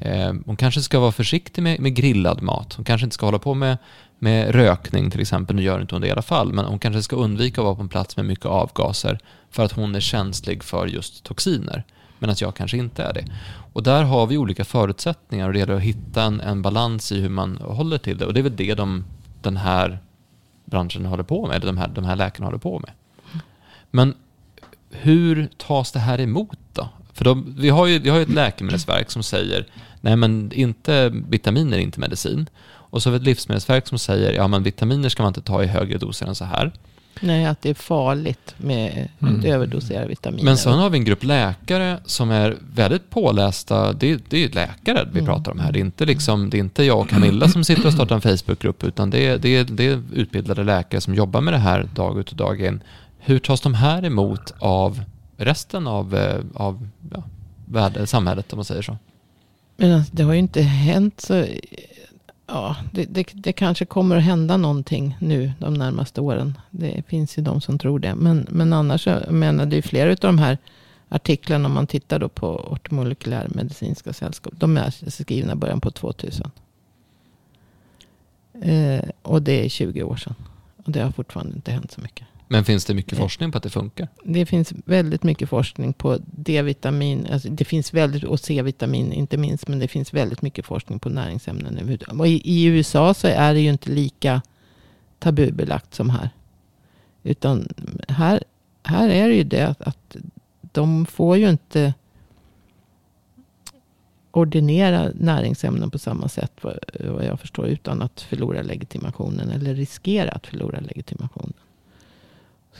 eh, 0.00 0.32
hon 0.46 0.56
kanske 0.56 0.82
ska 0.82 1.00
vara 1.00 1.12
försiktig 1.12 1.62
med, 1.62 1.80
med 1.80 1.94
grillad 1.94 2.42
mat. 2.42 2.74
Hon 2.74 2.84
kanske 2.84 3.04
inte 3.04 3.14
ska 3.14 3.26
hålla 3.26 3.38
på 3.38 3.54
med, 3.54 3.78
med 4.18 4.54
rökning 4.54 5.10
till 5.10 5.20
exempel. 5.20 5.56
Nu 5.56 5.62
gör 5.62 5.80
inte 5.80 5.94
hon 5.94 6.02
det 6.02 6.08
i 6.08 6.10
alla 6.10 6.22
fall. 6.22 6.52
Men 6.52 6.64
hon 6.64 6.78
kanske 6.78 7.02
ska 7.02 7.16
undvika 7.16 7.60
att 7.60 7.64
vara 7.64 7.74
på 7.74 7.82
en 7.82 7.88
plats 7.88 8.16
med 8.16 8.26
mycket 8.26 8.46
avgaser. 8.46 9.18
För 9.50 9.64
att 9.64 9.72
hon 9.72 9.94
är 9.94 10.00
känslig 10.00 10.64
för 10.64 10.86
just 10.86 11.24
toxiner. 11.24 11.84
Men 12.18 12.30
att 12.30 12.40
jag 12.40 12.54
kanske 12.54 12.76
inte 12.76 13.02
är 13.02 13.12
det. 13.12 13.24
Och 13.72 13.82
där 13.82 14.02
har 14.02 14.26
vi 14.26 14.38
olika 14.38 14.64
förutsättningar 14.64 15.46
och 15.46 15.52
det 15.52 15.58
gäller 15.58 15.74
att 15.74 15.82
hitta 15.82 16.22
en, 16.22 16.40
en 16.40 16.62
balans 16.62 17.12
i 17.12 17.20
hur 17.20 17.28
man 17.28 17.56
håller 17.56 17.98
till 17.98 18.18
det. 18.18 18.26
Och 18.26 18.34
det 18.34 18.40
är 18.40 18.42
väl 18.42 18.56
det 18.56 18.74
de, 18.74 19.04
den 19.42 19.56
här 19.56 19.98
branschen 20.66 21.06
håller 21.06 21.24
på 21.24 21.46
med, 21.46 21.56
eller 21.56 21.66
de 21.66 21.78
här, 21.78 21.88
de 21.88 22.04
här 22.04 22.16
läkarna 22.16 22.46
håller 22.46 22.58
på 22.58 22.78
med. 22.78 22.90
Men 23.90 24.14
hur 24.90 25.48
tas 25.56 25.92
det 25.92 25.98
här 25.98 26.20
emot 26.20 26.58
då? 26.72 26.88
För 27.12 27.24
de, 27.24 27.54
vi, 27.58 27.68
har 27.68 27.86
ju, 27.86 27.98
vi 27.98 28.08
har 28.08 28.16
ju 28.16 28.22
ett 28.22 28.28
läkemedelsverk 28.28 29.10
som 29.10 29.22
säger 29.22 29.66
nej 30.00 30.16
men 30.16 30.52
inte, 30.52 31.08
vitaminer 31.28 31.76
är 31.76 31.80
inte 31.80 32.00
medicin. 32.00 32.48
Och 32.66 33.02
så 33.02 33.08
har 33.08 33.12
vi 33.12 33.16
ett 33.16 33.22
livsmedelsverk 33.22 33.86
som 33.86 33.98
säger 33.98 34.32
ja 34.32 34.48
men 34.48 34.62
vitaminer 34.62 35.08
ska 35.08 35.22
man 35.22 35.30
inte 35.30 35.40
ta 35.40 35.62
i 35.62 35.66
högre 35.66 35.98
doser 35.98 36.26
än 36.26 36.34
så 36.34 36.44
här. 36.44 36.72
Nej, 37.20 37.44
att 37.44 37.62
det 37.62 37.70
är 37.70 37.74
farligt 37.74 38.54
med 38.58 39.08
Mm. 39.20 39.38
att 39.38 39.44
överdosera 39.44 40.06
vitaminer. 40.06 40.44
Men 40.44 40.56
sen 40.56 40.72
har 40.78 40.90
vi 40.90 40.98
en 40.98 41.04
grupp 41.04 41.24
läkare 41.24 41.98
som 42.04 42.30
är 42.30 42.56
väldigt 42.74 43.10
pålästa. 43.10 43.92
Det, 43.92 44.20
det 44.28 44.44
är 44.44 44.48
läkare 44.48 45.08
vi 45.12 45.18
Mm. 45.20 45.24
pratar 45.26 45.52
om 45.52 45.58
här. 45.58 45.72
Det 45.72 45.78
är, 45.78 45.80
inte 45.80 46.04
liksom, 46.04 46.50
det 46.50 46.56
är 46.56 46.60
inte 46.60 46.84
jag 46.84 46.98
och 47.00 47.08
Camilla 47.08 47.48
som 47.48 47.64
sitter 47.64 47.86
och 47.86 47.92
startar 47.92 48.14
en 48.14 48.20
Facebookgrupp, 48.20 48.84
utan 48.84 49.10
det 49.10 49.26
är, 49.26 49.38
det, 49.38 49.48
är, 49.56 49.64
det 49.64 49.86
är 49.86 50.02
utbildade 50.14 50.64
läkare 50.64 51.00
som 51.00 51.14
jobbar 51.14 51.40
med 51.40 51.54
det 51.54 51.58
här 51.58 51.88
dag 51.94 52.18
ut 52.20 52.30
och 52.30 52.36
dag 52.36 52.60
in. 52.62 52.80
Hur 53.18 53.38
tas 53.38 53.60
de 53.60 53.74
här 53.74 54.04
emot 54.04 54.54
av 54.58 55.02
resten 55.36 55.86
av, 55.86 56.14
eh, 56.14 56.40
av 56.54 56.88
ja, 57.74 58.06
samhället, 58.06 58.52
om 58.52 58.56
man 58.56 58.64
säger 58.64 58.82
så? 58.82 58.96
Men 59.76 59.92
alltså, 59.92 60.16
det 60.16 60.22
har 60.22 60.32
ju 60.32 60.38
inte 60.38 60.62
hänt 60.62 61.20
så... 61.20 61.44
Ja, 62.46 62.76
det, 62.92 63.04
det, 63.04 63.26
det 63.34 63.52
kanske 63.52 63.84
kommer 63.84 64.16
att 64.16 64.22
hända 64.22 64.56
någonting 64.56 65.16
nu 65.20 65.52
de 65.58 65.74
närmaste 65.74 66.20
åren. 66.20 66.58
Det 66.70 67.02
finns 67.08 67.38
ju 67.38 67.42
de 67.42 67.60
som 67.60 67.78
tror 67.78 67.98
det. 67.98 68.14
Men, 68.14 68.46
men 68.50 68.72
annars, 68.72 69.04
så- 69.04 69.10
jag 69.10 69.32
menar, 69.32 69.66
det 69.66 69.76
är 69.76 69.82
flera 69.82 70.10
av 70.10 70.16
de 70.16 70.38
här 70.38 70.58
artiklarna, 71.08 71.66
om 71.68 71.74
man 71.74 71.86
tittar 71.86 72.18
då 72.18 72.28
på 72.28 72.48
ortomolekylärmedicinska 72.56 74.12
sällskap. 74.12 74.52
De 74.56 74.76
är 74.76 75.10
skrivna 75.10 75.52
i 75.52 75.56
början 75.56 75.80
på 75.80 75.90
2000. 75.90 76.50
Eh, 78.62 79.04
och 79.22 79.42
det 79.42 79.64
är 79.64 79.68
20 79.68 80.02
år 80.02 80.16
sedan. 80.16 80.34
Och 80.84 80.92
det 80.92 81.00
har 81.02 81.10
fortfarande 81.10 81.54
inte 81.54 81.72
hänt 81.72 81.92
så 81.92 82.00
mycket. 82.00 82.26
Men 82.48 82.64
finns 82.64 82.84
det 82.84 82.94
mycket 82.94 83.18
forskning 83.18 83.52
på 83.52 83.58
att 83.58 83.62
det 83.62 83.70
funkar? 83.70 84.08
Det 84.24 84.46
finns 84.46 84.72
väldigt 84.84 85.22
mycket 85.22 85.48
forskning 85.48 85.92
på 85.92 86.18
D-vitamin. 86.26 87.26
Alltså 87.32 87.48
det 87.48 87.64
finns 87.64 87.94
väldigt, 87.94 88.24
och 88.24 88.40
C-vitamin 88.40 89.12
inte 89.12 89.36
minst. 89.36 89.68
Men 89.68 89.78
det 89.78 89.88
finns 89.88 90.14
väldigt 90.14 90.42
mycket 90.42 90.66
forskning 90.66 90.98
på 90.98 91.08
näringsämnen. 91.08 91.98
Och 92.18 92.26
i, 92.26 92.40
I 92.44 92.64
USA 92.64 93.14
så 93.14 93.26
är 93.26 93.54
det 93.54 93.60
ju 93.60 93.70
inte 93.70 93.90
lika 93.90 94.42
tabubelagt 95.18 95.94
som 95.94 96.10
här. 96.10 96.30
Utan 97.22 97.68
här, 98.08 98.44
här 98.82 99.08
är 99.08 99.28
det 99.28 99.34
ju 99.34 99.44
det 99.44 99.68
att, 99.68 99.82
att 99.82 100.16
de 100.60 101.06
får 101.06 101.36
ju 101.36 101.50
inte 101.50 101.94
ordinera 104.30 105.10
näringsämnen 105.14 105.90
på 105.90 105.98
samma 105.98 106.28
sätt 106.28 106.52
vad 107.00 107.24
jag 107.24 107.40
förstår. 107.40 107.66
Utan 107.66 108.02
att 108.02 108.20
förlora 108.20 108.62
legitimationen. 108.62 109.50
Eller 109.50 109.74
riskera 109.74 110.30
att 110.30 110.46
förlora 110.46 110.80
legitimationen. 110.80 111.52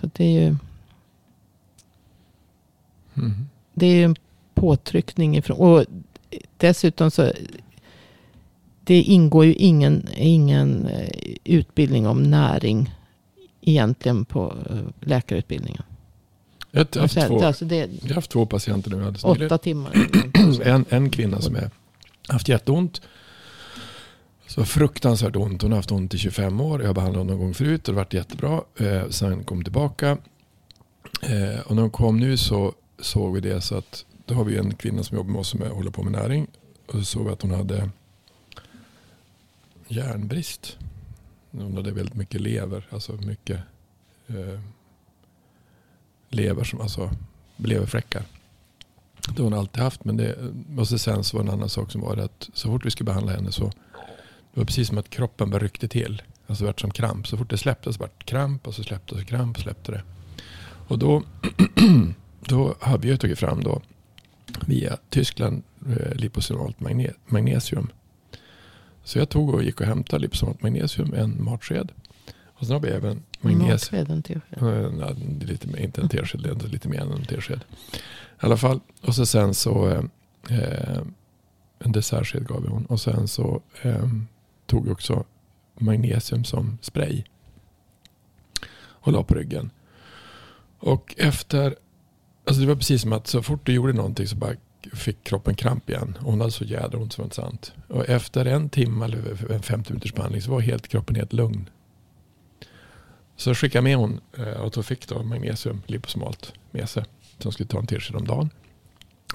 Så 0.01 0.11
det 0.15 0.25
är 0.25 0.41
ju, 0.43 0.57
Mm. 3.17 3.47
det 3.75 3.87
är 3.87 3.95
ju 3.95 4.05
en 4.05 4.17
påtryckning 4.55 5.37
ifrån. 5.37 5.57
Och 5.59 5.85
dessutom 6.57 7.11
så. 7.11 7.33
Det 8.85 9.03
ingår 9.03 9.45
ju 9.45 9.55
ingen, 9.55 10.09
ingen 10.17 10.87
eh, 10.87 11.09
utbildning 11.45 12.07
om 12.07 12.23
näring. 12.23 12.95
Egentligen 13.61 14.25
på 14.25 14.55
eh, 14.71 15.09
läkarutbildningen. 15.09 15.83
Jag 16.71 16.87
har 16.95 17.01
haft 17.01 17.15
två, 17.27 17.43
Alltså 17.45 17.65
det 17.65 17.77
jag 17.77 18.09
har 18.09 18.15
haft 18.15 18.31
två 18.31 18.47
patienter 18.47 18.91
nu 18.91 18.97
alldeles 18.97 19.25
nyligen. 19.25 19.47
åtta 19.47 19.59
timmar. 19.59 19.93
En, 20.65 20.85
en 20.89 21.11
kvinna 21.11 21.41
som 21.41 21.55
har 21.55 21.71
haft 22.29 22.49
jätteont. 22.49 23.01
Så 24.47 24.65
fruktansvärt 24.65 25.37
ont. 25.37 25.63
Hon 25.63 25.71
har 25.73 25.79
haft 25.79 25.93
ont 25.93 26.15
i 26.15 26.19
25 26.19 26.61
år. 26.61 26.81
Jag 26.81 26.89
har 26.89 26.95
behandlat 26.95 27.21
henne 27.21 27.33
någon 27.33 27.41
gång 27.41 27.55
förut 27.55 27.89
och 27.89 27.95
det 27.95 27.99
har 28.01 28.05
varit 28.05 28.15
jättebra. 28.15 28.63
Eh, 28.77 29.09
sen 29.09 29.45
kom 29.45 29.63
tillbaka. 29.65 30.19
Eh, 31.23 31.61
och 31.67 31.75
när 31.75 31.83
hon 31.83 31.91
kom 31.91 32.21
nu 32.21 32.37
så 32.37 32.75
såg 32.99 33.35
vi 33.35 33.41
det 33.41 33.61
så 33.61 33.77
att 33.77 34.05
då 34.27 34.35
har 34.35 34.45
vi 34.45 34.57
en 34.59 34.75
kvinna 34.75 35.03
som 35.03 35.17
jobbar 35.17 35.31
med 35.31 35.41
oss 35.41 35.49
som 35.49 35.63
är- 35.63 35.69
håller 35.69 35.91
på 35.91 36.03
med 36.03 36.13
näring. 36.13 36.47
Och 36.87 36.93
så 36.95 37.05
såg 37.05 37.25
vi 37.27 37.31
att 37.33 37.43
hon 37.43 37.51
hade 37.51 37.91
järnbrist. 39.89 40.77
Hon 41.51 41.77
hade 41.77 41.91
väldigt 41.93 42.15
mycket 42.15 42.41
lever. 42.41 42.87
Alltså 42.91 43.13
mycket 43.13 43.61
eh, 44.27 44.61
lever 46.29 46.65
som 46.65 46.81
alltså 46.81 47.11
leverfläckar. 47.57 48.23
Det 49.29 49.37
har 49.43 49.45
hon 49.51 49.55
alltid 49.59 49.83
haft. 49.83 50.05
Men 50.05 50.17
det, 50.17 50.37
och 50.79 50.89
sen 50.89 51.25
så 51.25 51.37
var 51.37 51.45
det 51.45 51.51
en 51.51 51.55
annan 51.55 51.69
sak 51.69 51.93
som 51.93 52.01
var 52.01 52.17
det 52.17 52.25
att 52.25 52.51
så 52.55 52.69
fort 52.69 52.87
vi 52.87 52.91
skulle 52.91 53.07
behandla 53.07 53.33
henne 53.33 53.53
så 53.53 53.73
det 54.57 54.61
var 54.61 54.65
precis 54.67 54.89
som 54.89 54.99
att 54.99 55.11
kroppen 55.11 55.51
bara 55.51 55.59
ryckte 55.63 55.89
till. 55.89 56.23
Alltså 56.47 56.65
det 56.65 56.67
vart 56.67 56.81
som 56.81 56.91
kramp. 56.91 57.27
Så 57.27 57.37
fort 57.37 57.51
det 57.51 57.59
släppte 57.59 57.93
så 57.93 57.99
vart 57.99 58.25
kramp 58.25 58.67
och 58.67 58.75
så 58.75 58.83
släppte 58.83 59.15
och 59.15 59.27
kramp 59.27 59.57
och 59.57 59.63
släppte 59.63 59.93
det. 59.93 60.03
Och 60.89 60.99
då, 60.99 61.23
då 62.41 62.75
har 62.81 62.99
vi 62.99 63.09
ju 63.09 63.17
tagit 63.17 63.39
fram 63.39 63.63
då 63.65 63.83
via 64.67 64.97
Tyskland 65.11 65.63
eh, 65.89 66.15
liposomalt 66.15 66.81
magne, 66.81 67.11
magnesium. 67.27 67.89
Så 69.05 69.19
jag 69.19 69.29
tog 69.29 69.55
och 69.55 69.63
gick 69.63 69.81
och 69.81 69.87
hämtade 69.87 70.23
liposomalt 70.23 70.63
magnesium, 70.63 71.15
en 71.15 71.45
matsked. 71.45 71.93
Och 72.45 72.67
sen 72.67 72.73
har 72.75 72.81
vi 72.81 72.89
även 72.89 73.23
magnesium. 73.41 74.01
Eh, 74.51 75.47
lite, 75.47 75.67
mer- 75.69 75.81
inte 75.81 76.01
en 76.01 76.09
tesked, 76.09 76.41
det 76.43 76.49
är 76.65 76.69
lite 76.69 76.89
mer 76.89 77.01
än 77.01 77.13
en 77.13 77.25
tesked. 77.25 77.61
I 77.93 77.97
alla 78.39 78.57
fall. 78.57 78.81
Och 79.03 79.15
så 79.15 79.27
sen 79.27 79.55
så 79.55 79.89
eh, 79.89 80.03
eh, 80.59 80.99
en 81.79 81.93
dessertsked 81.93 82.47
gav 82.47 82.63
vi 82.63 82.69
hon. 82.69 82.87
Och 82.87 83.01
sen 83.01 83.29
så 83.29 83.63
eh, 83.83 84.09
tog 84.67 84.89
också 84.89 85.25
magnesium 85.75 86.45
som 86.45 86.79
spray. 86.83 87.23
Och 88.79 89.13
la 89.13 89.23
på 89.23 89.35
ryggen. 89.35 89.71
Och 90.79 91.15
efter, 91.19 91.77
alltså 92.47 92.61
det 92.61 92.67
var 92.67 92.77
precis 92.77 93.03
som 93.03 93.13
att 93.13 93.27
så 93.27 93.43
fort 93.43 93.67
du 93.67 93.73
gjorde 93.73 93.93
någonting 93.93 94.27
så 94.27 94.37
bara 94.37 94.55
fick 94.93 95.25
kroppen 95.25 95.55
kramp 95.55 95.91
igen. 95.91 96.19
Och 96.21 96.31
hon 96.31 96.41
hade 96.41 96.53
så 96.53 96.65
jädra 96.65 96.99
ont 96.99 97.13
som 97.13 97.23
var 97.23 97.27
inte 97.27 97.37
sant. 97.37 97.73
Och 97.89 98.09
efter 98.09 98.45
en 98.45 98.69
timme 98.69 99.05
eller 99.05 99.53
en 99.53 99.63
50 99.63 99.93
minuters 99.93 100.15
behandling 100.15 100.43
så 100.43 100.51
var 100.51 100.61
helt 100.61 100.89
kroppen 100.89 101.17
helt 101.17 101.33
lugn. 101.33 101.71
Så 103.37 103.51
jag 103.51 103.57
skickade 103.57 103.83
med 103.83 103.97
hon 103.97 104.21
eh, 104.39 104.61
och 104.61 104.71
då 104.71 104.83
fick 104.83 105.09
då 105.09 105.23
magnesium 105.23 105.83
liposmalt 105.87 106.53
med 106.71 106.89
sig. 106.89 107.05
Som 107.39 107.53
skulle 107.53 107.69
ta 107.69 107.79
en 107.79 107.87
tesked 107.87 108.17
om 108.17 108.25
dagen. 108.25 108.51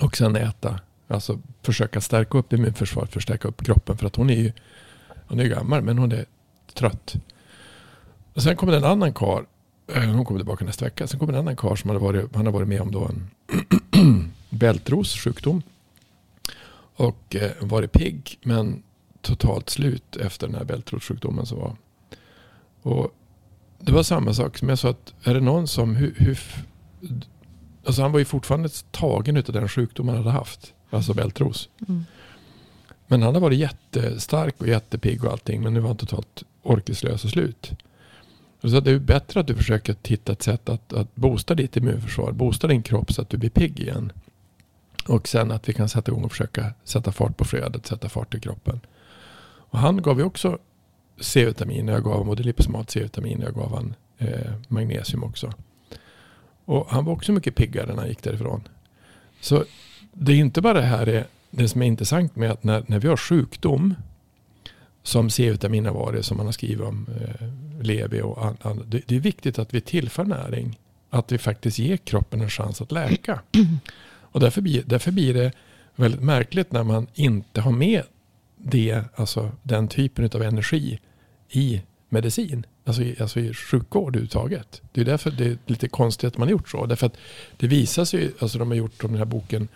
Och 0.01 0.17
sen 0.17 0.35
äta. 0.35 0.79
Alltså 1.07 1.39
försöka 1.61 2.01
stärka 2.01 2.37
upp 2.37 2.53
immunförsvaret. 2.53 3.13
Förstärka 3.13 3.47
upp 3.47 3.65
kroppen. 3.65 3.97
För 3.97 4.07
att 4.07 4.15
hon 4.15 4.29
är 4.29 4.35
ju 4.35 4.51
hon 5.31 5.39
är 5.39 5.47
gammal 5.47 5.81
men 5.81 5.97
hon 5.97 6.11
är 6.11 6.25
trött. 6.73 7.15
Och 8.33 8.43
sen 8.43 8.55
kommer 8.55 8.71
det 8.71 8.77
en 8.77 8.83
annan 8.83 9.13
kar. 9.13 9.45
Eh, 9.87 10.03
hon 10.03 10.25
kommer 10.25 10.39
tillbaka 10.39 10.65
nästa 10.65 10.85
vecka. 10.85 11.07
Sen 11.07 11.19
kommer 11.19 11.33
en 11.33 11.39
annan 11.39 11.55
kar 11.55 11.75
som 11.75 11.89
hade 11.89 11.99
varit, 11.99 12.35
han 12.35 12.45
har 12.45 12.53
varit 12.53 12.67
med 12.67 12.81
om 12.81 12.91
då 12.91 13.05
en 13.05 13.29
bältros 14.49 15.17
sjukdom. 15.17 15.61
Och 16.95 17.35
eh, 17.35 17.51
varit 17.59 17.91
pigg 17.91 18.39
men 18.43 18.83
totalt 19.21 19.69
slut 19.69 20.15
efter 20.15 20.47
den 20.47 20.55
här 20.55 20.63
bältrossjukdomen 20.63 21.45
som 21.45 21.59
var. 21.59 21.75
Och 22.81 23.15
det 23.79 23.91
var 23.91 24.03
samma 24.03 24.33
sak 24.33 24.57
som 24.57 24.69
jag 24.69 24.79
sa 24.79 24.89
att 24.89 25.13
är 25.23 25.33
det 25.33 25.39
någon 25.39 25.67
som 25.67 25.95
hur, 25.95 26.15
hur, 26.17 26.39
alltså 27.85 28.01
han 28.01 28.11
var 28.11 28.19
ju 28.19 28.25
fortfarande 28.25 28.69
tagen 28.91 29.37
av 29.37 29.43
den 29.43 29.69
sjukdom 29.69 30.07
han 30.07 30.17
hade 30.17 30.31
haft. 30.31 30.73
Alltså 30.89 31.13
bältros. 31.13 31.69
Mm. 31.87 32.05
Men 33.11 33.21
han 33.21 33.33
har 33.33 33.41
varit 33.41 33.59
jättestark 33.59 34.55
och 34.61 34.67
jättepigg 34.67 35.23
och 35.23 35.31
allting. 35.31 35.61
Men 35.61 35.73
nu 35.73 35.79
var 35.79 35.87
han 35.87 35.97
totalt 35.97 36.43
orkeslös 36.63 37.23
och 37.23 37.29
slut. 37.29 37.71
Så 38.63 38.79
det 38.79 38.91
är 38.91 38.99
bättre 38.99 39.39
att 39.39 39.47
du 39.47 39.55
försöker 39.55 39.95
hitta 40.03 40.31
ett 40.31 40.43
sätt 40.43 40.69
att, 40.69 40.93
att 40.93 41.15
boosta 41.15 41.55
ditt 41.55 41.77
immunförsvar. 41.77 42.31
Boosta 42.31 42.67
din 42.67 42.83
kropp 42.83 43.13
så 43.13 43.21
att 43.21 43.29
du 43.29 43.37
blir 43.37 43.49
pigg 43.49 43.79
igen. 43.79 44.11
Och 45.07 45.27
sen 45.27 45.51
att 45.51 45.69
vi 45.69 45.73
kan 45.73 45.89
sätta 45.89 46.11
igång 46.11 46.23
och 46.23 46.31
försöka 46.31 46.73
sätta 46.83 47.11
fart 47.11 47.37
på 47.37 47.45
flödet. 47.45 47.85
Sätta 47.85 48.09
fart 48.09 48.35
i 48.35 48.39
kroppen. 48.39 48.79
Och 49.43 49.79
han 49.79 50.01
gav 50.01 50.19
ju 50.19 50.23
också 50.23 50.57
C-vitamin. 51.19 51.87
Jag 51.87 52.03
gav 52.03 52.13
honom 52.13 52.27
både 52.27 52.43
liposmat 52.43 52.91
C-vitamin. 52.91 53.41
Jag 53.41 53.53
gav 53.53 53.73
han 53.75 53.95
eh, 54.17 54.51
magnesium 54.67 55.23
också. 55.23 55.53
Och 56.65 56.87
han 56.89 57.05
var 57.05 57.13
också 57.13 57.31
mycket 57.31 57.55
piggare 57.55 57.87
när 57.87 57.95
han 57.95 58.07
gick 58.07 58.23
därifrån. 58.23 58.67
Så 59.41 59.63
det 60.13 60.31
är 60.31 60.37
inte 60.37 60.61
bara 60.61 60.73
det 60.73 60.85
här 60.85 61.07
är, 61.07 61.27
det 61.51 61.67
som 61.67 61.81
är 61.81 61.85
intressant 61.85 62.35
med 62.35 62.51
att 62.51 62.63
när, 62.63 62.83
när 62.87 62.99
vi 62.99 63.07
har 63.07 63.17
sjukdom 63.17 63.95
som 65.03 65.29
C-vitamin 65.29 65.85
har 65.85 65.93
varit, 65.93 66.25
som 66.25 66.37
man 66.37 66.45
har 66.45 66.53
skrivit 66.53 66.81
om, 66.81 67.07
eh, 67.21 67.47
Levi 67.83 68.21
och 68.21 68.45
annat. 68.45 68.91
det, 68.91 69.01
det 69.07 69.15
är 69.15 69.19
viktigt 69.19 69.59
att 69.59 69.73
vi 69.73 69.81
tillför 69.81 70.23
näring. 70.23 70.79
Att 71.09 71.31
vi 71.31 71.37
faktiskt 71.37 71.79
ger 71.79 71.97
kroppen 71.97 72.41
en 72.41 72.49
chans 72.49 72.81
att 72.81 72.91
läka. 72.91 73.41
Och 74.31 74.39
därför 74.39 74.61
blir, 74.61 74.83
därför 74.85 75.11
blir 75.11 75.33
det 75.33 75.51
väldigt 75.95 76.21
märkligt 76.21 76.71
när 76.71 76.83
man 76.83 77.07
inte 77.13 77.61
har 77.61 77.71
med 77.71 78.03
det, 78.57 79.03
alltså 79.15 79.51
den 79.63 79.87
typen 79.87 80.29
av 80.33 80.41
energi 80.41 80.99
i 81.49 81.81
medicin. 82.09 82.65
Alltså 82.83 83.01
i, 83.01 83.15
alltså 83.19 83.39
i 83.39 83.53
sjukvård 83.53 84.15
överhuvudtaget. 84.15 84.81
Det 84.91 85.01
är 85.01 85.05
därför 85.05 85.31
det 85.31 85.45
är 85.45 85.57
lite 85.65 85.87
konstigt 85.87 86.27
att 86.27 86.37
man 86.37 86.47
har 86.47 86.51
gjort 86.51 86.69
så. 86.69 86.85
Därför 86.85 87.05
att 87.07 87.17
det 87.57 87.67
visar 87.67 88.05
sig, 88.05 88.31
alltså 88.39 88.59
de 88.59 88.67
har 88.67 88.75
gjort 88.75 89.03
om 89.03 89.11
den 89.11 89.17
här 89.17 89.25
boken 89.25 89.67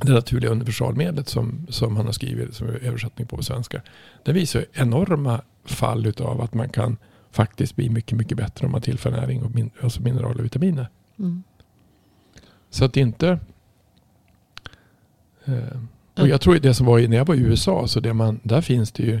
det 0.00 0.12
naturliga 0.12 0.50
universalmedlet 0.50 1.28
som, 1.28 1.66
som 1.68 1.96
han 1.96 2.06
har 2.06 2.12
skrivit, 2.12 2.54
som 2.54 2.68
är 2.68 2.84
översättning 2.84 3.26
på 3.26 3.42
svenska. 3.42 3.82
Det 4.22 4.32
visar 4.32 4.64
enorma 4.72 5.40
fall 5.64 6.06
utav 6.06 6.40
att 6.40 6.54
man 6.54 6.68
kan 6.68 6.96
faktiskt 7.30 7.76
bli 7.76 7.90
mycket, 7.90 8.18
mycket 8.18 8.36
bättre 8.36 8.66
om 8.66 8.72
man 8.72 8.80
tillför 8.80 9.10
näring 9.10 9.42
och 9.42 9.54
min, 9.54 9.70
alltså 9.80 10.02
mineraler 10.02 10.38
och 10.38 10.44
vitaminer. 10.44 10.88
Mm. 11.18 11.42
Så 12.70 12.84
att 12.84 12.96
inte... 12.96 13.38
Eh, 15.44 15.80
och 16.14 16.28
jag 16.28 16.40
tror 16.40 16.54
det 16.54 16.74
som 16.74 16.86
var 16.86 17.00
när 17.08 17.16
jag 17.16 17.26
var 17.26 17.34
i 17.34 17.40
USA, 17.40 17.88
så 17.88 18.00
det 18.00 18.14
man, 18.14 18.40
där 18.42 18.60
finns 18.60 18.92
det 18.92 19.02
ju... 19.02 19.20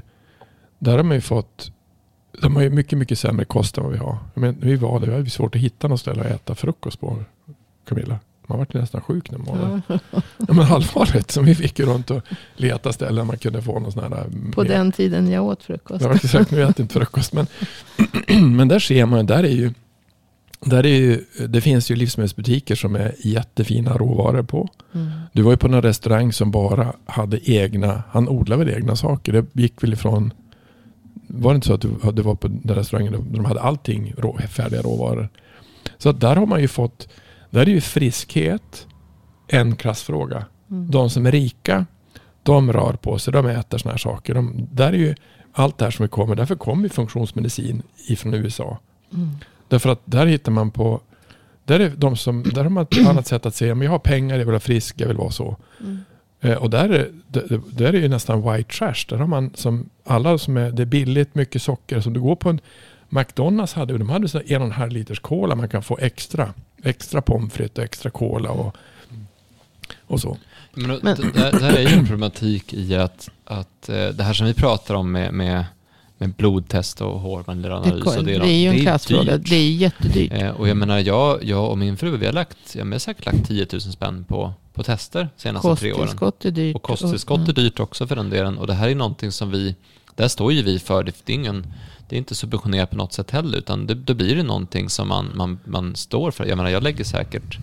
Där 0.78 0.96
har 0.96 1.02
man 1.02 1.16
ju 1.16 1.20
fått... 1.20 1.72
De 2.42 2.56
har 2.56 2.62
ju 2.62 2.70
mycket, 2.70 2.98
mycket 2.98 3.18
sämre 3.18 3.44
kost 3.44 3.78
än 3.78 3.84
vad 3.84 3.92
vi 3.92 3.98
har. 3.98 4.18
Men 4.34 4.60
vi 4.60 4.76
var 4.76 5.00
där, 5.00 5.06
vi 5.06 5.12
hade 5.12 5.30
svårt 5.30 5.54
att 5.54 5.60
hitta 5.60 5.88
något 5.88 6.00
ställe 6.00 6.20
att 6.20 6.30
äta 6.30 6.54
frukost 6.54 7.00
på, 7.00 7.24
Camilla. 7.84 8.18
Man 8.46 8.58
var 8.58 8.66
nästan 8.70 9.00
sjuk 9.00 9.30
när 9.30 9.38
man 9.38 9.58
var. 9.58 9.80
Ja. 9.86 9.98
Ja, 10.38 10.54
men 10.54 10.60
allvarligt. 10.60 11.30
Så 11.30 11.42
vi 11.42 11.54
fick 11.54 11.78
ju 11.78 11.86
runt 11.86 12.10
och 12.10 12.22
leta 12.56 12.92
ställen 12.92 13.26
man 13.26 13.38
kunde 13.38 13.62
få 13.62 13.78
någon 13.78 13.92
sån 13.92 14.12
här... 14.12 14.24
På 14.52 14.62
mer- 14.62 14.68
den 14.68 14.92
tiden 14.92 15.30
jag 15.30 15.44
åt 15.44 15.62
frukost. 15.62 16.04
Ja, 16.04 16.14
exakt. 16.14 16.50
Nu 16.50 16.62
äter 16.62 16.74
jag 16.78 16.80
inte 16.80 16.94
frukost. 16.94 17.32
Men, 17.32 17.46
men 18.56 18.68
där 18.68 18.78
ser 18.78 19.06
man, 19.06 19.26
där 19.26 19.44
är 19.44 19.48
ju... 19.48 19.72
Där 20.66 20.86
är 20.86 20.96
ju, 20.96 21.24
det 21.48 21.60
finns 21.60 21.90
ju 21.90 21.96
livsmedelsbutiker 21.96 22.74
som 22.74 22.96
är 22.96 23.14
jättefina 23.18 23.96
råvaror 23.96 24.42
på. 24.42 24.68
Mm. 24.94 25.10
Du 25.32 25.42
var 25.42 25.50
ju 25.50 25.56
på 25.56 25.66
en 25.66 25.82
restaurang 25.82 26.32
som 26.32 26.50
bara 26.50 26.92
hade 27.06 27.50
egna, 27.50 28.02
han 28.10 28.28
odlade 28.28 28.64
väl 28.64 28.74
egna 28.74 28.96
saker. 28.96 29.32
Det 29.32 29.62
gick 29.62 29.82
väl 29.82 29.92
ifrån, 29.92 30.32
var 31.26 31.52
det 31.52 31.54
inte 31.54 31.66
så 31.66 31.74
att 31.74 31.80
du, 31.80 31.88
du 32.12 32.22
var 32.22 32.34
på 32.34 32.48
den 32.48 32.76
restaurangen 32.76 33.12
där 33.12 33.36
de 33.36 33.44
hade 33.44 33.60
allting 33.60 34.14
rå, 34.18 34.38
färdiga 34.48 34.82
råvaror. 34.82 35.28
Så 35.98 36.08
att 36.08 36.20
där 36.20 36.36
har 36.36 36.46
man 36.46 36.60
ju 36.60 36.68
fått, 36.68 37.08
där 37.54 37.60
är 37.60 37.70
ju 37.70 37.80
friskhet 37.80 38.86
en 39.48 39.76
klassfråga. 39.76 40.44
Mm. 40.70 40.90
De 40.90 41.10
som 41.10 41.26
är 41.26 41.32
rika, 41.32 41.86
de 42.42 42.72
rör 42.72 42.92
på 42.92 43.18
sig, 43.18 43.32
de 43.32 43.46
äter 43.46 43.78
sådana 43.78 43.92
här 43.92 43.98
saker. 43.98 44.34
De, 44.34 44.68
där 44.72 44.92
är 44.92 44.96
ju 44.96 45.14
allt 45.52 45.78
det 45.78 45.84
här 45.84 45.92
som 45.92 46.02
vi 46.02 46.08
kommer, 46.08 46.34
därför 46.34 46.54
kommer 46.54 46.88
funktionsmedicin 46.88 47.82
ifrån 48.08 48.34
USA. 48.34 48.78
Mm. 49.12 49.28
Därför 49.68 49.88
att 49.88 50.00
där 50.04 50.26
hittar 50.26 50.52
man 50.52 50.70
på, 50.70 51.00
där, 51.64 51.80
är 51.80 51.92
de 51.96 52.16
som, 52.16 52.42
där 52.42 52.62
har 52.62 52.70
man 52.70 52.82
ett 52.82 53.06
annat 53.06 53.26
sätt 53.26 53.46
att 53.46 53.54
säga, 53.54 53.74
men 53.74 53.84
jag 53.84 53.92
har 53.92 53.98
pengar, 53.98 54.34
jag 54.34 54.44
vill 54.44 54.46
vara 54.46 54.60
frisk, 54.60 55.00
jag 55.00 55.08
vill 55.08 55.16
vara 55.16 55.30
så. 55.30 55.56
Mm. 55.80 55.98
Eh, 56.40 56.56
och 56.56 56.70
där 56.70 56.88
är, 56.88 57.10
där, 57.28 57.60
där 57.70 57.86
är 57.86 57.92
det 57.92 57.98
ju 57.98 58.08
nästan 58.08 58.52
white 58.52 58.72
trash. 58.78 59.06
Där 59.08 59.16
har 59.16 59.26
man 59.26 59.50
som 59.54 59.88
alla 60.04 60.38
som 60.38 60.56
är, 60.56 60.70
det 60.70 60.82
är 60.82 60.86
billigt, 60.86 61.34
mycket 61.34 61.62
socker. 61.62 62.00
Som 62.00 62.12
du 62.12 62.20
går 62.20 62.36
på 62.36 62.50
en 62.50 62.60
McDonalds 63.08 63.74
hade, 63.74 63.98
de 63.98 64.08
hade 64.08 64.28
så 64.28 64.40
en 64.46 64.60
och 64.60 64.66
en 64.66 64.72
halv 64.72 64.92
liters 64.92 65.20
cola 65.20 65.54
man 65.54 65.68
kan 65.68 65.82
få 65.82 65.98
extra. 66.00 66.54
Extra 66.84 67.22
pommes 67.22 67.52
frites 67.52 67.78
och 67.78 67.84
extra 67.84 68.10
cola 68.10 68.50
och, 68.50 68.76
och 70.06 70.20
så. 70.20 70.36
Men, 70.74 70.88
då- 70.88 70.98
Men- 71.02 71.16
det, 71.16 71.50
det 71.50 71.64
här 71.64 71.72
är 71.76 71.80
ju 71.88 71.94
en 71.98 72.06
problematik 72.06 72.74
i 72.74 72.94
att, 72.94 73.30
att 73.44 73.88
eh, 73.88 74.08
det 74.08 74.22
här 74.22 74.32
som 74.32 74.46
vi 74.46 74.54
pratar 74.54 74.94
om 74.94 75.12
med, 75.12 75.32
med, 75.34 75.64
med 76.18 76.30
blodtest 76.34 77.00
och 77.00 77.12
Det, 77.14 77.18
hårmandelanalys. 77.18 78.06
och 78.16 78.24
det 78.24 78.34
är 78.34 78.46
ju 78.48 78.68
en 78.68 78.80
klassfråga. 78.80 79.36
Det 79.38 79.56
är 79.56 79.70
jättedyrt. 79.70 80.32
Eh, 80.32 80.50
och 80.50 80.68
jag 80.68 80.76
menar, 80.76 80.98
jag, 80.98 81.44
jag 81.44 81.70
och 81.70 81.78
min 81.78 81.96
fru, 81.96 82.16
vi 82.16 82.26
har 82.26 82.32
lagt, 82.32 82.74
jag 82.74 82.84
har 82.86 82.98
säkert 82.98 83.26
lagt 83.26 83.46
10 83.46 83.66
000 83.72 83.80
spänn 83.80 84.24
på, 84.24 84.52
på 84.72 84.82
tester 84.82 85.28
senaste 85.36 85.76
tre 85.76 85.92
åren. 85.92 86.00
Kosttillskott 86.00 86.44
är 86.44 86.50
dyrt. 86.50 86.76
Och 86.76 86.82
kosttillskott 86.82 87.48
är 87.48 87.52
dyrt 87.52 87.80
också 87.80 88.06
för 88.06 88.16
den 88.16 88.30
delen. 88.30 88.58
Och 88.58 88.66
det 88.66 88.74
här 88.74 88.88
är 88.88 88.94
någonting 88.94 89.32
som 89.32 89.50
vi, 89.50 89.74
där 90.14 90.28
står 90.28 90.52
ju 90.52 90.62
vi 90.62 90.78
för. 90.78 91.02
Det, 91.02 91.12
det, 91.24 91.32
är, 91.32 91.34
ingen, 91.34 91.66
det 92.08 92.16
är 92.16 92.18
inte 92.18 92.34
subventionerat 92.34 92.90
på 92.90 92.96
något 92.96 93.12
sätt 93.12 93.30
heller, 93.30 93.58
utan 93.58 93.86
det, 93.86 93.94
då 93.94 94.14
blir 94.14 94.36
det 94.36 94.42
någonting 94.42 94.88
som 94.90 95.08
man, 95.08 95.30
man, 95.34 95.58
man 95.64 95.96
står 95.96 96.30
för. 96.30 96.46
Jag 96.46 96.56
menar, 96.56 96.70
jag 96.70 96.82
lägger 96.82 97.04
säkert, 97.04 97.58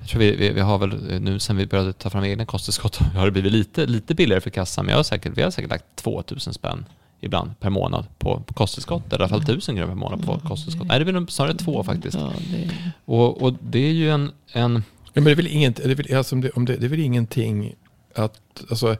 jag 0.00 0.08
tror 0.08 0.20
vi, 0.20 0.36
vi, 0.36 0.50
vi 0.50 0.60
har 0.60 0.78
väl 0.78 1.20
nu 1.20 1.38
sen 1.38 1.56
vi 1.56 1.66
började 1.66 1.92
ta 1.92 2.10
fram 2.10 2.24
egna 2.24 2.44
kosttillskott 2.44 2.96
har 3.16 3.24
det 3.24 3.32
blivit 3.32 3.52
lite, 3.52 3.86
lite 3.86 4.14
billigare 4.14 4.40
för 4.40 4.50
kassan, 4.50 4.84
men 4.86 4.92
jag 4.92 4.98
har 4.98 5.04
säkert, 5.04 5.32
vi 5.36 5.42
har 5.42 5.50
säkert 5.50 5.70
lagt 5.70 5.96
2000 5.96 6.54
spänn 6.54 6.84
ibland 7.20 7.60
per 7.60 7.70
månad 7.70 8.04
på, 8.18 8.40
på 8.40 8.54
kosttillskott, 8.54 9.12
eller 9.12 9.18
i 9.18 9.22
alla 9.22 9.28
fall 9.28 9.42
1000 9.42 9.76
kronor 9.76 9.88
per 9.88 9.94
månad 9.94 10.26
på 10.26 10.40
kosttillskott. 10.48 10.86
Nej, 10.86 10.98
det 10.98 11.04
blir 11.04 11.14
nog 11.14 11.32
snarare 11.32 11.54
två 11.54 11.84
faktiskt. 11.84 12.18
Ja, 12.18 12.32
det, 12.50 12.70
Och, 13.04 13.42
och 13.42 13.54
det 13.60 13.78
är 13.78 13.92
ju 13.92 14.10
en, 14.10 14.30
en 14.52 14.82
Ja, 15.14 15.20
men 15.20 15.24
det 15.24 15.30
är 15.30 15.36
väl 15.36 15.46
inget, 15.46 15.76
det 15.76 15.90
är 15.90 15.94
väl, 15.94 16.14
alltså, 16.16 16.34
om 16.34 16.40
det, 16.40 16.50
om 16.50 16.64
det, 16.64 16.76
det 16.76 16.86
är 16.86 16.88
väl 16.88 17.00
ingenting 17.00 17.74
att, 18.14 18.64
alltså, 18.70 18.96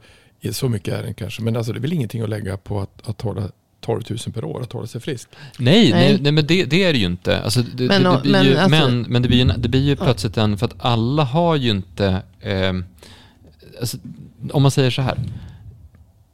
så 0.50 0.68
mycket 0.68 0.94
är 0.94 1.02
det 1.02 1.14
kanske, 1.14 1.42
men 1.42 1.56
alltså, 1.56 1.72
det 1.72 1.78
är 1.78 1.80
väl 1.80 1.92
ingenting 1.92 2.22
att 2.22 2.28
lägga 2.28 2.56
på 2.56 2.80
att, 2.80 3.08
att 3.08 3.20
hålla 3.20 3.48
12 3.82 4.02
000 4.10 4.18
per 4.34 4.44
år, 4.44 4.62
att 4.62 4.72
hålla 4.72 4.86
sig 4.86 5.00
frisk. 5.00 5.28
Nej, 5.58 5.90
nej. 5.90 5.90
Nej. 5.92 6.18
nej, 6.22 6.32
men 6.32 6.46
det, 6.46 6.64
det 6.64 6.84
är 6.84 6.92
det 6.92 6.98
ju 6.98 7.06
inte. 7.06 7.42
Alltså, 7.42 7.62
det, 7.62 7.88
Men, 7.88 8.02
det, 8.02 8.20
blir 8.22 8.32
men 8.32 8.44
ju, 8.44 8.56
alltså- 8.56 8.68
men, 8.88 9.00
men 9.02 9.22
det 9.22 9.28
blir 9.28 9.38
ju, 9.38 9.44
det 9.56 9.68
blir 9.68 9.80
ju 9.82 9.96
plötsligt 9.96 10.36
en, 10.36 10.58
för 10.58 10.66
att 10.66 10.74
alla 10.78 11.24
har 11.24 11.56
ju 11.56 11.70
inte, 11.70 12.22
eh, 12.40 12.72
alltså, 13.80 13.96
om 14.52 14.62
man 14.62 14.70
säger 14.70 14.90
så 14.90 15.02
här, 15.02 15.18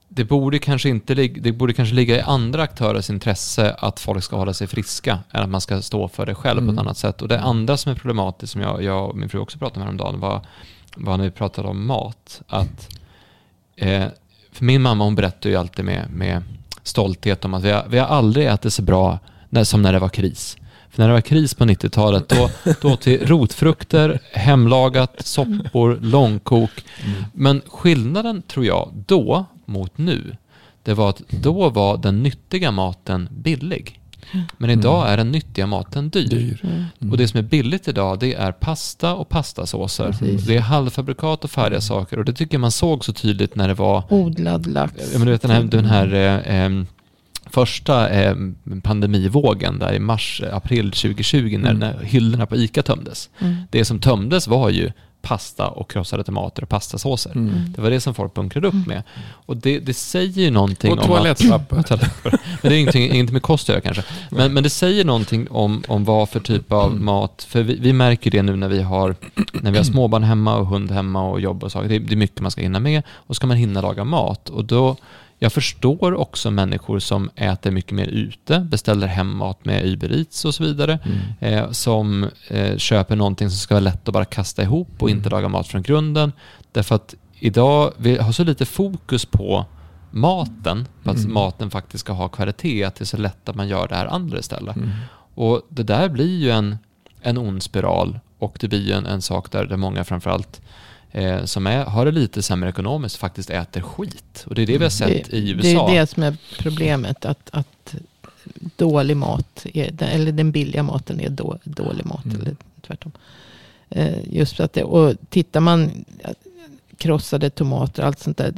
det 0.09 0.24
borde, 0.24 0.59
kanske 0.59 0.88
inte, 0.88 1.14
det 1.14 1.53
borde 1.53 1.72
kanske 1.72 1.94
ligga 1.94 2.16
i 2.16 2.20
andra 2.20 2.62
aktörers 2.62 3.11
intresse 3.11 3.74
att 3.78 4.01
folk 4.01 4.24
ska 4.24 4.36
hålla 4.36 4.55
sig 4.55 4.66
friska, 4.66 5.18
än 5.30 5.42
att 5.42 5.49
man 5.49 5.61
ska 5.61 5.82
stå 5.82 6.09
för 6.09 6.26
det 6.26 6.34
själv 6.34 6.59
på 6.59 6.64
ett 6.64 6.68
Mm. 6.70 6.78
annat 6.78 6.96
sätt. 6.99 7.22
Och 7.22 7.28
det 7.28 7.40
andra 7.40 7.76
som 7.76 7.92
är 7.92 7.96
problematiskt, 7.96 8.53
som 8.53 8.61
jag, 8.62 8.82
jag 8.82 9.09
och 9.11 9.16
min 9.16 9.28
fru 9.28 9.38
också 9.38 9.59
pratade 9.59 9.80
om 9.80 9.82
häromdagen, 9.82 10.20
var, 10.20 10.46
var 10.96 11.16
när 11.16 11.24
vi 11.24 11.30
pratade 11.30 11.68
om 11.68 11.86
mat. 11.86 12.42
Att, 12.46 12.88
eh, 13.76 14.05
för 14.53 14.64
min 14.64 14.82
mamma 14.82 15.05
hon 15.05 15.14
berättar 15.14 15.51
ju 15.51 15.57
alltid 15.57 15.84
med, 15.84 16.11
med 16.11 16.42
stolthet 16.89 17.45
om 17.45 17.55
att 17.55 17.64
vi 17.64 17.70
har, 17.70 17.86
vi 17.91 17.99
har 17.99 18.07
aldrig 18.07 18.47
ätit 18.47 18.72
så 18.72 18.82
bra 18.82 19.18
när, 19.49 19.64
som 19.64 19.82
när 19.82 19.93
det 19.93 19.99
var 19.99 20.09
kris. 20.09 20.57
För 20.91 21.03
när 21.03 21.09
det 21.09 21.14
var 21.14 21.20
kris 21.20 21.55
på 21.55 21.64
90-talet, 21.64 22.28
då, 22.28 22.51
då 22.82 22.97
vi 23.05 23.18
rotfrukter, 23.18 24.20
hemlagat, 24.32 25.26
soppor, 25.26 25.99
långkok. 26.03 26.70
Men 27.32 27.62
skillnaden 27.66 28.43
tror 28.43 28.66
jag 28.66 28.91
då 29.07 29.45
mot 29.64 29.99
nu, 29.99 30.36
det 30.82 30.95
var 30.95 31.09
att 31.09 31.22
då 31.28 31.68
var 31.68 31.97
den 31.97 32.22
nyttiga 32.22 32.70
maten 32.70 33.28
billig. 33.30 34.01
Men 34.56 34.70
idag 34.70 35.08
är 35.10 35.16
den 35.16 35.32
nyttiga 35.32 35.66
maten 35.66 36.08
dyr. 36.10 36.28
Dyr. 36.28 36.60
mm. 36.62 37.10
Och 37.12 37.18
det 37.18 37.28
som 37.28 37.38
är 37.38 37.42
billigt 37.42 37.88
idag 37.88 38.18
det 38.18 38.34
är 38.34 38.52
pasta 38.52 39.14
och 39.14 39.28
pastasåser. 39.28 40.06
Precis. 40.06 40.44
Det 40.44 40.56
är 40.56 40.60
halvfabrikat 40.60 41.44
och 41.44 41.50
färdiga 41.50 41.80
saker. 41.80 42.18
Och 42.18 42.24
det 42.24 42.32
tycker 42.32 42.54
jag 42.54 42.60
man 42.60 42.70
såg 42.70 43.04
så 43.04 43.12
tydligt 43.12 43.54
när 43.54 43.68
det 43.68 43.74
var 43.74 44.04
Odlad 44.08 44.66
lax. 44.66 44.94
Ja, 45.12 45.18
men 45.18 45.26
du 45.26 45.32
vet 45.32 45.42
den 45.42 45.50
här, 45.50 45.62
den 45.62 45.84
här 45.84 46.14
eh, 46.14 46.54
em, 46.64 46.86
första 47.50 48.08
eh, 48.10 48.36
pandemivågen 48.82 49.78
där 49.78 49.92
i 49.92 49.98
mars, 49.98 50.42
eh, 50.46 50.56
april 50.56 50.84
2020 50.92 51.58
när, 51.58 51.70
Mm. 51.70 51.78
när 51.78 52.04
hyllorna 52.04 52.46
på 52.46 52.56
ICA 52.56 52.82
tömdes. 52.82 53.30
Mm. 53.38 53.56
Det 53.70 53.84
som 53.84 53.98
tömdes 53.98 54.48
var 54.48 54.70
ju 54.70 54.90
pasta 55.22 55.68
och 55.68 55.90
krossade 55.90 56.24
tomater 56.24 56.62
och 56.62 56.68
pastasåser. 56.68 57.30
Mm. 57.30 57.72
Det 57.76 57.82
var 57.82 57.90
det 57.90 58.00
som 58.00 58.14
folk 58.14 58.34
bunkrade 58.34 58.68
upp 58.68 58.86
med. 58.86 59.02
Och 59.30 59.56
det, 59.56 59.78
det 59.78 59.94
säger 59.94 60.42
ju 60.42 60.50
någonting 60.50 60.92
Och 60.92 60.98
om 60.98 61.04
toalettpapper. 61.06 61.84
Men 62.22 62.38
det 62.62 62.68
är 62.68 62.78
ingenting, 62.78 63.02
ingenting 63.02 63.32
med 63.32 63.42
kost 63.42 63.68
att 63.68 63.68
göra 63.68 63.80
kanske. 63.80 64.04
Men, 64.30 64.52
men 64.52 64.62
det 64.62 64.70
säger 64.70 65.04
någonting 65.04 65.48
om, 65.50 65.82
om 65.88 66.04
vad 66.04 66.28
för 66.28 66.40
typ 66.40 66.72
av 66.72 67.00
mat, 67.00 67.46
för 67.48 67.62
vi, 67.62 67.78
vi 67.80 67.92
märker 67.92 68.30
det 68.30 68.42
nu 68.42 68.56
när 68.56 68.68
vi 68.68 68.82
har, 68.82 69.16
när 69.52 69.70
vi 69.70 69.76
har 69.76 69.84
småbarn 69.84 70.22
hemma 70.22 70.56
och 70.56 70.66
hund 70.66 70.90
hemma 70.90 71.30
och 71.30 71.40
jobb 71.40 71.64
och 71.64 71.72
saker. 71.72 71.88
Det, 71.88 71.98
det 71.98 72.14
är 72.14 72.16
mycket 72.16 72.40
man 72.40 72.50
ska 72.50 72.60
hinna 72.60 72.80
med 72.80 73.02
och 73.10 73.36
ska 73.36 73.46
man 73.46 73.56
hinna 73.56 73.80
laga 73.80 74.04
mat. 74.04 74.48
Och 74.48 74.64
då, 74.64 74.96
jag 75.39 75.53
förstår 75.53 76.14
också 76.14 76.51
människor 76.51 76.99
som 76.99 77.30
äter 77.36 77.70
mycket 77.70 77.93
mer 77.93 78.07
ute, 78.07 78.61
beställer 78.61 79.07
hem 79.07 79.36
mat 79.36 79.64
med 79.64 79.84
Uber 79.86 80.12
Eats 80.18 80.45
och 80.45 80.55
så 80.55 80.64
vidare 80.64 80.99
Mm. 81.05 81.18
eh, 81.64 81.70
som 81.70 82.28
eh, 82.49 82.76
köper 82.76 83.16
någonting 83.16 83.51
som 83.51 83.59
ska 83.59 83.74
vara 83.74 83.84
lätt 83.84 84.09
att 84.09 84.14
bara 84.14 84.24
kasta 84.24 84.62
ihop 84.62 85.03
och 85.03 85.11
inte 85.11 85.28
laga 85.30 85.49
mat 85.49 85.66
från 85.66 85.82
grunden. 85.82 86.32
Därför 86.72 86.95
att 86.95 87.14
idag, 87.39 87.93
vi 87.97 88.18
har 88.18 88.32
så 88.32 88.45
lite 88.45 88.66
fokus 88.66 89.24
på 89.24 89.66
maten, 90.11 90.89
på 91.05 91.11
att 91.11 91.18
Mm. 91.18 91.32
maten 91.34 91.70
faktiskt 91.70 92.01
ska 92.01 92.12
ha 92.12 92.28
kvalitet, 92.28 92.84
att 92.84 92.95
det 92.95 93.03
är 93.03 93.07
så 93.07 93.16
lätt 93.16 93.49
att 93.49 93.57
man 93.57 93.68
gör 93.68 93.89
det 93.89 93.95
här 93.95 94.07
andra 94.07 94.39
istället. 94.39 94.76
Mm. 94.76 94.91
Och 95.34 95.62
det 95.68 95.82
där 95.82 96.09
blir 96.09 96.39
ju 96.39 96.51
en, 96.51 96.78
en 97.22 97.39
ond 97.39 97.62
spiral 97.62 98.18
och 98.39 98.57
det 98.61 98.68
blir 98.68 98.86
ju 98.86 98.93
en, 98.93 99.07
en 99.07 99.22
sak 99.22 99.51
där, 99.51 99.64
där 99.66 99.76
många 99.76 100.05
framförallt 100.05 100.61
eh, 101.12 101.44
som 101.44 101.66
är, 101.66 101.84
har 101.84 102.04
det 102.04 102.11
lite 102.12 102.42
sämre 102.42 102.68
ekonomiskt 102.70 103.16
faktiskt 103.16 103.50
äter 103.50 103.80
skit. 103.80 104.44
Och 104.46 104.54
det 104.54 104.62
är 104.62 104.66
det 104.66 104.78
vi 104.78 104.84
har 104.84 104.90
sett 104.90 105.30
det, 105.30 105.36
i 105.36 105.52
Det 105.52 105.68
USA. 105.68 105.90
är 105.90 106.00
det 106.00 106.06
som 106.06 106.22
är 106.22 106.36
problemet. 106.59 107.24
Att, 107.24 107.50
att 107.52 107.94
dålig 108.76 109.16
mat, 109.16 109.66
är, 109.74 110.02
eller 110.02 110.32
den 110.32 110.52
billiga 110.52 110.82
maten 110.82 111.20
är 111.20 111.28
då, 111.28 111.59
dålig 111.64 112.06
mat. 112.06 112.24
Mm. 112.24 112.40
Eller 112.40 112.56
tvärtom. 112.86 113.12
Eh, 113.90 114.34
just 114.34 114.56
för 114.56 114.64
att 114.64 114.72
det, 114.72 114.82
och 114.84 115.14
tittar 115.30 115.61
man, 115.61 116.04
krossade 116.96 117.50
tomater, 117.50 118.02
allt 118.02 118.18
sånt 118.18 118.36
där. 118.36 118.52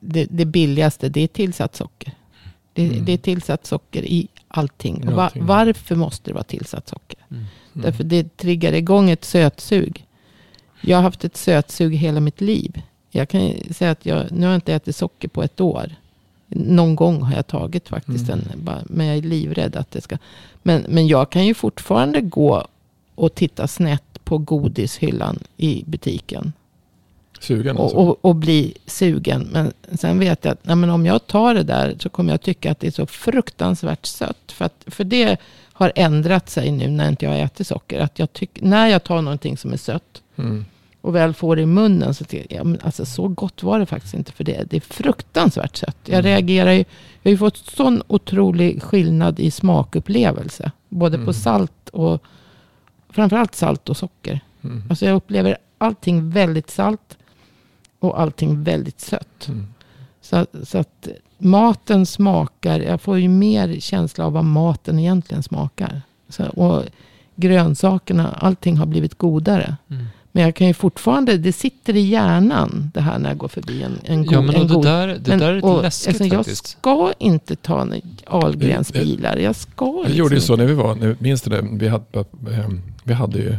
Det, 0.00 0.26
det 0.30 0.44
billigaste, 0.44 1.08
det 1.08 1.20
är 1.20 1.28
tillsatt 1.28 1.76
socker. 1.76 2.12
Det, 2.72 2.86
Mm. 2.86 3.04
det 3.04 3.12
är 3.12 3.16
tillsatt 3.18 3.66
socker 3.66 4.02
i 4.04 4.28
allting. 4.48 5.08
Och 5.08 5.30
varför 5.34 5.94
måste 5.94 6.30
det 6.30 6.34
vara 6.34 6.44
tillsatt 6.44 6.88
socker? 6.88 7.18
Mm. 7.30 7.42
Mm. 7.74 7.84
Därför 7.84 8.04
det 8.04 8.36
triggar 8.36 8.72
igång 8.72 9.10
ett 9.10 9.24
sötsug. 9.24 10.06
Jag 10.82 10.96
har 10.96 11.02
haft 11.02 11.24
ett 11.24 11.36
sötsug 11.36 11.94
hela 11.94 12.20
mitt 12.20 12.40
liv. 12.40 12.82
Jag 13.10 13.28
kan 13.28 13.52
säga 13.70 13.90
att 13.90 14.06
jag, 14.06 14.32
nu 14.32 14.40
har 14.40 14.52
jag 14.52 14.56
inte 14.56 14.74
ätit 14.74 14.96
socker 14.96 15.28
på 15.28 15.42
ett 15.42 15.60
år. 15.60 15.94
Någon 16.48 16.96
gång 16.96 17.22
har 17.22 17.36
jag 17.36 17.46
tagit 17.46 17.88
faktiskt 17.88 18.28
Mm. 18.28 18.44
en, 18.52 18.64
bara, 18.64 18.82
men 18.84 19.06
jag 19.06 19.16
är 19.16 19.22
livrädd 19.22 19.76
att 19.76 19.90
det 19.90 20.00
ska. 20.00 20.18
Men, 20.62 20.84
men 20.88 21.06
jag 21.06 21.30
kan 21.30 21.46
ju 21.46 21.54
fortfarande 21.54 22.20
gå 22.20 22.66
och 23.14 23.34
titta 23.34 23.68
snett 23.68 24.24
på 24.24 24.38
godishyllan 24.38 25.38
i 25.56 25.84
butiken. 25.86 26.52
Sugen 27.40 27.78
alltså. 27.78 27.96
Och, 27.96 28.08
och, 28.08 28.18
och 28.20 28.36
bli 28.36 28.74
sugen. 28.86 29.48
Men 29.52 29.72
sen 29.98 30.18
vet 30.18 30.44
jag 30.44 30.52
att 30.52 30.64
nej, 30.64 30.76
men 30.76 30.90
om 30.90 31.06
jag 31.06 31.26
tar 31.26 31.54
det 31.54 31.62
där 31.62 31.96
så 31.98 32.08
kommer 32.08 32.32
jag 32.32 32.42
tycka 32.42 32.70
att 32.70 32.80
det 32.80 32.86
är 32.86 32.90
så 32.90 33.06
fruktansvärt 33.06 34.06
sött. 34.06 34.52
För, 34.52 34.64
att, 34.64 34.84
för 34.86 35.04
det 35.04 35.36
har 35.72 35.92
ändrat 35.94 36.50
sig 36.50 36.70
nu 36.70 36.88
när 36.88 37.08
inte 37.08 37.24
jag 37.24 37.40
äter 37.40 37.64
socker. 37.64 38.00
Att 38.00 38.18
jag 38.18 38.32
tyck, 38.32 38.50
när 38.62 38.86
jag 38.86 39.04
tar 39.04 39.22
någonting 39.22 39.56
som 39.56 39.72
är 39.72 39.76
sött 39.76 40.21
Mm. 40.36 40.64
och 41.00 41.14
väl 41.14 41.34
får 41.34 41.56
det 41.56 41.62
i 41.62 41.66
munnen 41.66 42.14
så 42.14 42.24
tycker 42.24 42.56
jag, 42.56 42.76
alltså 42.82 43.04
så 43.06 43.28
gott 43.28 43.62
var 43.62 43.78
det 43.78 43.86
faktiskt 43.86 44.14
inte. 44.14 44.32
För 44.32 44.44
det, 44.44 44.64
det 44.70 44.76
är 44.76 44.80
fruktansvärt 44.80 45.76
sött. 45.76 45.96
Jag 46.04 46.18
Mm. 46.18 46.24
reagerar 46.24 46.70
ju, 46.72 46.78
jag 47.22 47.24
har 47.24 47.30
ju 47.30 47.36
fått 47.38 47.56
sån 47.56 48.02
otrolig 48.06 48.82
skillnad 48.82 49.40
i 49.40 49.50
smakupplevelse. 49.50 50.70
Både 50.88 51.16
på 51.16 51.22
Mm. 51.22 51.34
salt 51.34 51.88
och 51.88 52.22
framförallt 53.10 53.54
salt 53.54 53.88
och 53.88 53.96
socker. 53.96 54.40
Mm. 54.64 54.82
Alltså 54.90 55.06
jag 55.06 55.14
upplever 55.16 55.56
allting 55.78 56.30
väldigt 56.30 56.70
salt 56.70 57.16
och 57.98 58.20
allting 58.20 58.62
väldigt 58.64 59.00
sött. 59.00 59.48
Mm. 59.48 59.66
Så, 60.20 60.46
så 60.62 60.78
att 60.78 61.08
maten 61.38 62.06
smakar, 62.06 62.80
jag 62.80 63.00
får 63.00 63.18
ju 63.18 63.28
mer 63.28 63.80
känsla 63.80 64.26
av 64.26 64.32
vad 64.32 64.44
maten 64.44 64.98
egentligen 64.98 65.42
smakar. 65.42 66.02
Så, 66.28 66.44
och 66.46 66.82
grönsakerna, 67.36 68.28
allting 68.32 68.76
har 68.76 68.86
blivit 68.86 69.18
godare. 69.18 69.76
Mm. 69.90 70.06
Men 70.32 70.42
jag 70.44 70.54
kan 70.54 70.66
ju 70.66 70.74
fortfarande, 70.74 71.36
det 71.38 71.52
sitter 71.52 71.96
i 71.96 72.00
hjärnan 72.00 72.90
det 72.94 73.00
här 73.00 73.18
när 73.18 73.28
jag 73.28 73.38
går 73.38 73.48
förbi 73.48 73.82
en, 73.82 73.98
en 74.04 74.26
god. 74.26 74.34
Ja, 74.34 74.40
men 74.40 74.54
en 74.54 74.66
det 74.66 74.74
god 74.74 74.84
där, 74.84 75.08
det 75.08 75.28
men- 75.28 75.38
där 75.38 75.48
är 75.48 75.54
lite 75.54 75.66
och, 75.66 75.82
läskigt 75.82 76.08
alltså, 76.08 76.24
Jag 76.24 76.34
faktiskt. 76.34 76.66
ska 76.66 77.12
inte 77.18 77.56
ta 77.56 77.82
en 77.82 78.02
Ahlgrens 78.26 78.92
bilar. 78.92 79.36
Jag 79.36 79.56
ska 79.56 79.84
Jag 79.84 79.98
liksom 79.98 80.18
gjorde 80.18 80.34
ju 80.34 80.40
så 80.40 80.56
när 80.56 80.66
vi 80.66 80.74
var, 80.74 81.16
minns 81.22 81.42
du 81.42 81.50
det? 81.50 81.68
Vi 81.72 81.88
hade, 81.88 82.24
ehm, 82.50 82.80
vi 83.04 83.14
hade 83.14 83.38
ju, 83.38 83.56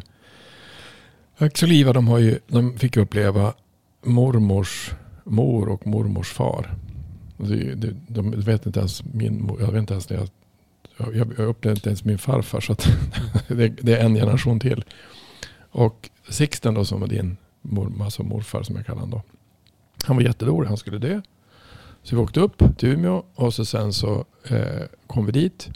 Axel 1.37 1.69
och 1.69 1.75
Iva 1.75 1.93
de, 1.93 2.07
har 2.07 2.19
ju, 2.19 2.39
de 2.47 2.77
fick 2.77 2.97
uppleva 2.97 3.53
mormors 4.03 4.91
mor 5.23 5.69
och 5.69 5.87
mormors 5.87 6.29
far. 6.29 6.75
Det, 7.37 7.75
det, 7.75 7.95
de 8.07 8.31
vet 8.31 8.65
inte 8.65 8.79
ens 8.79 9.03
min 9.13 9.41
mor, 9.43 9.61
jag 9.61 9.71
vet 9.71 9.79
inte 9.79 9.93
ens 9.93 10.09
när 10.09 10.17
jag 10.17 10.29
jag, 10.97 11.33
jag 11.37 11.47
upplevde 11.47 11.77
inte 11.77 11.89
ens 11.89 12.05
min 12.05 12.17
farfar. 12.17 12.61
Så 12.61 12.73
att 12.73 12.87
det, 13.47 13.67
det, 13.67 13.97
är 13.97 14.05
en 14.05 14.15
generation 14.15 14.59
till. 14.59 14.83
Och 15.73 16.09
Sixten 16.29 16.73
då 16.73 16.85
som 16.85 16.99
var 16.99 17.07
din 17.07 17.37
mor, 17.61 18.03
alltså 18.03 18.23
morfar 18.23 18.63
som 18.63 18.75
jag 18.75 18.85
kallar 18.85 19.01
honom 19.01 19.19
då. 19.19 19.33
Han 20.03 20.15
var 20.15 20.23
jättedålig, 20.23 20.67
han 20.67 20.77
skulle 20.77 20.97
dö. 20.97 21.21
Så 22.03 22.15
vi 22.15 22.21
åkte 22.21 22.39
upp 22.39 22.63
till 22.77 22.89
Umeå 22.89 23.23
och 23.35 23.53
så 23.53 23.65
sen 23.65 23.93
så 23.93 24.25
eh, 24.47 24.83
kom 25.07 25.25
vi 25.25 25.31
dit. 25.31 25.69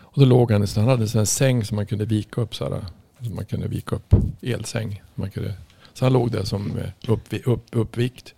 Och 0.00 0.20
då 0.20 0.26
låg 0.26 0.52
han 0.52 0.64
i 0.64 0.66
han 0.76 0.88
hade 0.88 1.18
en 1.18 1.26
säng 1.26 1.64
som 1.64 1.76
man 1.76 1.86
kunde 1.86 2.04
vika 2.04 2.40
upp. 2.40 2.54
Så 2.54 2.64
här, 2.64 2.84
som 3.20 3.34
man 3.34 3.44
kunde 3.44 3.68
vika 3.68 3.96
upp 3.96 4.14
elsäng. 4.42 5.02
Man 5.14 5.30
kunde, 5.30 5.54
så 5.92 6.04
han 6.04 6.12
låg 6.12 6.30
där 6.30 6.44
som 6.44 6.78
eh, 6.78 7.10
upp, 7.12 7.34
upp, 7.44 7.64
uppvikt. 7.72 8.34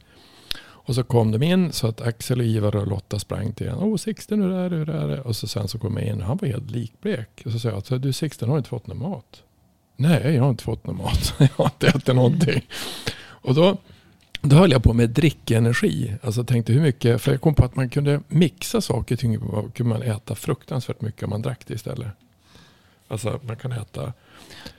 Och 0.59 0.95
så 0.95 1.03
kom 1.03 1.33
de 1.33 1.43
in 1.43 1.73
så 1.73 1.87
att 1.87 2.01
Axel, 2.01 2.41
och 2.41 2.47
Ivar 2.47 2.77
och 2.77 2.87
Lotta 2.87 3.19
sprang 3.19 3.53
till 3.53 3.71
honom. 3.71 3.89
Åh 3.89 3.97
Sixten 3.97 4.43
hur 4.43 4.53
är 4.53 4.71
det, 4.71 4.77
hur 4.77 4.91
är 4.91 5.09
det? 5.09 5.21
Och 5.21 5.37
så 5.37 5.47
sen 5.47 5.69
så 5.69 5.79
kom 5.79 5.97
jag 5.97 6.07
in 6.07 6.21
och 6.21 6.27
han 6.27 6.37
var 6.37 6.49
helt 6.49 6.71
likblek. 6.71 7.43
Och 7.45 7.53
så 7.53 7.59
sa 7.59 7.83
jag, 7.89 8.01
du 8.01 8.13
Sixten 8.13 8.49
har 8.49 8.59
inte 8.59 8.69
fått 8.71 8.87
någon 8.87 8.99
mat? 8.99 9.43
Nej, 9.97 10.35
jag 10.35 10.43
har 10.43 10.51
inte 10.51 10.65
fått 10.65 10.87
någon 10.87 10.97
mat. 10.97 11.35
jag 11.39 11.49
har 11.57 11.65
inte 11.65 11.87
ätit 11.87 12.07
någonting. 12.07 12.67
Och 13.19 13.55
då, 13.55 13.77
då 14.41 14.57
höll 14.57 14.73
jag 14.73 14.83
på 14.83 14.93
med 14.93 15.11
drickenergi. 15.11 16.15
Alltså 16.23 16.45
tänkte 16.45 16.73
hur 16.73 16.81
mycket, 16.81 17.23
för 17.23 17.33
jag 17.33 17.41
kom 17.41 17.55
på 17.55 17.65
att 17.65 17.77
man 17.77 17.89
kunde 17.89 18.21
mixa 18.29 18.81
saker. 18.81 19.17
Kunde 19.71 19.95
man 19.95 20.03
äta 20.03 20.35
fruktansvärt 20.35 21.01
mycket 21.01 21.23
om 21.23 21.31
man 21.31 21.43
drack 21.43 21.61
det 21.67 21.75
istället. 21.75 22.09
Alltså 23.09 23.41
man 23.43 23.57
kan 23.57 23.73
äta 23.73 24.13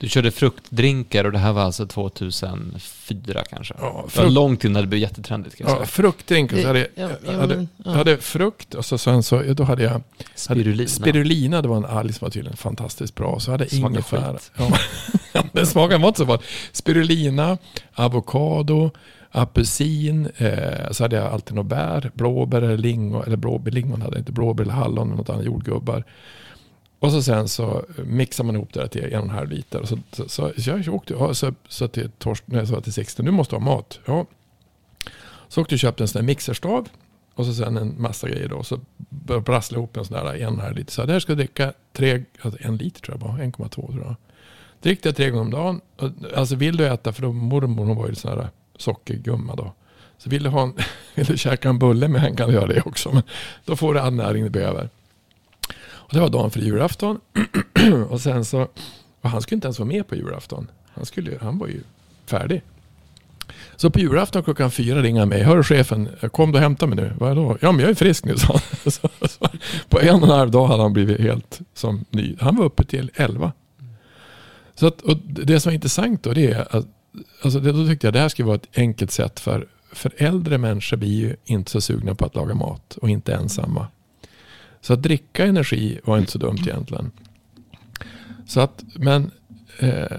du 0.00 0.08
körde 0.08 0.30
fruktdrinkar 0.30 1.24
och 1.24 1.32
det 1.32 1.38
här 1.38 1.52
var 1.52 1.62
alltså 1.62 1.86
2004 1.86 3.44
kanske? 3.50 3.74
Ja, 3.78 4.00
frukt... 4.02 4.14
Det 4.14 4.22
var 4.22 4.30
långt 4.30 4.64
innan 4.64 4.82
det 4.82 4.88
blev 4.88 5.00
jättetrendigt. 5.00 5.56
Kan 5.56 5.68
jag 5.68 5.80
ja, 5.80 5.86
fruktdrinkar. 5.86 6.56
Så 6.56 6.66
hade, 6.66 6.88
ja, 6.94 7.08
ja, 7.26 7.32
hade, 7.32 7.54
ja. 7.54 7.66
jag 7.84 7.92
hade 7.92 8.18
frukt 8.18 8.74
och 8.74 8.84
så, 8.84 8.98
sen 8.98 9.22
så 9.22 9.42
då 9.42 9.64
hade 9.64 9.82
jag 9.82 10.02
spirulina. 10.34 10.88
spirulina, 10.88 11.62
det 11.62 11.68
var 11.68 11.76
en 11.76 11.84
alg 11.84 12.12
som 12.12 12.24
var 12.24 12.30
tydligen 12.30 12.56
fantastiskt 12.56 13.14
bra. 13.14 13.40
Så 13.40 13.50
hade 13.50 13.64
jag 13.64 13.72
ingefära. 13.72 14.38
Ja, 15.32 15.44
den 15.52 15.66
var 15.74 16.08
inte 16.08 16.18
så 16.18 16.24
bra. 16.24 16.38
Spirulina, 16.72 17.58
avokado, 17.94 18.90
apelsin, 19.30 20.28
eh, 20.36 20.90
så 20.90 21.04
hade 21.04 21.16
jag 21.16 21.32
alltid 21.32 21.54
något 21.54 21.66
bär, 21.66 22.10
blåbär 22.14 22.62
eller 22.62 22.78
lingon, 22.78 23.24
eller 23.26 23.36
blåbär, 23.36 23.70
lingon 23.70 24.02
hade 24.02 24.14
jag 24.14 24.20
inte, 24.20 24.32
blåbär 24.32 24.64
eller 24.64 24.74
hallon 24.74 25.06
eller 25.06 25.16
något 25.16 25.30
annat, 25.30 25.44
jordgubbar. 25.44 26.04
Och 27.00 27.12
så 27.12 27.22
sen 27.22 27.48
så 27.48 27.84
mixar 28.04 28.44
man 28.44 28.54
ihop 28.54 28.72
det 28.72 28.88
till 28.88 29.04
en 29.04 29.18
och 29.18 29.24
en 29.24 29.30
halv 29.30 29.50
liter. 29.50 29.84
Så, 29.84 29.98
så, 30.12 30.28
så, 30.28 30.52
så 30.56 30.70
jag 30.70 30.94
åkte 30.94 31.34
så, 31.34 31.54
så 31.68 31.88
till 31.88 32.10
sa 32.66 32.80
till 32.80 32.92
Sixten, 32.92 33.24
nu 33.24 33.30
måste 33.30 33.56
du 33.56 33.58
ha 33.60 33.64
mat. 33.64 34.00
Ja. 34.04 34.26
Så 35.48 35.60
åkte 35.60 35.72
jag 35.72 35.76
och 35.76 35.80
köpte 35.80 36.04
en 36.04 36.08
sån 36.08 36.20
där 36.20 36.26
mixerstav. 36.26 36.88
Och 37.34 37.46
så 37.46 37.54
sen 37.54 37.76
en 37.76 37.94
massa 38.02 38.28
grejer 38.28 38.48
då. 38.48 38.62
Så 38.62 38.80
brasslade 39.44 39.80
ihop 39.80 39.96
en 39.96 40.04
sån 40.04 40.16
där 40.16 40.34
en 40.34 40.46
och 40.46 40.52
en 40.52 40.60
halv 40.60 40.76
liter. 40.76 40.92
Så 40.92 41.04
det 41.04 41.12
här 41.12 41.20
ska 41.20 41.32
jag 41.32 41.38
dricka 41.38 41.72
tre, 41.92 42.24
alltså 42.40 42.60
en 42.62 42.76
liter 42.76 43.00
tror 43.00 43.14
jag 43.14 43.20
bara, 43.20 43.44
1,2 43.44 43.68
tror 43.68 44.04
jag. 44.04 44.14
Drick 44.82 45.02
det 45.02 45.12
tre 45.12 45.30
gånger 45.30 45.44
om 45.44 45.50
dagen. 45.50 45.80
Alltså 46.36 46.56
vill 46.56 46.76
du 46.76 46.86
äta, 46.86 47.12
för 47.12 47.22
då 47.22 47.32
mormor 47.32 47.84
hon 47.84 47.96
var 47.96 48.08
ju 48.08 48.14
sån 48.14 48.38
här 48.38 48.48
sockergumma 48.76 49.54
då. 49.54 49.72
Så 50.18 50.30
vill 50.30 50.42
du, 50.42 50.50
ha 50.50 50.62
en, 50.62 50.74
vill 51.14 51.26
du 51.26 51.38
käka 51.38 51.68
en 51.68 51.78
bulle 51.78 52.08
med 52.08 52.20
henne 52.20 52.36
kan 52.36 52.48
du 52.48 52.54
göra 52.54 52.66
det 52.66 52.82
också. 52.82 53.12
Men 53.12 53.22
då 53.64 53.76
får 53.76 53.94
du 53.94 54.00
all 54.00 54.14
näring 54.14 54.44
du 54.44 54.50
behöver. 54.50 54.88
Och 56.08 56.14
det 56.14 56.20
var 56.20 56.28
dagen 56.28 56.50
för 56.50 56.60
julafton. 56.60 57.20
och 58.08 58.20
sen 58.20 58.44
så, 58.44 58.68
och 59.20 59.30
han 59.30 59.42
skulle 59.42 59.56
inte 59.56 59.66
ens 59.66 59.78
vara 59.78 59.88
med 59.88 60.08
på 60.08 60.16
julafton. 60.16 60.70
Han, 60.94 61.06
skulle, 61.06 61.38
han 61.40 61.58
var 61.58 61.66
ju 61.66 61.80
färdig. 62.26 62.62
Så 63.76 63.90
på 63.90 63.98
julafton 63.98 64.42
klockan 64.42 64.70
fyra 64.70 65.02
ringer 65.02 65.20
han 65.20 65.28
mig. 65.28 65.42
Hör 65.42 65.62
chefen, 65.62 66.08
kom 66.32 66.52
du 66.52 66.58
och 66.58 66.62
hämta 66.62 66.86
mig 66.86 66.96
nu. 66.96 67.12
Vad 67.18 67.30
är 67.30 67.34
då? 67.34 67.58
Ja 67.60 67.72
men 67.72 67.80
jag 67.80 67.90
är 67.90 67.94
frisk 67.94 68.24
nu, 68.24 68.36
så, 68.38 68.58
så, 68.90 69.08
så, 69.28 69.48
På 69.88 70.00
en 70.00 70.14
och 70.14 70.22
en 70.22 70.28
halv 70.28 70.50
dag 70.50 70.66
hade 70.66 70.82
han 70.82 70.92
blivit 70.92 71.20
helt 71.20 71.60
som 71.74 72.04
ny. 72.10 72.36
Han 72.40 72.56
var 72.56 72.64
uppe 72.64 72.84
till 72.84 73.10
elva. 73.14 73.52
Så 74.74 74.86
att, 74.86 75.00
och 75.00 75.16
det 75.24 75.60
som 75.60 75.70
är 75.70 75.74
intressant 75.74 76.22
då 76.22 76.32
det 76.32 76.52
är 76.52 76.76
att 76.76 76.86
alltså 77.42 77.60
då 77.60 77.86
tyckte 77.86 78.06
jag 78.06 78.14
det 78.14 78.20
här 78.20 78.28
skulle 78.28 78.46
vara 78.46 78.56
ett 78.56 78.78
enkelt 78.78 79.10
sätt 79.10 79.40
för, 79.40 79.66
för 79.92 80.12
äldre 80.16 80.58
människor 80.58 80.96
blir 80.96 81.20
ju 81.20 81.36
inte 81.44 81.70
så 81.70 81.80
sugna 81.80 82.14
på 82.14 82.24
att 82.24 82.34
laga 82.34 82.54
mat 82.54 82.96
och 82.96 83.10
inte 83.10 83.34
ensamma. 83.34 83.86
Så 84.88 84.94
att 84.94 85.02
dricka 85.02 85.46
energi 85.46 86.00
var 86.04 86.18
inte 86.18 86.32
så 86.32 86.38
dumt 86.38 86.58
egentligen. 86.60 87.10
Så 88.46 88.60
att, 88.60 88.84
men 88.94 89.30
eh, 89.78 90.18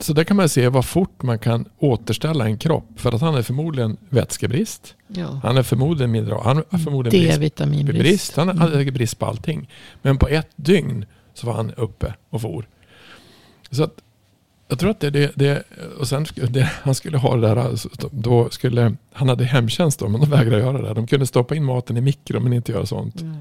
så 0.00 0.12
där 0.12 0.24
kan 0.24 0.36
man 0.36 0.48
se 0.48 0.68
vad 0.68 0.84
fort 0.84 1.22
man 1.22 1.38
kan 1.38 1.64
återställa 1.78 2.44
en 2.44 2.58
kropp. 2.58 2.88
För 2.96 3.12
att 3.12 3.20
han 3.20 3.34
är 3.34 3.42
förmodligen 3.42 3.96
vätskebrist. 4.08 4.94
Ja. 5.08 5.40
Han 5.42 5.56
är 5.56 5.62
förmodligen 5.62 6.10
mineral. 6.10 6.42
Han 6.44 6.62
är 6.70 6.78
förmodligen 6.78 7.30
D-vitaminbrist. 7.30 7.98
Brist. 7.98 8.36
Han 8.36 8.58
hade 8.58 8.80
mm. 8.80 8.94
brist 8.94 9.18
på 9.18 9.26
allting. 9.26 9.68
Men 10.02 10.18
på 10.18 10.28
ett 10.28 10.50
dygn 10.56 11.04
så 11.34 11.46
var 11.46 11.54
han 11.54 11.74
uppe 11.74 12.14
och 12.30 12.40
for. 12.40 12.68
Så 13.70 13.84
att 13.84 13.94
jag 14.68 14.78
tror 14.78 14.90
att 14.90 15.00
det, 15.00 15.10
det, 15.10 15.32
det 15.34 15.62
och 15.98 16.08
sen 16.08 16.26
det, 16.48 16.62
han 16.62 16.94
skulle 16.94 17.18
ha 17.18 17.36
det 17.36 17.40
där, 17.40 17.56
alltså, 17.56 17.88
då 18.10 18.50
skulle, 18.50 18.96
han 19.12 19.28
hade 19.28 19.44
hemtjänst 19.44 19.98
då, 19.98 20.08
men 20.08 20.20
de 20.20 20.30
vägrade 20.30 20.62
göra 20.62 20.82
det. 20.82 20.94
De 20.94 21.06
kunde 21.06 21.26
stoppa 21.26 21.54
in 21.54 21.64
maten 21.64 21.96
i 21.96 22.00
mikro 22.00 22.40
men 22.40 22.52
inte 22.52 22.72
göra 22.72 22.86
sånt. 22.86 23.20
Mm. 23.20 23.36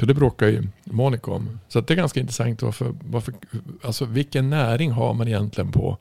Så 0.00 0.06
det 0.06 0.14
bråkar 0.14 0.46
ju 0.46 0.62
Monica 0.84 1.30
om. 1.30 1.60
Så 1.68 1.80
det 1.80 1.94
är 1.94 1.96
ganska 1.96 2.20
intressant. 2.20 2.62
Varför, 2.62 2.94
varför, 3.00 3.34
alltså 3.82 4.04
vilken 4.04 4.50
näring 4.50 4.90
har 4.90 5.14
man 5.14 5.28
egentligen 5.28 5.72
på, 5.72 5.98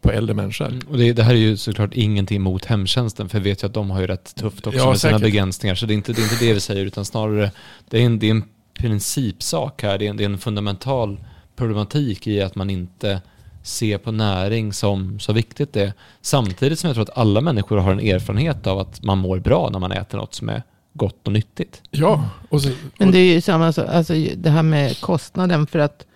på 0.00 0.10
äldre 0.10 0.34
människor? 0.34 0.68
Mm, 0.68 0.80
och 0.88 0.98
det, 0.98 1.12
det, 1.12 1.22
här 1.22 1.32
är 1.32 1.38
ju 1.38 1.56
såklart 1.56 1.94
ingenting 1.94 2.42
mot 2.42 2.64
hemtjänsten. 2.64 3.28
För 3.28 3.38
jag 3.38 3.44
vet 3.44 3.62
ju 3.62 3.66
att 3.66 3.74
de 3.74 3.90
har 3.90 4.00
ju 4.00 4.06
rätt 4.06 4.34
tufft 4.34 4.66
också 4.66 4.78
ja, 4.78 4.88
med 4.88 5.00
sina 5.00 5.18
begränsningar. 5.18 5.74
Så 5.74 5.86
det 5.86 5.92
är, 5.92 5.94
inte, 5.94 6.12
det 6.12 6.20
är 6.20 6.22
inte 6.22 6.44
det 6.44 6.52
vi 6.52 6.60
säger. 6.60 6.86
Utan 6.86 7.04
snarare 7.04 7.50
det 7.90 8.02
är 8.02 8.06
en, 8.06 8.18
det 8.18 8.26
är 8.26 8.30
en 8.30 8.44
principsak 8.74 9.82
här. 9.82 9.98
Det 9.98 10.06
är 10.06 10.10
en, 10.10 10.16
det 10.16 10.24
är 10.24 10.28
en 10.28 10.38
fundamental 10.38 11.20
problematik 11.56 12.26
i 12.26 12.42
att 12.42 12.54
man 12.54 12.70
inte 12.70 13.20
ser 13.62 13.98
på 13.98 14.12
näring 14.12 14.72
som 14.72 15.20
så 15.20 15.32
viktigt 15.32 15.72
det 15.72 15.82
är. 15.82 15.92
Samtidigt 16.20 16.78
som 16.78 16.88
jag 16.88 16.94
tror 16.94 17.02
att 17.02 17.18
alla 17.18 17.40
människor 17.40 17.76
har 17.76 17.92
en 17.92 18.00
erfarenhet 18.00 18.66
av 18.66 18.78
att 18.78 19.02
man 19.02 19.18
mår 19.18 19.38
bra 19.38 19.68
när 19.72 19.78
man 19.78 19.92
äter 19.92 20.18
något 20.18 20.34
som 20.34 20.48
är 20.48 20.62
gott 20.92 21.26
och 21.26 21.32
nyttigt. 21.32 21.82
Ja. 21.90 22.28
Och 22.48 22.62
så, 22.62 22.68
och 22.68 22.76
Men 22.98 23.10
det 23.10 23.18
är 23.18 23.34
ju 23.34 23.40
samma 23.40 23.72
sak, 23.72 23.88
alltså 23.88 24.14
det 24.36 24.50
här 24.50 24.62
med 24.62 25.00
kostnaden. 25.00 25.66
För 25.66 25.78
att 25.78 26.06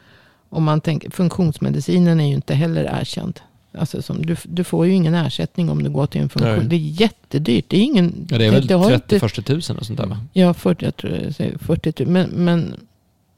om 0.49 0.64
man 0.64 0.81
tänker, 0.81 1.11
funktionsmedicinen 1.11 2.20
är 2.20 2.29
ju 2.29 2.35
inte 2.35 2.55
heller 2.55 2.99
erkänd. 3.01 3.41
Alltså 3.79 4.03
som, 4.03 4.27
du, 4.27 4.37
du 4.45 4.64
får 4.64 4.87
ju 4.87 4.93
ingen 4.93 5.14
ersättning 5.14 5.70
om 5.70 5.83
du 5.83 5.91
går 5.91 6.07
till 6.07 6.20
en 6.20 6.29
funktion. 6.29 6.59
Nej. 6.59 6.66
Det 6.66 6.77
är 6.77 7.01
jättedyrt. 7.01 7.64
Det 7.68 7.77
är 7.77 7.83
ingen... 7.83 8.27
Ja, 8.31 8.39
det 8.39 8.47
är 8.47 8.51
väl 8.51 8.68
30-40 8.68 9.43
tusen 9.43 9.79
och 9.79 9.87
sånt 9.87 9.99
där 9.99 10.07
va? 10.07 10.20
Ja, 10.33 10.55
40, 10.55 10.85
jag 10.85 10.97
tror 10.97 11.31
säger 11.31 11.59
40 11.59 12.05
000. 12.05 12.12
Men, 12.12 12.31
men, 12.31 12.74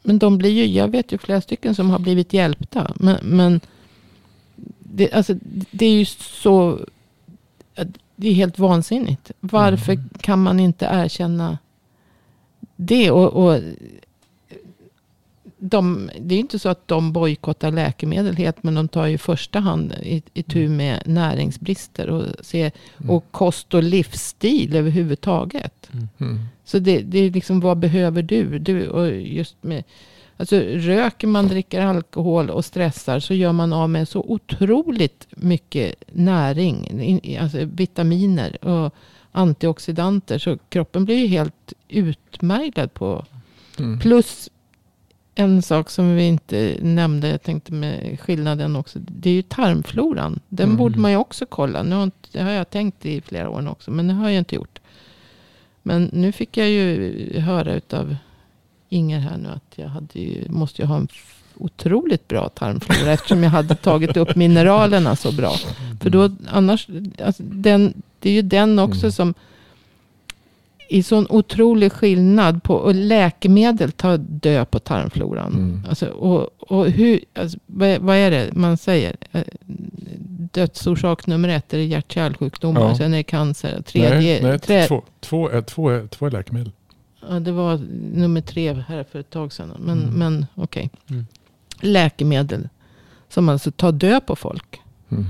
men 0.03 0.19
de 0.19 0.39
blir 0.39 0.51
ju, 0.51 0.67
jag 0.67 0.89
vet 0.89 1.13
ju 1.13 1.19
flera 1.19 1.41
stycken 1.41 1.75
som 1.75 1.91
har 1.91 1.99
blivit 1.99 2.33
hjälpta. 2.33 2.93
Men, 2.97 3.17
men 3.23 3.61
det, 4.79 5.13
alltså, 5.13 5.35
det 5.71 5.87
är 5.87 5.93
ju 5.93 6.05
så 6.05 6.81
det 8.21 8.29
är 8.29 8.35
helt 8.35 8.59
vansinnigt. 8.59 9.31
Varför 9.41 9.93
mm. 9.93 10.09
kan 10.21 10.43
man 10.43 10.61
inte 10.61 10.89
erkänna 10.93 11.59
det? 12.77 13.11
Och, 13.11 13.33
och 13.33 13.61
de, 15.59 16.11
det 16.21 16.35
är 16.35 16.39
inte 16.39 16.59
så 16.59 16.69
att 16.69 16.89
de 16.89 17.13
bojkottar 17.13 17.71
läkemedel 17.71 18.37
helt, 18.37 18.63
men 18.63 18.75
de 18.75 18.89
tar 18.89 19.07
i 19.07 19.19
första 19.19 19.61
hand 19.61 19.93
i, 19.93 20.23
i 20.35 20.43
tur 20.43 20.65
mm. 20.65 20.77
med 20.77 21.03
näringsbrister 21.07 22.11
och, 22.11 22.25
se, 22.41 22.71
mm. 22.99 23.11
och 23.11 23.25
kost 23.31 23.75
och 23.75 23.83
livsstil 23.83 24.77
överhuvudtaget. 24.77 25.91
Mm. 25.93 26.09
mm. 26.19 26.39
Så 26.65 26.79
det, 26.79 27.01
det 27.01 27.19
är 27.19 27.31
liksom, 27.31 27.61
vad 27.61 27.79
behöver 27.79 28.23
du? 28.23 28.59
du 28.59 28.89
och 28.89 29.11
just 29.11 29.57
med 29.61 29.85
Alltså 30.41 30.57
röker 30.61 31.27
man, 31.27 31.49
dricker 31.49 31.81
alkohol 31.81 32.51
och 32.51 32.65
stressar 32.65 33.21
så 33.21 33.35
gör 33.35 33.53
man 33.53 33.73
av 33.73 33.91
med 33.91 34.09
så 34.09 34.21
otroligt 34.21 35.27
mycket 35.31 35.95
näring. 36.13 37.39
Alltså 37.41 37.59
vitaminer 37.65 38.65
och 38.65 38.95
antioxidanter. 39.33 40.39
Så 40.39 40.59
kroppen 40.69 41.05
blir 41.05 41.17
ju 41.17 41.27
helt 41.27 41.73
utmärglad 41.89 42.95
på. 42.95 43.25
Mm. 43.79 43.99
Plus 43.99 44.51
en 45.35 45.63
sak 45.63 45.91
som 45.91 46.17
vi 46.17 46.23
inte 46.23 46.77
nämnde, 46.81 47.29
jag 47.29 47.43
tänkte 47.43 47.73
med 47.73 48.21
skillnaden 48.21 48.77
också. 48.77 48.99
Det 49.03 49.31
är 49.31 49.35
ju 49.35 49.43
tarmfloran. 49.43 50.41
Den 50.49 50.67
mm. 50.67 50.77
borde 50.77 50.99
man 50.99 51.11
ju 51.11 51.17
också 51.17 51.47
kolla. 51.47 51.83
Nu 51.83 51.97
har, 51.97 52.11
det 52.33 52.41
har 52.43 52.51
jag 52.51 52.71
tänkt 52.71 53.07
i 53.07 53.21
flera 53.21 53.51
år 53.51 53.69
också, 53.69 53.91
men 53.91 54.09
det 54.09 54.15
har 54.15 54.29
jag 54.29 54.39
inte 54.39 54.55
gjort. 54.55 54.81
Men 55.83 56.11
nu 56.13 56.33
fick 56.33 56.57
jag 56.57 56.69
ju 56.69 57.41
höra 57.41 57.75
utav 57.75 58.17
Inger 58.89 59.19
här 59.19 59.37
nu 59.37 59.49
att 59.49 59.73
jag 59.75 59.89
hade 59.89 60.21
ju, 60.21 60.45
måste 60.49 60.83
ju 60.83 60.89
ha 60.89 60.97
en 60.97 61.09
otroligt 61.59 62.29
bra 62.29 62.49
tarmflora 62.49 63.13
eftersom 63.13 63.43
jag 63.43 63.51
hade 63.51 63.75
tagit 63.75 64.17
upp 64.17 64.37
mineralerna 64.37 65.17
så 65.17 65.33
bra. 65.33 65.53
För 66.01 66.11
då 66.11 66.31
annars, 66.49 66.89
alltså 67.25 67.43
den, 67.43 68.03
det 68.19 68.31
är 68.31 68.35
ju 68.35 68.43
den 68.43 68.79
också 68.79 69.07
mm. 69.07 69.13
som 69.13 69.35
i 70.89 71.03
sån 71.03 71.27
otrolig 71.31 71.93
skillnad 71.93 72.63
på 72.63 72.75
och 72.75 72.95
läkemedel 72.95 73.93
tar 73.93 74.19
död 74.19 74.71
på 74.71 74.79
tarmfloran. 74.79 75.53
Mm. 75.53 75.83
Alltså, 75.89 76.07
och, 76.07 76.49
och 76.59 76.91
hur, 76.91 77.21
alltså, 77.35 77.59
vad, 77.67 77.99
vad, 77.99 78.17
är 78.17 78.31
det 78.31 78.51
man 78.53 78.77
säger? 78.77 79.17
Eh, 79.33 79.43
dödsorsak 80.53 81.27
nummer 81.27 81.49
ett 81.49 81.75
är 81.75 81.79
hjärt-kärlsjukdomar. 81.79 82.81
Ja. 82.81 82.97
Sen 82.97 83.15
är 83.15 83.17
det 83.17 83.23
cancer. 83.23 83.83
Tredje, 83.83 84.33
nej, 84.33 84.43
nej, 84.43 84.59
trä... 84.59 84.87
två, 84.87 85.03
två, 85.21 85.49
är, 85.49 85.63
två, 85.63 85.89
är, 85.89 86.07
två 86.07 86.27
är 86.27 86.31
läkemedel. 86.31 86.73
Ja, 87.29 87.41
det 87.41 87.53
var 87.53 87.79
nummer 88.15 88.41
tre 88.41 88.73
här 88.73 89.05
för 89.05 89.19
ett 89.19 89.31
tag 89.31 89.53
sedan. 89.53 89.77
Men, 89.79 90.03
Mm. 90.03 90.15
men 90.15 90.47
okej. 90.55 90.91
Mm. 91.11 91.27
Läkemedel 91.81 92.69
som 93.29 93.49
alltså 93.49 93.71
tar 93.71 93.93
död 93.93 94.27
på 94.27 94.37
folk. 94.37 94.81
Mm. 95.09 95.27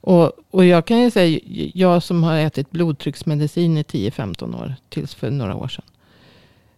Och, 0.00 0.32
och 0.50 0.64
jag 0.64 0.86
kan 0.86 1.00
ju 1.00 1.10
säga, 1.10 1.40
jag 1.74 2.02
som 2.02 2.22
har 2.22 2.36
ätit 2.38 2.70
blodtrycksmedicin 2.70 3.76
i 3.78 3.82
10-15 3.82 4.54
år, 4.62 4.74
tills 4.88 5.14
för 5.14 5.30
några 5.30 5.54
år 5.54 5.68
sedan. 5.68 5.84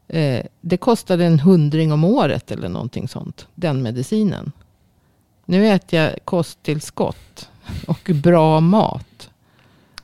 Eh, 0.08 0.44
det 0.60 0.76
kostade 0.76 1.24
en 1.24 1.40
hundring 1.40 1.92
om 1.92 2.04
året 2.04 2.50
eller 2.50 2.68
någonting 2.68 3.08
sånt, 3.08 3.46
den 3.54 3.82
medicinen. 3.82 4.52
Nu 5.44 5.68
äter 5.68 5.98
jag 6.00 6.18
kosttillskott 6.24 7.48
och 7.86 8.10
bra 8.14 8.60
mat. 8.60 9.06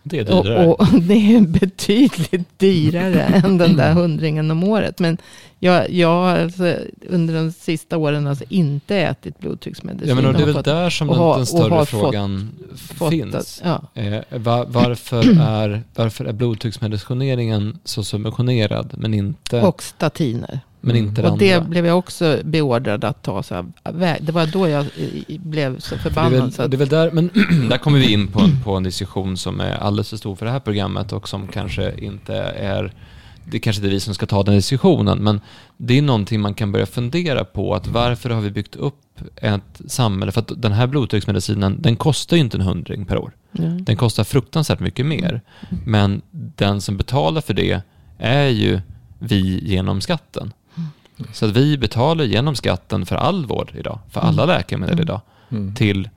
Det 0.09 0.19
är 0.19 0.25
dyrare. 0.25 0.67
Och, 0.67 0.81
och 0.81 1.03
det 1.03 1.37
är 1.37 1.41
betydligt 1.41 2.59
dyrare 2.59 3.23
än 3.45 3.59
den 3.59 3.77
där 3.77 3.93
hundringen 3.93 4.51
om 4.51 4.65
året. 4.65 4.99
Men 4.99 5.19
jag, 5.59 5.91
jag 5.91 6.09
har 6.09 6.39
alltså 6.39 6.75
under 7.09 7.35
de 7.35 7.53
sista 7.53 7.97
åren 7.97 8.27
alltså 8.27 8.45
inte 8.49 8.97
ätit 8.97 9.39
blodtrycksmedicin. 9.39 10.09
ja, 10.09 10.15
men 10.15 10.27
och 10.27 10.33
det 10.35 10.43
är 10.43 10.47
väl 10.47 10.55
fått- 10.55 10.65
där 10.65 10.91
som 10.91 11.07
den, 11.09 11.17
har- 11.17 11.37
den 11.37 11.47
större 11.47 11.69
fått- 11.71 11.89
frågan 11.89 12.51
fått 12.77 13.11
finns. 13.11 13.35
att- 13.35 13.63
ja. 13.95 14.03
Eh, 14.03 14.23
va- 14.39 14.65
varför, 14.69 15.23
är, 15.41 15.83
varför 15.95 16.25
är 16.25 16.33
blodtrycksmedicineringen 16.33 17.79
så 17.85 18.05
subventionerad 18.05 18.95
men 18.99 19.15
inte, 19.15 19.61
Och 19.63 19.83
statiner. 19.83 20.61
Men 20.81 20.97
inte 20.97 21.23
det 21.23 21.29
Och 21.31 21.39
det 21.39 21.53
andra? 21.55 21.69
blev 21.69 21.87
jag 21.87 21.99
också 21.99 22.41
beordrad 22.45 23.05
att 23.05 23.23
ta. 23.23 23.43
Så 23.43 23.55
här, 23.55 23.65
det 24.21 24.33
var 24.33 24.47
då 24.47 24.69
jag 24.69 24.87
blev 25.41 25.79
så 25.79 25.95
Det 25.95 25.99
är, 25.99 26.03
förbannad. 26.03 26.33
väl, 26.33 26.53
så 26.53 26.63
att, 26.63 26.71
det 26.71 26.77
är 26.77 26.79
väl 26.79 26.89
där, 26.89 27.11
men 27.11 27.31
där 27.71 27.79
kommer 27.79 27.99
vi 27.99 28.13
in 28.13 28.27
på, 28.29 28.49
på 28.65 28.75
en 28.77 28.83
diskussion 28.83 29.37
som 29.37 29.61
är 29.61 29.75
alldeles 29.75 30.11
för 30.11 30.17
stor 30.17 30.37
för 30.37 30.47
det 30.47 30.53
här 30.53 30.61
programmet 30.61 31.13
och 31.13 31.29
som 31.29 31.49
kanske 31.49 31.95
inte 31.99 32.35
är, 32.37 32.93
det 33.45 33.59
kanske 33.59 33.81
inte 33.81 33.89
är 33.89 33.91
vi 33.95 34.01
som 34.01 34.15
ska 34.15 34.27
ta 34.27 34.43
den 34.43 34.55
diskussionen, 34.55 35.19
men 35.19 35.41
det 35.77 35.99
är 35.99 36.03
någonting 36.03 36.41
man 36.41 36.55
kan 36.55 36.73
börja 36.73 36.87
fundera 36.87 37.45
på, 37.45 37.75
att 37.75 37.87
varför 37.87 38.31
har 38.31 38.41
vi 38.41 38.51
byggt 38.51 38.77
upp 38.77 38.95
ett 39.37 39.81
samhälle, 39.87 40.33
för 40.33 40.41
att 40.41 40.53
den 40.63 40.73
här 40.73 40.87
blodtrycksmedicinen, 40.87 41.83
den 41.83 41.97
kostar 41.97 42.37
ju 42.37 42.43
inte 42.43 42.57
en 42.57 42.61
hundring 42.61 43.05
per 43.05 43.19
år. 43.19 43.33
ja. 43.53 43.63
Den 43.65 43.97
kostar 43.97 44.25
fruktansvärt 44.25 44.81
mycket 44.81 45.07
mer, 45.07 45.41
men 45.87 46.23
den 46.57 46.81
som 46.81 46.97
betalar 46.97 47.41
för 47.41 47.55
det 47.55 47.83
är 48.19 48.47
ju 48.49 48.81
vi 49.19 49.61
genom 49.65 50.01
skatten. 50.01 50.53
Så 51.33 51.45
att 51.47 51.53
vi 51.57 51.79
betalar 51.79 52.25
genom 52.25 52.55
skatten 52.57 53.07
för 53.07 53.17
all 53.17 53.47
vård 53.47 53.73
idag, 53.79 53.99
för 54.11 54.21
alla 54.21 54.45
läkemedel 54.45 54.93
Mm. 54.95 55.03
idag 55.03 55.21
Mm. 55.51 55.75
till, 55.75 56.09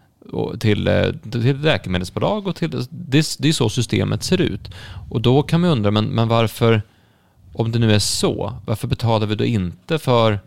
till, 0.59 0.87
eh, 0.87 1.05
till 1.31 1.61
läkemedelsbolag 1.61 2.47
och 2.47 2.55
till, 2.55 2.69
det, 2.89 3.35
det 3.39 3.49
är 3.49 3.53
så 3.53 3.69
systemet 3.69 4.23
ser 4.23 4.41
ut. 4.41 4.71
Och 5.09 5.21
då 5.21 5.43
kan 5.43 5.61
man 5.61 5.69
undra, 5.69 5.91
men, 5.91 6.05
men 6.05 6.27
varför, 6.27 6.81
om 7.53 7.71
det 7.71 7.79
nu 7.79 7.93
är 7.93 7.99
så, 7.99 8.53
varför 8.65 8.87
betalar 8.87 9.27
vi 9.27 9.35
då 9.35 9.45
inte 9.45 9.99
för 9.99 10.39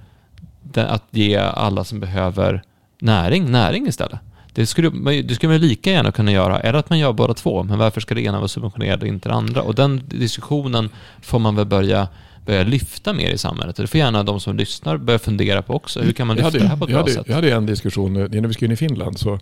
det, 0.63 0.89
att 0.89 1.05
ge 1.11 1.37
alla 1.37 1.85
som 1.85 2.01
behöver 2.01 2.63
näring, 2.99 3.51
näring 3.51 3.87
istället? 3.89 4.21
Det 4.55 4.67
skulle, 4.67 4.91
det 5.23 5.35
skulle 5.35 5.53
man 5.53 5.61
lika 5.61 5.91
gärna 5.91 6.13
kunna 6.13 6.33
göra, 6.33 6.61
eller 6.61 6.79
att 6.79 6.91
man 6.91 6.99
gör 6.99 7.13
båda 7.13 7.35
två, 7.35 7.63
men 7.63 7.79
varför 7.79 8.01
ska 8.01 8.15
det 8.15 8.23
ena 8.23 8.39
vara 8.39 8.49
subventionerat 8.49 9.03
och 9.03 9.09
inte 9.09 9.29
det 9.29 9.35
andra? 9.35 9.63
Och 9.63 9.75
den 9.75 10.03
diskussionen 10.09 10.91
får 11.23 11.39
man 11.39 11.57
väl 11.57 11.67
börja, 11.67 12.09
börja 12.47 12.63
lyfta 12.63 13.13
mer 13.13 13.31
i 13.31 13.39
samhället. 13.39 13.79
Och 13.79 13.83
det 13.83 13.89
får 13.89 13.99
gärna 13.99 14.23
de 14.23 14.41
som 14.41 14.57
lyssnar 14.57 14.97
börja 14.97 15.19
fundera 15.19 15.63
på 15.63 15.75
också. 15.75 16.01
Hur 16.01 16.13
kan 16.13 16.27
man 16.27 16.37
lyfta 16.37 16.47
hade, 16.47 16.59
det 16.59 16.67
här 16.67 16.77
på 16.77 16.85
ett 16.85 16.91
bra 16.91 16.99
hade, 16.99 17.13
sätt? 17.13 17.25
jag 17.27 17.35
hade 17.35 17.53
en 17.53 17.67
diskussion 17.67 18.17
eh, 18.17 18.29
när 18.29 18.49
vi 18.49 18.55
skulle 18.55 18.67
in 18.67 18.73
i 18.73 18.77
Finland. 18.77 19.19
Så 19.19 19.39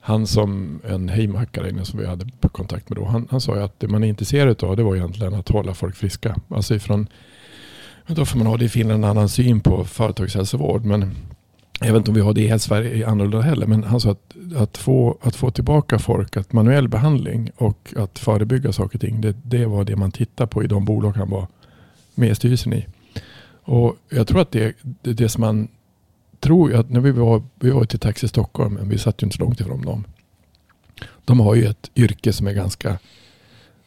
han 0.00 0.26
som 0.26 0.80
en 0.88 1.08
heimhackare 1.08 1.70
inne 1.70 1.84
som 1.84 1.98
vi 1.98 2.06
hade 2.06 2.26
kontakt 2.52 2.88
med 2.88 2.98
då. 2.98 3.04
Han, 3.04 3.28
han 3.30 3.40
sa 3.40 3.54
att 3.54 3.80
det 3.80 3.88
man 3.88 4.04
är 4.04 4.08
intresserad 4.08 4.64
av 4.64 4.76
det 4.76 4.82
var 4.82 4.96
egentligen 4.96 5.34
att 5.34 5.48
hålla 5.48 5.74
folk 5.74 5.96
friska. 5.96 6.36
Alltså 6.48 6.74
ifrån, 6.74 7.06
då 8.06 8.24
får 8.24 8.38
man 8.38 8.46
ha 8.46 8.56
det 8.56 8.64
i 8.64 8.68
Finland 8.68 9.04
en 9.04 9.10
annan 9.10 9.28
syn 9.28 9.60
på 9.60 9.84
företagshälsovård. 9.84 10.84
Men 10.84 11.14
jag 11.80 11.92
vet 11.92 11.96
inte 11.96 12.10
om 12.10 12.14
vi 12.14 12.20
har 12.20 12.32
det 12.32 12.54
i 12.54 12.58
Sverige 12.58 13.06
annorlunda 13.06 13.40
heller. 13.40 13.66
Men 13.66 13.84
han 13.84 14.00
sa 14.00 14.10
att, 14.10 14.36
att, 14.56 14.78
få, 14.78 15.18
att 15.22 15.36
få 15.36 15.50
tillbaka 15.50 15.98
folk, 15.98 16.36
att 16.36 16.52
manuell 16.52 16.88
behandling 16.88 17.50
och 17.56 17.94
att 17.96 18.18
förebygga 18.18 18.72
saker 18.72 18.96
och 18.96 19.00
ting. 19.00 19.20
Det, 19.20 19.36
det 19.42 19.66
var 19.66 19.84
det 19.84 19.96
man 19.96 20.10
tittade 20.12 20.46
på 20.46 20.64
i 20.64 20.66
de 20.66 20.84
bolag 20.84 21.12
han 21.16 21.30
var 21.30 21.46
med 22.14 22.36
styrelsen 22.36 22.72
i. 22.72 22.86
Och 23.64 23.96
jag 24.08 24.26
tror 24.26 24.40
att 24.40 24.50
det, 24.50 24.76
det, 24.82 25.12
det 25.12 25.28
som 25.28 25.40
man 25.40 25.68
tror 26.40 26.74
att 26.74 26.90
när 26.90 27.00
vi 27.00 27.10
var, 27.10 27.42
vi 27.60 27.70
var 27.70 27.84
till 27.84 27.98
Taxi 27.98 28.28
Stockholm, 28.28 28.74
men 28.74 28.88
vi 28.88 28.98
satt 28.98 29.22
ju 29.22 29.24
inte 29.24 29.36
så 29.36 29.42
långt 29.42 29.60
ifrån 29.60 29.82
dem. 29.82 30.04
De 31.24 31.40
har 31.40 31.54
ju 31.54 31.64
ett 31.64 31.90
yrke 31.96 32.32
som 32.32 32.46
är 32.46 32.52
ganska 32.52 32.98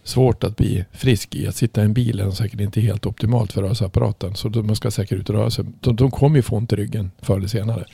svårt 0.03 0.43
att 0.43 0.57
bli 0.57 0.85
frisk 0.91 1.35
i. 1.35 1.47
Att 1.47 1.55
sitta 1.55 1.81
i 1.81 1.85
en 1.85 1.93
bil 1.93 2.19
är 2.19 2.31
säkert 2.31 2.59
inte 2.59 2.81
helt 2.81 3.05
optimalt 3.05 3.53
för 3.53 3.61
rörelseapparaten. 3.61 4.35
Så 4.35 4.49
man 4.49 4.75
ska 4.75 4.91
säkert 4.91 5.19
ut 5.19 5.29
och 5.29 5.35
röra 5.35 5.49
sig. 5.49 5.65
De, 5.79 5.95
de 5.95 6.11
kommer 6.11 6.35
ju 6.35 6.41
få 6.41 6.55
ont 6.55 6.73
i 6.73 6.75
ryggen 6.75 7.11
förr 7.21 7.37
eller 7.37 7.47
senare. 7.47 7.85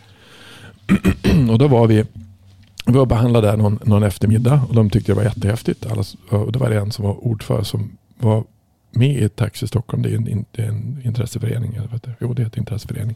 och 1.52 1.58
då 1.58 1.68
var 1.68 1.88
vi, 1.88 2.06
vi 2.86 2.94
var 2.94 3.06
behandlade 3.06 3.48
där 3.48 3.58
någon, 3.58 3.80
någon 3.84 4.04
eftermiddag 4.04 4.62
och 4.70 4.76
de 4.76 4.90
tyckte 4.90 5.12
det 5.12 5.16
var 5.16 5.24
jättehäftigt. 5.24 5.86
Alla, 5.86 6.04
och 6.30 6.52
det 6.52 6.60
var 6.60 6.72
en 6.72 6.92
som 6.92 7.06
var 7.06 7.28
ordförande 7.28 7.66
som 7.66 7.98
var 8.18 8.44
med 8.92 9.24
i 9.24 9.30
Taxi 9.30 9.68
Stockholm. 9.68 10.04
Det 10.04 10.10
är 10.10 10.16
en, 10.16 10.46
det 10.52 10.62
är 10.62 10.68
en 10.68 11.02
intresseförening. 11.04 11.80
Jo, 12.20 12.34
det 12.34 12.42
är 12.42 12.48
ett 12.48 12.58
intresseförening. 12.58 13.16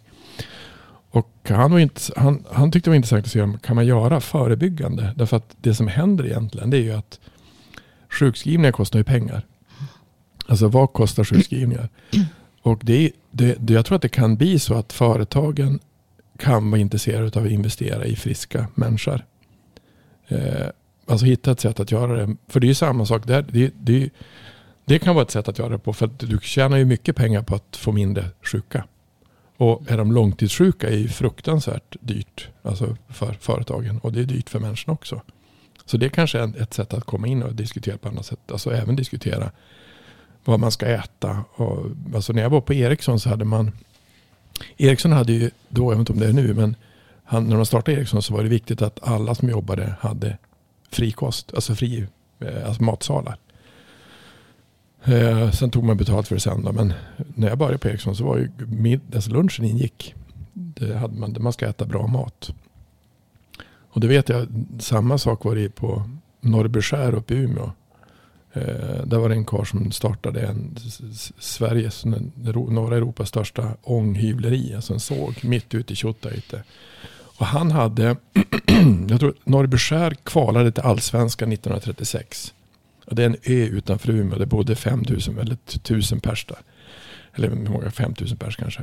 Och 1.09 1.31
han, 1.43 1.71
var 1.71 1.79
inte, 1.79 2.01
han, 2.15 2.43
han 2.51 2.71
tyckte 2.71 2.89
det 2.89 2.91
var 2.91 2.95
intressant 2.95 3.25
att 3.25 3.31
se 3.31 3.41
om 3.41 3.57
kan 3.57 3.75
man 3.75 3.85
göra 3.85 4.21
förebyggande. 4.21 5.13
Därför 5.15 5.37
att 5.37 5.55
det 5.61 5.75
som 5.75 5.87
händer 5.87 6.25
egentligen 6.25 6.69
det 6.69 6.77
är 6.77 6.81
ju 6.81 6.91
att 6.91 7.19
sjukskrivningar 8.09 8.71
kostar 8.71 8.99
ju 8.99 9.03
pengar. 9.03 9.45
Alltså 10.47 10.67
vad 10.67 10.93
kostar 10.93 11.23
sjukskrivningar? 11.23 11.89
Och 12.61 12.81
det, 12.83 13.11
det, 13.31 13.55
det, 13.59 13.73
jag 13.73 13.85
tror 13.85 13.95
att 13.95 14.01
det 14.01 14.09
kan 14.09 14.35
bli 14.35 14.59
så 14.59 14.73
att 14.73 14.93
företagen 14.93 15.79
kan 16.37 16.71
vara 16.71 16.81
intresserade 16.81 17.39
av 17.39 17.45
att 17.45 17.51
investera 17.51 18.05
i 18.05 18.15
friska 18.15 18.67
människor. 18.75 19.25
Eh, 20.27 20.67
alltså 21.05 21.25
hitta 21.25 21.51
ett 21.51 21.59
sätt 21.59 21.79
att 21.79 21.91
göra 21.91 22.13
det. 22.13 22.35
För 22.47 22.59
det 22.59 22.65
är 22.65 22.69
ju 22.69 22.75
samma 22.75 23.05
sak 23.05 23.27
där. 23.27 23.45
Det, 23.49 23.73
det, 23.79 24.09
det 24.85 24.99
kan 24.99 25.15
vara 25.15 25.25
ett 25.25 25.31
sätt 25.31 25.47
att 25.47 25.59
göra 25.59 25.69
det 25.69 25.79
på. 25.79 25.93
För 25.93 26.05
att 26.05 26.19
du 26.19 26.39
tjänar 26.41 26.77
ju 26.77 26.85
mycket 26.85 27.15
pengar 27.15 27.41
på 27.41 27.55
att 27.55 27.77
få 27.77 27.91
mindre 27.91 28.25
sjuka. 28.41 28.83
Och 29.57 29.91
är 29.91 29.97
de 29.97 30.11
långtidssjuka 30.11 30.89
är 30.89 30.97
ju 30.97 31.07
fruktansvärt 31.07 31.95
dyrt 32.01 32.47
alltså 32.61 32.97
för 33.09 33.33
företagen. 33.33 33.97
Och 33.97 34.13
det 34.13 34.19
är 34.19 34.23
dyrt 34.23 34.49
för 34.49 34.59
människorna 34.59 34.93
också. 34.93 35.21
Så 35.85 35.97
det 35.97 36.09
kanske 36.09 36.39
är 36.39 36.61
ett 36.61 36.73
sätt 36.73 36.93
att 36.93 37.03
komma 37.03 37.27
in 37.27 37.43
och 37.43 37.55
diskutera 37.55 37.97
på 37.97 38.07
annat 38.07 38.25
sätt. 38.25 38.51
Alltså 38.51 38.73
även 38.73 38.95
diskutera 38.95 39.51
vad 40.45 40.59
man 40.59 40.71
ska 40.71 40.85
äta. 40.85 41.43
Och, 41.51 41.85
alltså 42.15 42.33
när 42.33 42.41
jag 42.41 42.49
var 42.49 42.61
på 42.61 42.73
Ericsson 42.73 43.19
så 43.19 43.29
hade 43.29 43.45
man 43.45 43.71
Ericsson 44.77 45.11
hade 45.11 45.33
ju 45.33 45.51
då, 45.69 45.83
jag 45.83 45.89
vet 45.89 45.99
inte 45.99 46.13
om 46.13 46.19
det 46.19 46.27
är 46.27 46.33
nu, 46.33 46.53
men 46.53 46.75
han, 47.23 47.49
när 47.49 47.55
man 47.55 47.65
startade 47.65 47.97
Ericsson 47.97 48.21
så 48.21 48.33
var 48.33 48.43
det 48.43 48.49
viktigt 48.49 48.81
att 48.81 49.07
alla 49.07 49.35
som 49.35 49.49
jobbade 49.49 49.95
hade 49.99 50.37
frikost, 50.91 51.53
alltså 51.53 51.75
fri, 51.75 52.07
eh, 52.39 52.67
alltså 52.67 52.83
matsalar. 52.83 53.37
Eh, 55.07 55.51
sen 55.51 55.71
tog 55.71 55.83
man 55.83 55.97
betalt 55.97 56.27
för 56.27 56.35
det 56.35 56.41
sen 56.41 56.63
då, 56.63 56.71
men 56.71 56.93
när 57.35 57.47
jag 57.47 57.57
började 57.57 57.77
på 57.77 57.87
Ericsson 57.87 58.15
så 58.15 58.23
var 58.23 58.37
ju 58.37 58.49
mid, 58.67 59.01
alltså 59.15 59.31
lunchen 59.31 59.65
ingick. 59.65 60.15
Det 60.53 60.97
hade 60.97 61.19
man, 61.19 61.35
man 61.39 61.53
ska 61.53 61.67
äta 61.67 61.85
bra 61.85 62.07
mat. 62.07 62.53
Och 63.89 64.01
det 64.01 64.07
vet 64.07 64.29
jag, 64.29 64.47
samma 64.79 65.17
sak 65.17 65.45
var 65.45 65.55
det 65.55 65.69
på 65.69 66.09
Norrbyskär 66.41 67.15
uppe 67.15 67.33
i 67.33 67.37
Umeå. 67.37 67.71
Eh, 68.53 69.05
där 69.05 69.17
var 69.17 69.29
det 69.29 69.35
en 69.35 69.45
karl 69.45 69.65
som 69.65 69.91
startade 69.91 70.41
en 70.41 70.75
Sveriges, 71.39 72.05
norra 72.05 72.97
Europas 72.97 73.29
största 73.29 73.71
ånghyvleri, 73.83 74.75
alltså 74.75 74.93
en 74.93 74.99
såg 74.99 75.35
mitt 75.43 75.73
ute 75.73 75.93
i 75.93 75.95
Tjottajte. 75.95 76.63
Och 77.37 77.45
han 77.45 77.71
hade, 77.71 78.03
jag 79.09 79.19
tror 79.19 79.33
Norrbyskär 79.43 80.15
kvalade 80.23 80.71
till 80.71 80.83
allsvenskan 80.83 81.51
1936. 81.51 82.53
Och 83.05 83.15
det 83.15 83.23
är 83.23 83.25
en 83.25 83.37
ö 83.43 83.65
utanför 83.65 84.09
Umeå, 84.09 84.39
det 84.39 84.45
bodde 84.45 84.75
5000 84.75 85.37
eller 85.39 85.53
1000 85.53 86.19
pers 86.19 86.45
där. 86.45 86.57
Eller 87.33 87.49
hur 87.49 87.55
många, 87.55 87.91
5000 87.91 88.37
pers 88.37 88.55
kanske. 88.55 88.81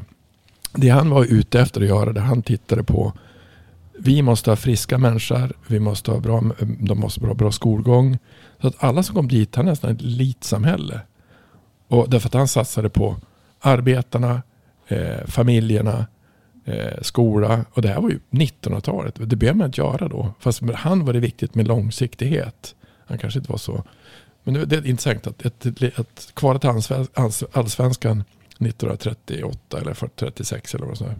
Det 0.73 0.89
han 0.89 1.11
var 1.11 1.25
ute 1.25 1.61
efter 1.61 1.81
att 1.81 1.89
göra, 1.89 2.13
det 2.13 2.21
han 2.21 2.43
tittade 2.43 2.85
på, 2.85 3.13
vi 3.99 4.23
måste 4.23 4.51
ha 4.51 4.57
friska 4.57 4.99
människor, 4.99 5.53
vi 5.67 5.81
måste 5.81 6.11
ha 6.11 6.21
bra, 6.21 6.43
de 6.81 7.01
måste 7.01 7.27
ha 7.27 7.35
bra 7.35 7.53
skolgång. 7.53 8.19
Så 8.61 8.67
att 8.69 8.85
alla 8.85 9.03
som 9.03 9.15
kom 9.15 9.29
dit, 9.29 9.57
han 9.57 9.67
är 9.67 9.71
nästan 9.71 9.91
ett 9.91 10.01
elitsamhälle. 10.01 11.01
Och 11.89 12.11
därför 12.11 12.29
att 12.29 12.35
han 12.35 12.49
satsade 12.49 12.89
på 12.89 13.17
arbetarna, 13.61 14.43
eh, 14.89 15.27
familjerna, 15.27 16.07
eh, 16.65 17.03
skola. 17.03 17.65
Och 17.73 17.83
det 17.83 17.89
här 17.89 18.01
var 18.01 18.11
ju 18.11 18.19
1900-talet. 18.31 19.15
Det 19.19 19.37
behöver 19.37 19.59
man 19.59 19.67
inte 19.67 19.81
göra 19.81 20.09
då. 20.09 20.35
Fast 20.41 20.59
för 20.59 20.73
han 20.73 21.05
var 21.05 21.13
det 21.13 21.21
viktigt 21.21 21.55
med 21.55 21.69
långsiktighet. 21.69 22.75
Han 23.07 23.19
kanske 23.19 23.39
inte 23.39 23.51
var 23.51 23.59
så. 23.59 23.85
Men 24.45 24.69
det 24.69 24.77
är 24.77 24.87
intressant 24.87 25.27
att 25.27 25.47
att, 25.47 25.67
att 25.99 26.33
kvala 26.35 26.59
till 26.59 26.69
allsvenskan 27.53 28.25
1938 28.59 29.79
eller 29.81 29.95
36 30.17 30.75
eller 30.75 30.87
vad 30.87 30.99
så. 30.99 31.15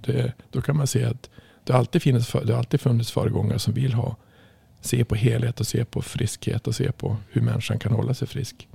Det, 0.00 0.32
då 0.50 0.60
kan 0.60 0.76
man 0.76 0.86
se 0.86 1.04
att 1.04 1.30
det 1.64 1.72
alltid, 1.72 2.02
funnits, 2.02 2.32
det 2.32 2.52
har 2.52 2.58
alltid 2.58 2.80
funnits 2.80 3.10
föregångare 3.10 3.58
som 3.58 3.74
vill 3.74 3.92
ha 3.92 4.16
se 4.80 5.04
på 5.04 5.14
helhet 5.14 5.60
och 5.60 5.66
se 5.66 5.84
på 5.84 6.02
friskhet 6.02 6.66
och 6.66 6.74
se 6.74 6.92
på 6.92 7.16
hur 7.30 7.40
människan 7.40 7.78
kan 7.78 7.92
hålla 7.92 8.14
sig 8.14 8.28
frisk. 8.28 8.68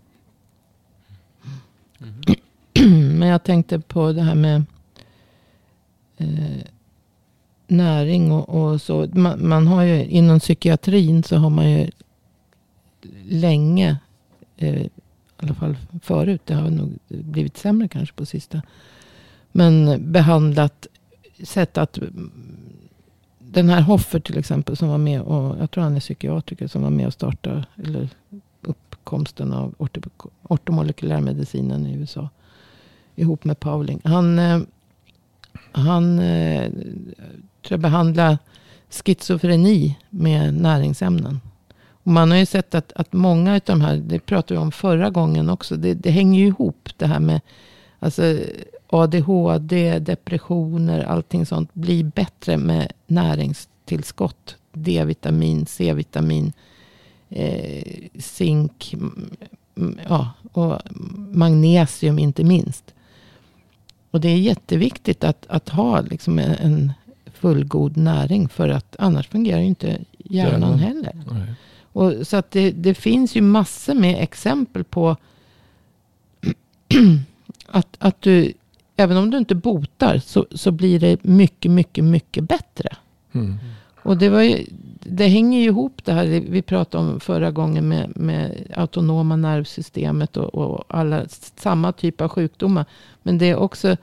Mm. 2.01 2.21
Men 3.19 3.27
jag 3.27 3.43
tänkte 3.43 3.79
på 3.79 4.11
det 4.11 4.21
här 4.21 4.35
med 4.35 4.63
eh, 6.17 6.65
näring 7.67 8.31
och, 8.31 8.49
och 8.49 8.81
så. 8.81 9.07
Man, 9.13 9.47
man, 9.47 9.67
har 9.67 9.83
ju 9.83 10.05
inom 10.05 10.39
psykiatrin 10.39 11.23
så 11.23 11.35
har 11.35 11.49
man 11.49 11.71
ju 11.71 11.89
länge, 13.25 13.97
eh, 14.57 14.81
i 14.81 14.89
alla 15.37 15.53
fall 15.53 15.77
förut, 16.01 16.41
det 16.45 16.53
har 16.53 16.69
nog 16.69 16.97
blivit 17.07 17.57
sämre 17.57 17.87
kanske 17.87 18.15
på 18.15 18.25
sista. 18.25 18.61
Men 19.51 20.01
behandlat, 20.11 20.87
sett 21.43 21.77
att 21.77 21.99
den 23.39 23.69
här 23.69 23.81
Hoffer 23.81 24.19
till 24.19 24.37
exempel 24.37 24.77
som 24.77 24.89
var 24.89 24.97
med 24.97 25.21
och, 25.21 25.57
jag 25.59 25.71
tror 25.71 25.83
han 25.83 25.95
är 25.95 25.99
psykiatriker, 25.99 26.67
som 26.67 26.81
var 26.81 26.89
med 26.89 27.07
och 27.07 27.13
startade, 27.13 27.65
eller 27.83 28.09
uppkomsten 28.61 29.53
av 29.53 29.75
ortomolekylärmedicinen 30.43 31.87
i 31.87 31.93
USA. 31.93 32.29
Ihop 33.15 33.43
med 33.43 33.59
Pauling. 33.59 34.01
Han, 34.03 34.39
eh, 34.39 34.59
han 35.71 36.19
eh, 36.19 36.71
tror 37.61 37.69
jag 37.69 37.79
behandlade 37.79 38.37
schizofreni 38.89 39.97
med 40.09 40.53
näringsämnen. 40.53 41.39
Man 42.03 42.31
har 42.31 42.37
ju 42.37 42.45
sett 42.45 42.75
att, 42.75 42.91
att 42.95 43.13
många 43.13 43.53
av 43.53 43.59
de 43.65 43.81
här, 43.81 43.95
det 43.95 44.19
pratade 44.19 44.53
vi 44.53 44.63
om 44.63 44.71
förra 44.71 45.09
gången 45.09 45.49
också, 45.49 45.75
det, 45.75 45.93
det 45.93 46.11
hänger 46.11 46.39
ju 46.39 46.47
ihop 46.47 46.89
det 46.97 47.05
här 47.05 47.19
med 47.19 47.41
alltså, 47.99 48.37
ADHD, 48.87 49.99
depressioner, 49.99 51.03
allting 51.03 51.45
sånt 51.45 51.73
blir 51.73 52.03
bättre 52.03 52.57
med 52.57 52.91
näringstillskott. 53.07 54.55
D-vitamin, 54.73 55.65
C-vitamin, 55.65 56.53
eh, 57.29 57.83
zink 58.19 58.95
ja, 60.09 60.29
och 60.51 60.79
magnesium 61.31 62.19
inte 62.19 62.43
minst. 62.43 62.93
Och 64.11 64.21
det 64.21 64.29
är 64.29 64.37
jätteviktigt 64.37 65.23
att, 65.23 65.45
att 65.49 65.69
ha 65.69 66.01
liksom 66.01 66.39
en 66.39 66.93
fullgod 67.33 67.97
näring. 67.97 68.49
För 68.49 68.69
att 68.69 68.95
annars 68.99 69.27
fungerar 69.27 69.59
ju 69.59 69.65
inte 69.65 69.97
hjärnan, 70.17 70.79
heller. 70.79 71.55
Och, 71.93 72.27
så 72.27 72.37
att 72.37 72.51
det, 72.51 72.71
det 72.71 72.93
finns 72.93 73.35
ju 73.35 73.41
massor 73.41 73.93
med 73.93 74.23
exempel 74.23 74.83
på 74.83 75.17
att, 77.67 77.95
att 77.99 78.21
du, 78.21 78.53
även 78.95 79.17
om 79.17 79.31
du 79.31 79.37
inte 79.37 79.55
botar, 79.55 80.17
så, 80.17 80.45
så 80.51 80.71
blir 80.71 80.99
det 80.99 81.23
mycket, 81.23 81.71
mycket, 81.71 82.03
mycket 82.03 82.43
bättre. 82.43 82.89
Mm. 83.31 83.55
Och 84.03 84.17
det, 84.17 84.29
var 84.29 84.41
ju, 84.41 84.65
det 84.99 85.27
hänger 85.27 85.59
ju 85.59 85.65
ihop 85.65 86.01
det 86.05 86.13
här 86.13 86.25
vi 86.25 86.61
pratade 86.61 87.03
om 87.03 87.19
förra 87.19 87.51
gången 87.51 87.87
med, 87.87 88.17
med 88.17 88.73
autonoma 88.75 89.35
nervsystemet 89.35 90.37
och, 90.37 90.55
och 90.55 90.83
alla 90.87 91.25
samma 91.55 91.91
typ 91.91 92.21
av 92.21 92.29
sjukdomar. 92.29 92.85
Men 93.23 93.37
det 93.37 93.49
är 93.49 93.55
också 93.55 93.97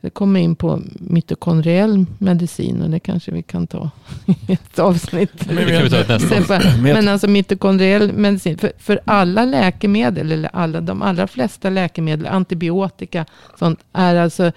det 0.00 0.10
kommer 0.10 0.40
in 0.40 0.54
på 0.54 0.82
mitokondriell 0.94 2.06
medicin 2.18 2.82
och 2.82 2.90
det 2.90 3.00
kanske 3.00 3.32
vi 3.32 3.42
kan 3.42 3.66
ta 3.66 3.90
i 4.26 4.52
ett 4.52 4.78
avsnitt. 4.78 5.46
Men, 5.46 5.56
det 5.56 5.72
kan 5.72 5.82
vi 5.82 5.90
ta 5.90 6.00
ett 6.00 6.30
nästa. 6.30 6.60
Men 6.82 7.08
alltså 7.08 7.28
mitokondriell 7.28 8.12
medicin. 8.12 8.58
För, 8.58 8.72
för 8.78 9.00
alla 9.04 9.44
läkemedel, 9.44 10.32
eller 10.32 10.50
alla, 10.52 10.80
de 10.80 11.02
allra 11.02 11.26
flesta 11.26 11.70
läkemedel, 11.70 12.26
antibiotika, 12.26 13.26
sånt, 13.58 13.80
är 13.92 14.16
alltså 14.16 14.52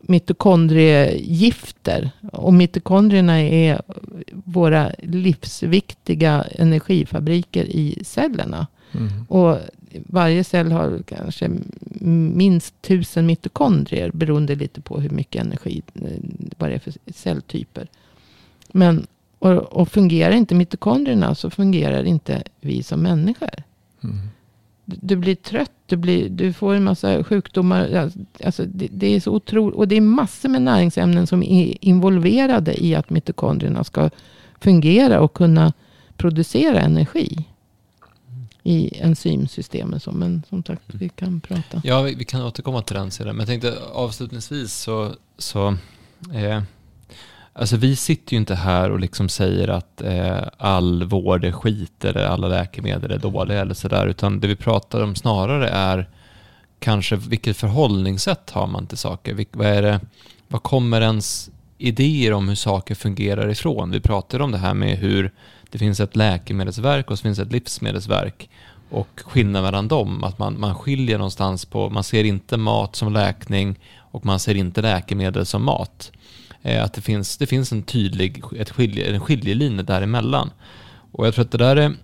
mitokondriegifter. 0.00 2.10
Och 2.32 2.54
mitokondrierna 2.54 3.40
är 3.40 3.82
våra 4.32 4.90
livsviktiga 4.98 6.44
energifabriker 6.54 7.64
i 7.64 8.02
cellerna. 8.04 8.66
Mm. 8.92 9.10
Och 9.28 9.58
varje 10.06 10.44
cell 10.44 10.72
har 10.72 11.02
kanske 11.06 11.50
minst 12.34 12.82
tusen 12.82 13.26
mitokondrier. 13.26 14.10
Beroende 14.10 14.54
lite 14.54 14.80
på 14.80 15.00
hur 15.00 15.10
mycket 15.10 15.44
energi, 15.44 15.82
eh, 15.94 16.10
vad 16.58 16.70
det 16.70 16.74
är 16.74 16.78
för 16.78 16.92
celltyper. 17.06 17.88
Men, 18.72 19.06
och, 19.38 19.52
och 19.52 19.88
fungerar 19.88 20.32
inte 20.32 20.54
mitokondrierna 20.54 21.34
så 21.34 21.50
fungerar 21.50 22.04
inte 22.04 22.42
vi 22.60 22.82
som 22.82 23.00
människor. 23.00 23.62
Mm. 24.04 24.18
Du 24.84 25.16
blir 25.16 25.34
trött, 25.34 25.72
du, 25.86 25.96
blir, 25.96 26.28
du 26.28 26.52
får 26.52 26.74
en 26.74 26.84
massa 26.84 27.24
sjukdomar. 27.24 28.10
Alltså 28.44 28.64
det, 28.64 28.88
det, 28.90 29.06
är 29.06 29.20
så 29.20 29.32
otroligt. 29.32 29.76
Och 29.76 29.88
det 29.88 29.96
är 29.96 30.00
massor 30.00 30.48
med 30.48 30.62
näringsämnen 30.62 31.26
som 31.26 31.42
är 31.42 31.84
involverade 31.84 32.84
i 32.84 32.94
att 32.94 33.10
mitokondrierna 33.10 33.84
ska 33.84 34.10
fungera 34.60 35.20
och 35.20 35.34
kunna 35.34 35.72
producera 36.16 36.80
energi 36.80 37.44
i 38.62 39.00
enzymsystemet. 39.00 40.06
Men 40.06 40.42
som 40.48 40.64
sagt, 40.64 40.82
vi 40.86 41.08
kan 41.08 41.40
prata. 41.40 41.80
Ja, 41.84 42.02
vi, 42.02 42.14
vi, 42.14 42.24
kan 42.24 42.42
återkomma 42.42 42.82
till 42.82 42.96
den 42.96 43.10
sedan. 43.10 43.26
Men 43.26 43.38
jag 43.38 43.46
tänkte 43.46 43.78
avslutningsvis 43.92 44.74
så, 44.74 45.12
så 45.38 45.76
eh, 46.34 46.62
Alltså 47.54 47.76
vi 47.76 47.96
sitter 47.96 48.32
ju 48.32 48.38
inte 48.38 48.54
här 48.54 48.90
och 48.90 49.00
liksom 49.00 49.28
säger 49.28 49.68
att 49.68 50.02
eh, 50.02 50.42
all 50.56 51.04
vård 51.04 51.44
är 51.44 51.52
skit 51.52 52.04
eller 52.04 52.24
alla 52.24 52.48
läkemedel 52.48 53.10
är 53.10 53.18
dåliga 53.18 53.60
eller 53.60 53.74
sådär. 53.74 54.06
Utan 54.06 54.40
det 54.40 54.48
vi 54.48 54.56
pratar 54.56 55.02
om 55.02 55.14
snarare 55.14 55.68
är 55.68 56.08
kanske 56.78 57.16
vilket 57.16 57.56
förhållningssätt 57.56 58.50
har 58.50 58.66
man 58.66 58.86
till 58.86 58.98
saker. 58.98 59.34
Vil, 59.34 59.46
vad, 59.50 59.66
är 59.66 59.82
det, 59.82 60.00
vad 60.48 60.62
kommer 60.62 61.00
ens 61.00 61.50
idéer 61.78 62.32
om 62.32 62.48
hur 62.48 62.54
saker 62.54 62.94
fungerar 62.94 63.50
ifrån? 63.50 63.90
Vi 63.90 64.00
pratar 64.00 64.40
om 64.40 64.52
det 64.52 64.58
här 64.58 64.74
med 64.74 64.98
hur 64.98 65.32
det 65.72 65.78
finns 65.78 66.00
ett 66.00 66.16
läkemedelsverk 66.16 67.10
och 67.10 67.18
så 67.18 67.22
finns 67.22 67.38
ett 67.38 67.52
livsmedelsverk. 67.52 68.50
Och 68.90 69.20
skillnaden 69.24 69.64
mellan 69.64 69.88
dem, 69.88 70.24
att 70.24 70.38
man, 70.38 70.60
man 70.60 70.74
skiljer 70.74 71.18
någonstans 71.18 71.64
på, 71.64 71.90
man 71.90 72.04
ser 72.04 72.24
inte 72.24 72.56
mat 72.56 72.96
som 72.96 73.12
läkning 73.12 73.78
och 73.96 74.26
man 74.26 74.40
ser 74.40 74.54
inte 74.54 74.82
läkemedel 74.82 75.46
som 75.46 75.64
mat. 75.64 76.12
Eh, 76.62 76.84
att 76.84 76.92
det 76.92 77.00
finns, 77.00 77.36
det 77.36 77.46
finns 77.46 77.72
en 77.72 77.82
tydlig 77.82 78.42
ett 78.58 78.70
skilje, 78.70 79.14
en 79.14 79.20
skiljelinje 79.20 79.82
däremellan. 79.82 80.50
Och 81.12 81.26
jag 81.26 81.34
tror 81.34 81.44
att 81.44 81.50
det 81.50 81.58
där 81.58 81.76
är, 81.76 81.94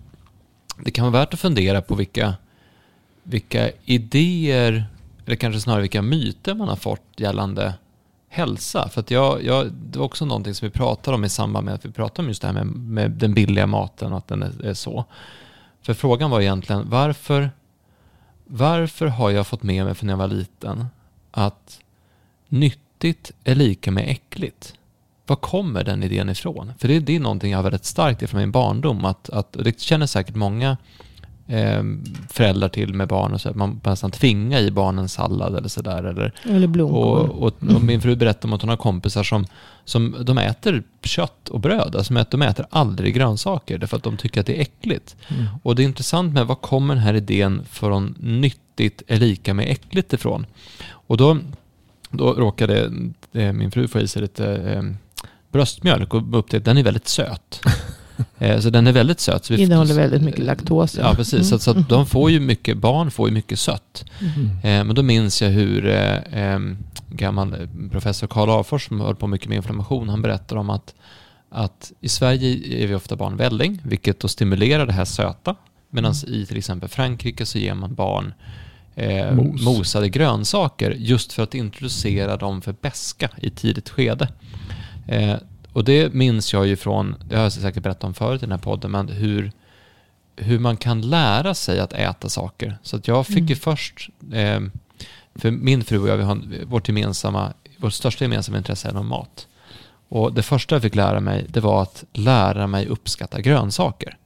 det 0.83 0.91
kan 0.91 1.11
vara 1.11 1.21
värt 1.21 1.33
att 1.33 1.39
fundera 1.39 1.81
på 1.81 1.95
vilka, 1.95 2.33
vilka 3.23 3.71
idéer, 3.85 4.85
eller 5.25 5.35
kanske 5.35 5.61
snarare 5.61 5.81
vilka 5.81 6.01
myter 6.01 6.53
man 6.53 6.67
har 6.67 6.75
fått 6.75 7.07
gällande 7.17 7.73
hälsa. 8.29 8.89
För 8.89 8.99
att 8.99 9.11
jag, 9.11 9.43
jag, 9.43 9.71
det 9.71 9.99
var 9.99 10.05
också 10.05 10.25
någonting 10.25 10.53
som 10.53 10.67
vi 10.67 10.71
pratade 10.71 11.15
om 11.15 11.25
i 11.25 11.29
samband 11.29 11.65
med 11.65 11.73
att 11.73 11.85
vi 11.85 11.91
pratade 11.91 12.21
om 12.21 12.27
just 12.27 12.41
det 12.41 12.47
här 12.47 12.53
med, 12.53 12.67
med 12.67 13.11
den 13.11 13.33
billiga 13.33 13.67
maten 13.67 14.11
och 14.11 14.17
att 14.17 14.27
den 14.27 14.43
är, 14.43 14.65
är, 14.65 14.73
så. 14.73 15.05
För 15.81 15.93
frågan 15.93 16.31
var 16.31 16.41
egentligen 16.41 16.89
varför, 16.89 17.51
varför 18.45 19.07
har 19.07 19.29
jag 19.29 19.47
fått 19.47 19.63
med 19.63 19.85
mig 19.85 19.95
från 19.95 20.07
när 20.07 20.13
jag 20.13 20.17
var 20.17 20.27
liten 20.27 20.85
att 21.31 21.79
nyttigt 22.47 23.31
är 23.43 23.55
lika 23.55 23.91
med 23.91 24.09
äckligt? 24.09 24.73
Var 25.25 25.35
kommer 25.35 25.83
den 25.83 26.03
idén 26.03 26.29
ifrån? 26.29 26.73
För 26.77 26.87
det, 26.87 26.99
det 26.99 27.15
är 27.15 27.19
någonting 27.19 27.51
jag 27.51 27.57
har 27.57 27.63
väldigt 27.63 27.85
starkt 27.85 28.21
ifrån 28.21 28.39
min 28.39 28.51
barndom. 28.51 29.05
Att, 29.05 29.29
att, 29.29 29.53
det 29.53 29.79
känner 29.79 30.05
säkert 30.05 30.35
många 30.35 30.77
eh, 31.49 31.83
föräldrar 32.29 32.69
till 32.69 32.93
med 32.93 33.07
barn 33.07 33.33
och 33.33 33.41
så. 33.41 33.51
Man 33.53 33.81
nästan 33.83 34.11
tvingar 34.11 34.59
i 34.59 34.71
barnen 34.71 35.09
sallad 35.09 35.55
eller 35.55 35.67
sådär. 35.67 36.03
Eller, 36.03 36.33
eller 36.43 36.67
blomkål. 36.67 37.29
Och, 37.29 37.43
och, 37.43 37.75
och, 37.75 37.83
min 37.83 38.01
fru 38.01 38.15
berättade 38.15 38.47
om 38.47 38.53
att 38.53 38.61
hon 38.61 38.69
har 38.69 38.77
kompisar 38.77 39.23
som, 39.23 39.45
som 39.85 40.15
de 40.21 40.37
äter 40.37 40.83
kött 41.03 41.49
och 41.49 41.59
bröd. 41.59 41.95
Alltså 41.95 42.25
de 42.29 42.41
äter 42.41 42.65
aldrig 42.69 43.15
grönsaker 43.15 43.77
därför 43.77 43.97
att 43.97 44.03
de 44.03 44.17
tycker 44.17 44.39
att 44.39 44.47
det 44.47 44.57
är 44.57 44.61
äckligt. 44.61 45.15
Mm. 45.27 45.45
Och 45.63 45.75
det 45.75 45.83
är 45.83 45.85
intressant 45.85 46.33
med 46.33 46.47
var 46.47 46.55
kommer 46.55 46.95
den 46.95 47.03
här 47.03 47.13
idén 47.13 47.65
från 47.69 48.15
nyttigt 48.19 49.03
är 49.07 49.17
lika 49.17 49.53
med 49.53 49.69
äckligt 49.69 50.13
ifrån? 50.13 50.45
Och 50.89 51.17
då, 51.17 51.37
då 52.09 52.33
råkade 52.33 52.91
eh, 53.33 53.53
min 53.53 53.71
fru 53.71 53.87
få 53.87 53.99
i 53.99 54.07
sig 54.07 54.21
lite 54.21 54.55
eh, 54.55 54.83
bröstmjölk 55.51 56.13
och 56.13 56.39
upptäckte 56.39 56.57
att 56.57 56.65
den 56.65 56.77
är 56.77 56.83
väldigt 56.83 57.07
söt. 57.07 57.61
Eh, 58.39 58.59
så 58.59 58.69
den 58.69 58.87
är 58.87 58.91
väldigt 58.91 59.19
söt. 59.19 59.45
Så 59.45 59.53
vi 59.53 59.61
Innehåller 59.61 59.93
väldigt 59.93 60.21
mycket 60.21 60.45
laktos. 60.45 60.97
Ja, 60.97 61.13
precis. 61.15 61.33
Mm. 61.33 61.43
Så, 61.43 61.59
så 61.59 61.71
att 61.71 61.89
de 61.89 62.05
får 62.05 62.31
ju 62.31 62.39
mycket, 62.39 62.77
barn 62.77 63.11
får 63.11 63.29
ju 63.29 63.33
mycket 63.33 63.59
sött. 63.59 64.05
Mm. 64.21 64.87
Men 64.87 64.95
då 64.95 65.03
minns 65.03 65.41
jag 65.41 65.49
hur 65.49 65.87
eh, 65.87 66.59
gammal 67.09 67.67
professor 67.91 68.27
Karl 68.27 68.49
Afors 68.49 68.87
som 68.87 69.01
höll 69.01 69.15
på 69.15 69.27
mycket 69.27 69.49
med 69.49 69.55
inflammation, 69.55 70.09
han 70.09 70.21
berättar 70.21 70.55
om 70.55 70.69
att, 70.69 70.93
att 71.49 71.91
i 72.01 72.09
Sverige 72.09 72.83
är 72.83 72.87
vi 72.87 72.95
ofta 72.95 73.15
barn 73.15 73.37
välling, 73.37 73.81
vilket 73.83 74.19
då 74.19 74.27
stimulerar 74.27 74.85
det 74.85 74.93
här 74.93 75.05
söta. 75.05 75.55
Medan 75.89 76.13
mm. 76.27 76.41
i 76.41 76.45
till 76.45 76.57
exempel 76.57 76.89
Frankrike 76.89 77.45
så 77.45 77.57
ger 77.57 77.73
man 77.73 77.93
barn 77.93 78.33
eh, 78.95 79.31
Mos. 79.31 79.61
mosade 79.61 80.09
grönsaker 80.09 80.91
just 80.91 81.33
för 81.33 81.43
att 81.43 81.55
introducera 81.55 82.37
dem 82.37 82.61
för 82.61 82.75
beska 82.81 83.29
i 83.37 83.49
tidigt 83.49 83.89
skede. 83.89 84.27
Eh, 85.07 85.35
och 85.79 85.85
det 85.85 86.13
minns 86.13 86.53
jag 86.53 86.67
ju 86.67 86.75
från, 86.75 87.15
det 87.25 87.35
har 87.35 87.43
jag 87.43 87.51
säkert 87.51 87.83
berättat 87.83 88.03
om 88.03 88.13
förut 88.13 88.41
i 88.41 88.45
den 88.45 88.51
här 88.51 88.57
podden, 88.57 88.91
men 88.91 89.09
hur, 89.09 89.51
hur 90.35 90.59
man 90.59 90.77
kan 90.77 91.01
lära 91.01 91.53
sig 91.53 91.79
att 91.79 91.93
äta 91.93 92.29
saker. 92.29 92.77
Så 92.83 92.95
att 92.95 93.07
jag 93.07 93.27
fick 93.27 93.37
mm. 93.37 93.47
ju 93.47 93.55
först, 93.55 94.09
eh, 94.33 94.59
för 95.35 95.51
min 95.51 95.83
fru 95.83 95.99
och 95.99 96.09
jag, 96.09 96.17
vi 96.17 96.23
har 96.23 96.65
vårt 96.65 96.87
gemensamma, 96.87 97.53
vårt 97.77 97.93
största 97.93 98.23
gemensamma 98.23 98.57
intresse 98.57 98.89
är 98.89 99.03
mat. 99.03 99.47
Och 100.09 100.33
det 100.33 100.43
första 100.43 100.75
jag 100.75 100.81
fick 100.81 100.95
lära 100.95 101.19
mig, 101.19 101.45
det 101.49 101.59
var 101.59 101.81
att 101.81 102.03
lära 102.13 102.67
mig 102.67 102.87
uppskatta 102.87 103.41
grönsaker. 103.41 104.17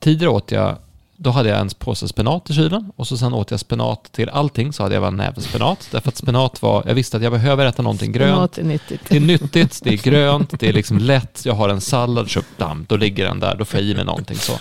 Tidigare 0.00 0.30
åt 0.30 0.52
jag 0.52 0.78
då 1.16 1.30
hade 1.30 1.48
jag 1.48 1.60
en 1.60 1.68
påse 1.68 2.08
spenat 2.08 2.50
i 2.50 2.54
kylen 2.54 2.92
och 2.96 3.06
så 3.06 3.16
sen 3.16 3.34
åt 3.34 3.50
jag 3.50 3.60
spenat 3.60 4.12
till 4.12 4.28
allting 4.28 4.72
så 4.72 4.82
hade 4.82 4.94
jag 4.94 5.02
bara 5.02 5.08
en 5.08 5.16
näve 5.16 5.40
spenat. 5.40 5.88
Därför 5.90 6.08
att 6.08 6.16
spenat 6.16 6.62
var, 6.62 6.82
jag 6.86 6.94
visste 6.94 7.16
att 7.16 7.22
jag 7.22 7.32
behöver 7.32 7.66
äta 7.66 7.82
någonting 7.82 8.12
grönt. 8.12 8.58
Är 8.58 8.64
nyttigt. 8.64 9.00
Det 9.08 9.16
är 9.16 9.20
nyttigt, 9.20 9.80
det 9.84 9.92
är 9.92 9.96
grönt, 9.96 10.60
det 10.60 10.68
är 10.68 10.72
liksom 10.72 10.98
lätt. 10.98 11.42
Jag 11.44 11.54
har 11.54 11.68
en 11.68 11.80
sallad, 11.80 12.30
så 12.30 12.40
bam, 12.58 12.86
då 12.88 12.96
ligger 12.96 13.24
den 13.24 13.40
där, 13.40 13.56
då 13.56 13.64
får 13.64 13.80
jag 13.80 13.88
i 13.88 13.94
mig 13.94 14.04
någonting 14.04 14.36
så. 14.36 14.52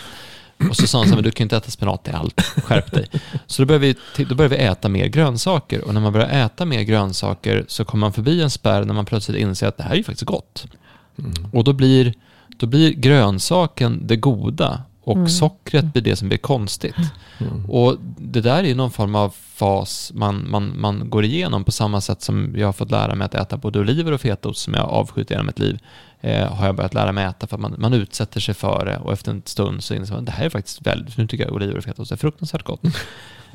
Och 0.69 0.75
så 0.75 0.87
sa 0.87 0.97
han 0.97 1.05
så 1.05 1.09
här, 1.09 1.15
men 1.15 1.23
du 1.23 1.31
kan 1.31 1.45
inte 1.45 1.57
äta 1.57 1.71
spenat 1.71 2.03
till 2.03 2.15
allt, 2.15 2.41
skärp 2.41 2.91
dig. 2.91 3.09
Så 3.47 3.61
då 3.61 3.65
började, 3.65 3.95
vi, 4.17 4.25
då 4.25 4.35
började 4.35 4.55
vi 4.55 4.63
äta 4.63 4.89
mer 4.89 5.05
grönsaker 5.05 5.83
och 5.83 5.93
när 5.93 6.01
man 6.01 6.13
börjar 6.13 6.45
äta 6.45 6.65
mer 6.65 6.81
grönsaker 6.81 7.65
så 7.67 7.85
kommer 7.85 7.99
man 7.99 8.13
förbi 8.13 8.41
en 8.41 8.49
spärr 8.49 8.85
när 8.85 8.93
man 8.93 9.05
plötsligt 9.05 9.37
inser 9.37 9.67
att 9.67 9.77
det 9.77 9.83
här 9.83 9.91
är 9.91 9.95
ju 9.95 10.03
faktiskt 10.03 10.25
gott. 10.25 10.65
Och 11.51 11.63
då 11.63 11.73
blir, 11.73 12.13
då 12.57 12.65
blir 12.65 12.91
grönsaken 12.91 14.07
det 14.07 14.15
goda 14.15 14.83
och 15.03 15.15
Mm. 15.15 15.29
sockret 15.29 15.93
blir 15.93 16.03
det 16.03 16.15
som 16.15 16.27
blir 16.27 16.37
konstigt. 16.37 16.95
Mm. 17.37 17.65
Och 17.69 17.97
det 18.17 18.41
där 18.41 18.57
är 18.57 18.67
ju 18.67 18.75
någon 18.75 18.91
form 18.91 19.15
av 19.15 19.29
fas 19.29 20.11
man, 20.15 20.49
man, 20.49 20.81
man 20.81 21.09
går 21.09 21.25
igenom 21.25 21.63
på 21.63 21.71
samma 21.71 22.01
sätt 22.01 22.21
som 22.21 22.53
jag 22.55 22.67
har 22.67 22.73
fått 22.73 22.91
lära 22.91 23.15
mig 23.15 23.25
att 23.25 23.35
äta 23.35 23.57
både 23.57 23.79
oliver 23.79 24.11
och 24.11 24.21
fetaost 24.21 24.61
som 24.61 24.73
jag 24.73 24.89
avskytt 24.89 25.29
genom 25.29 25.45
mitt 25.45 25.59
liv. 25.59 25.79
Eh, 26.21 26.53
har 26.53 26.65
jag 26.65 26.75
börjat 26.75 26.93
lära 26.93 27.11
mig 27.11 27.25
äta 27.25 27.47
för 27.47 27.55
att 27.55 27.61
man, 27.61 27.75
man 27.77 27.93
utsätter 27.93 28.39
sig 28.39 28.53
för 28.53 28.85
det 28.85 28.97
och 28.97 29.13
efter 29.13 29.31
en 29.31 29.41
stund 29.45 29.83
så 29.83 29.93
inser 29.93 30.13
man 30.13 30.19
att 30.19 30.25
det 30.25 30.31
här 30.31 30.45
är 30.45 30.49
faktiskt 30.49 30.87
väldigt, 30.87 31.17
nu 31.17 31.27
tycker 31.27 31.45
jag 31.45 31.53
oliver 31.53 31.77
och 31.77 31.83
fetaost 31.83 32.11
är 32.11 32.15
fruktansvärt 32.15 32.63
gott. 32.63 32.81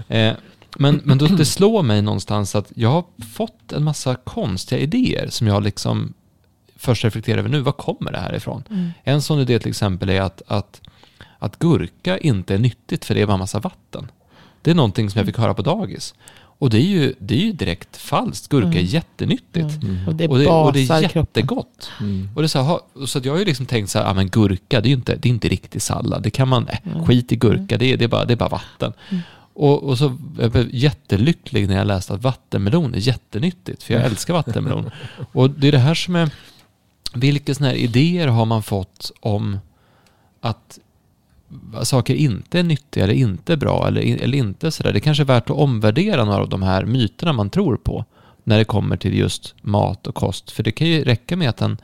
Eh, 0.09 0.35
men 0.77 1.01
men 1.05 1.19
då, 1.19 1.27
det 1.27 1.45
slår 1.45 1.83
mig 1.83 2.03
någonstans 2.03 2.55
att 2.55 2.73
jag 2.75 2.89
har 2.89 3.05
fått 3.35 3.73
en 3.73 3.85
massa 3.85 4.15
konstiga 4.15 4.81
idéer 4.81 5.29
som 5.29 5.47
jag 5.47 5.63
liksom 5.63 6.15
först 6.77 7.05
reflekterar 7.05 7.39
över 7.39 7.49
nu, 7.49 7.61
var 7.61 7.73
kommer 7.73 8.13
det 8.13 8.19
här 8.19 8.35
ifrån? 8.35 8.63
Mm. 8.71 8.91
En 9.05 9.23
sån 9.23 9.41
idé 9.41 9.59
till 9.59 9.69
exempel 9.69 10.09
är 10.09 10.21
att, 10.21 10.43
att, 10.47 10.81
att 11.39 11.59
gurka 11.59 12.19
inte 12.19 12.55
är 12.55 12.59
nyttigt 12.59 13.05
för 13.05 13.15
det 13.15 13.23
är 13.23 13.27
bara 13.27 13.37
massa 13.37 13.59
vatten. 13.61 14.11
Det 14.63 14.71
är 14.71 14.75
någonting 14.75 15.11
som 15.11 15.19
jag 15.19 15.27
fick 15.27 15.39
höra 15.39 15.55
på 15.55 15.63
dagis. 15.63 16.15
Och 16.61 16.71
det 16.71 16.79
är 16.79 16.83
ju, 16.87 17.15
det 17.19 17.35
är 17.35 17.39
ju 17.39 17.53
direkt 17.53 17.97
falskt. 17.97 18.49
Gurka 18.49 18.69
är 18.69 18.73
Mm. 18.73 18.85
jättenyttigt. 18.85 19.79
Och 20.09 20.15
det 20.15 20.29
Och 20.29 20.39
det, 20.39 20.47
och 20.47 20.73
det 20.73 20.91
är 20.91 21.17
jättegott. 21.17 21.91
Mm. 22.01 22.29
Och 22.35 22.43
det 22.43 22.47
är 22.47 22.49
så, 22.49 22.63
här, 22.63 23.07
så 23.07 23.19
att 23.19 23.25
jag 23.25 23.33
har 23.33 23.39
ju 23.39 23.45
liksom 23.45 23.67
tänkt 23.67 23.91
så 23.91 23.99
här, 23.99 24.07
ja 24.07 24.15
men 24.15 24.29
gurka, 24.29 24.81
det 24.81 24.87
är 24.87 24.91
ju 24.91 24.97
inte, 24.97 25.17
det 25.17 25.29
är 25.29 25.31
inte 25.31 25.49
riktig 25.49 25.83
sallad. 25.83 26.23
Det 26.23 26.31
kan 26.31 26.49
man, 26.49 26.69
äh, 26.69 26.79
Mm. 26.85 27.07
skit 27.07 27.33
i 27.33 27.37
gurka, 27.37 27.77
det 27.79 27.93
är, 27.93 27.97
det 27.97 28.05
är, 28.05 28.09
bara, 28.09 28.25
det 28.25 28.35
är 28.35 28.37
bara 28.37 28.49
vatten. 28.49 28.93
Mm. 29.11 29.23
Och, 29.55 29.83
och 29.83 29.99
så 29.99 30.17
jag 30.39 30.51
blev 30.51 30.69
jättelycklig 30.75 31.69
när 31.69 31.77
jag 31.77 31.87
läste 31.87 32.15
att 32.15 32.23
vattenmelon 32.23 32.95
är 32.95 32.99
jättenyttigt, 32.99 33.83
för 33.83 33.95
jag 33.95 34.05
älskar 34.05 34.35
vattenmelon. 34.35 34.91
Och 35.33 35.51
det 35.51 35.69
är 35.69 35.73
det 35.73 35.79
här 35.79 35.95
som 35.95 36.17
är, 36.17 36.31
vilka 37.15 37.55
sådana 37.55 37.71
här 37.73 37.79
idéer 37.79 38.27
har 38.29 38.45
man 38.45 38.63
fått 38.63 39.13
om 39.21 39.59
att 40.41 40.79
saker 41.83 42.15
inte 42.15 42.59
är 42.59 42.63
nyttiga 42.63 43.05
eller 43.05 43.15
inte 43.15 43.57
bra 43.57 43.87
eller, 43.87 44.23
eller 44.23 44.39
inte 44.39 44.71
sådär. 44.71 44.93
Det 44.93 45.01
kanske 45.01 45.23
är 45.23 45.27
värt 45.27 45.51
att 45.51 45.57
omvärdera 45.57 46.25
några 46.25 46.43
av 46.43 46.49
de 46.49 46.63
här 46.63 46.85
myterna 46.85 47.33
man 47.33 47.51
tror 47.51 47.77
på 47.77 48.05
när 48.45 48.59
det 48.59 48.65
kommer 48.65 48.97
till 48.97 49.19
just 49.19 49.55
mat 49.63 50.07
och 50.07 50.15
kost. 50.15 50.51
För 50.51 50.63
det 50.63 50.73
kan 50.73 50.87
ju 50.87 51.05
räcka 51.05 51.37
med 51.37 51.49
att 51.49 51.63
en, 51.63 51.79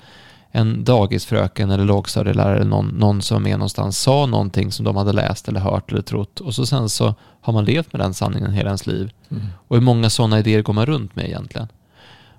en 0.51 0.85
dagisfröken 0.85 1.71
eller 1.71 1.85
lågstadielärare 1.85 2.57
eller 2.57 2.71
någon, 2.71 2.87
någon 2.87 3.23
som 3.23 3.47
är 3.47 3.57
någonstans 3.57 3.99
sa 3.99 4.27
någonting 4.27 4.73
som 4.73 4.85
de 4.85 4.97
hade 4.97 5.13
läst 5.13 5.49
eller 5.49 5.61
hört 5.61 5.93
eller 5.93 6.03
trott 6.03 6.41
och 6.41 6.55
så 6.55 6.67
sen 6.67 6.89
så 6.89 7.15
har 7.41 7.53
man 7.53 7.65
levt 7.65 7.93
med 7.93 8.01
den 8.01 8.15
sanningen 8.15 8.53
hela 8.53 8.69
ens 8.69 8.87
liv. 8.87 9.11
Mm. 9.31 9.43
Och 9.69 9.77
hur 9.77 9.83
många 9.83 10.11
sådana 10.11 10.39
idéer 10.39 10.63
går 10.63 10.73
man 10.73 10.87
runt 10.87 11.17
med 11.17 11.25
egentligen? 11.25 11.69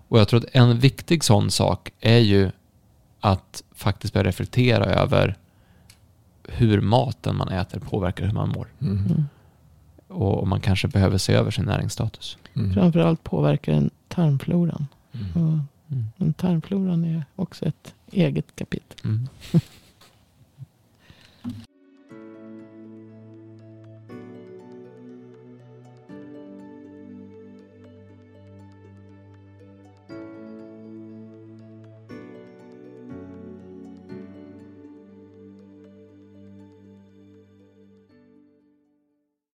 Och 0.07 0.19
jag 0.19 0.27
tror 0.27 0.39
att 0.39 0.55
en 0.55 0.79
viktig 0.79 1.23
sån 1.23 1.51
sak 1.51 1.91
är 1.99 2.19
ju 2.19 2.51
att 3.19 3.63
faktiskt 3.75 4.13
börja 4.13 4.27
reflektera 4.27 4.85
över 4.85 5.35
hur 6.47 6.81
maten 6.81 7.35
man 7.35 7.47
äter 7.49 7.79
påverkar 7.79 8.25
hur 8.25 8.33
man 8.33 8.49
mår. 8.49 8.67
Mm. 8.81 8.97
Mm. 9.05 9.23
Och 10.07 10.47
man 10.47 10.59
kanske 10.61 10.87
behöver 10.87 11.17
se 11.17 11.33
över 11.33 11.51
sin 11.51 11.65
näringsstatus. 11.65 12.37
Mm. 12.55 12.73
Framförallt 12.73 13.23
påverkar 13.23 13.73
den 13.73 13.89
tarmfloran. 14.07 14.87
Mm. 15.13 15.47
Och 15.47 15.59
Mm. 15.91 16.05
men 16.17 16.33
tarmfloran 16.33 17.03
är 17.03 17.25
också 17.35 17.65
ett 17.65 17.93
eget 18.11 18.55
kapitel. 18.55 18.97
Mm. 19.03 19.27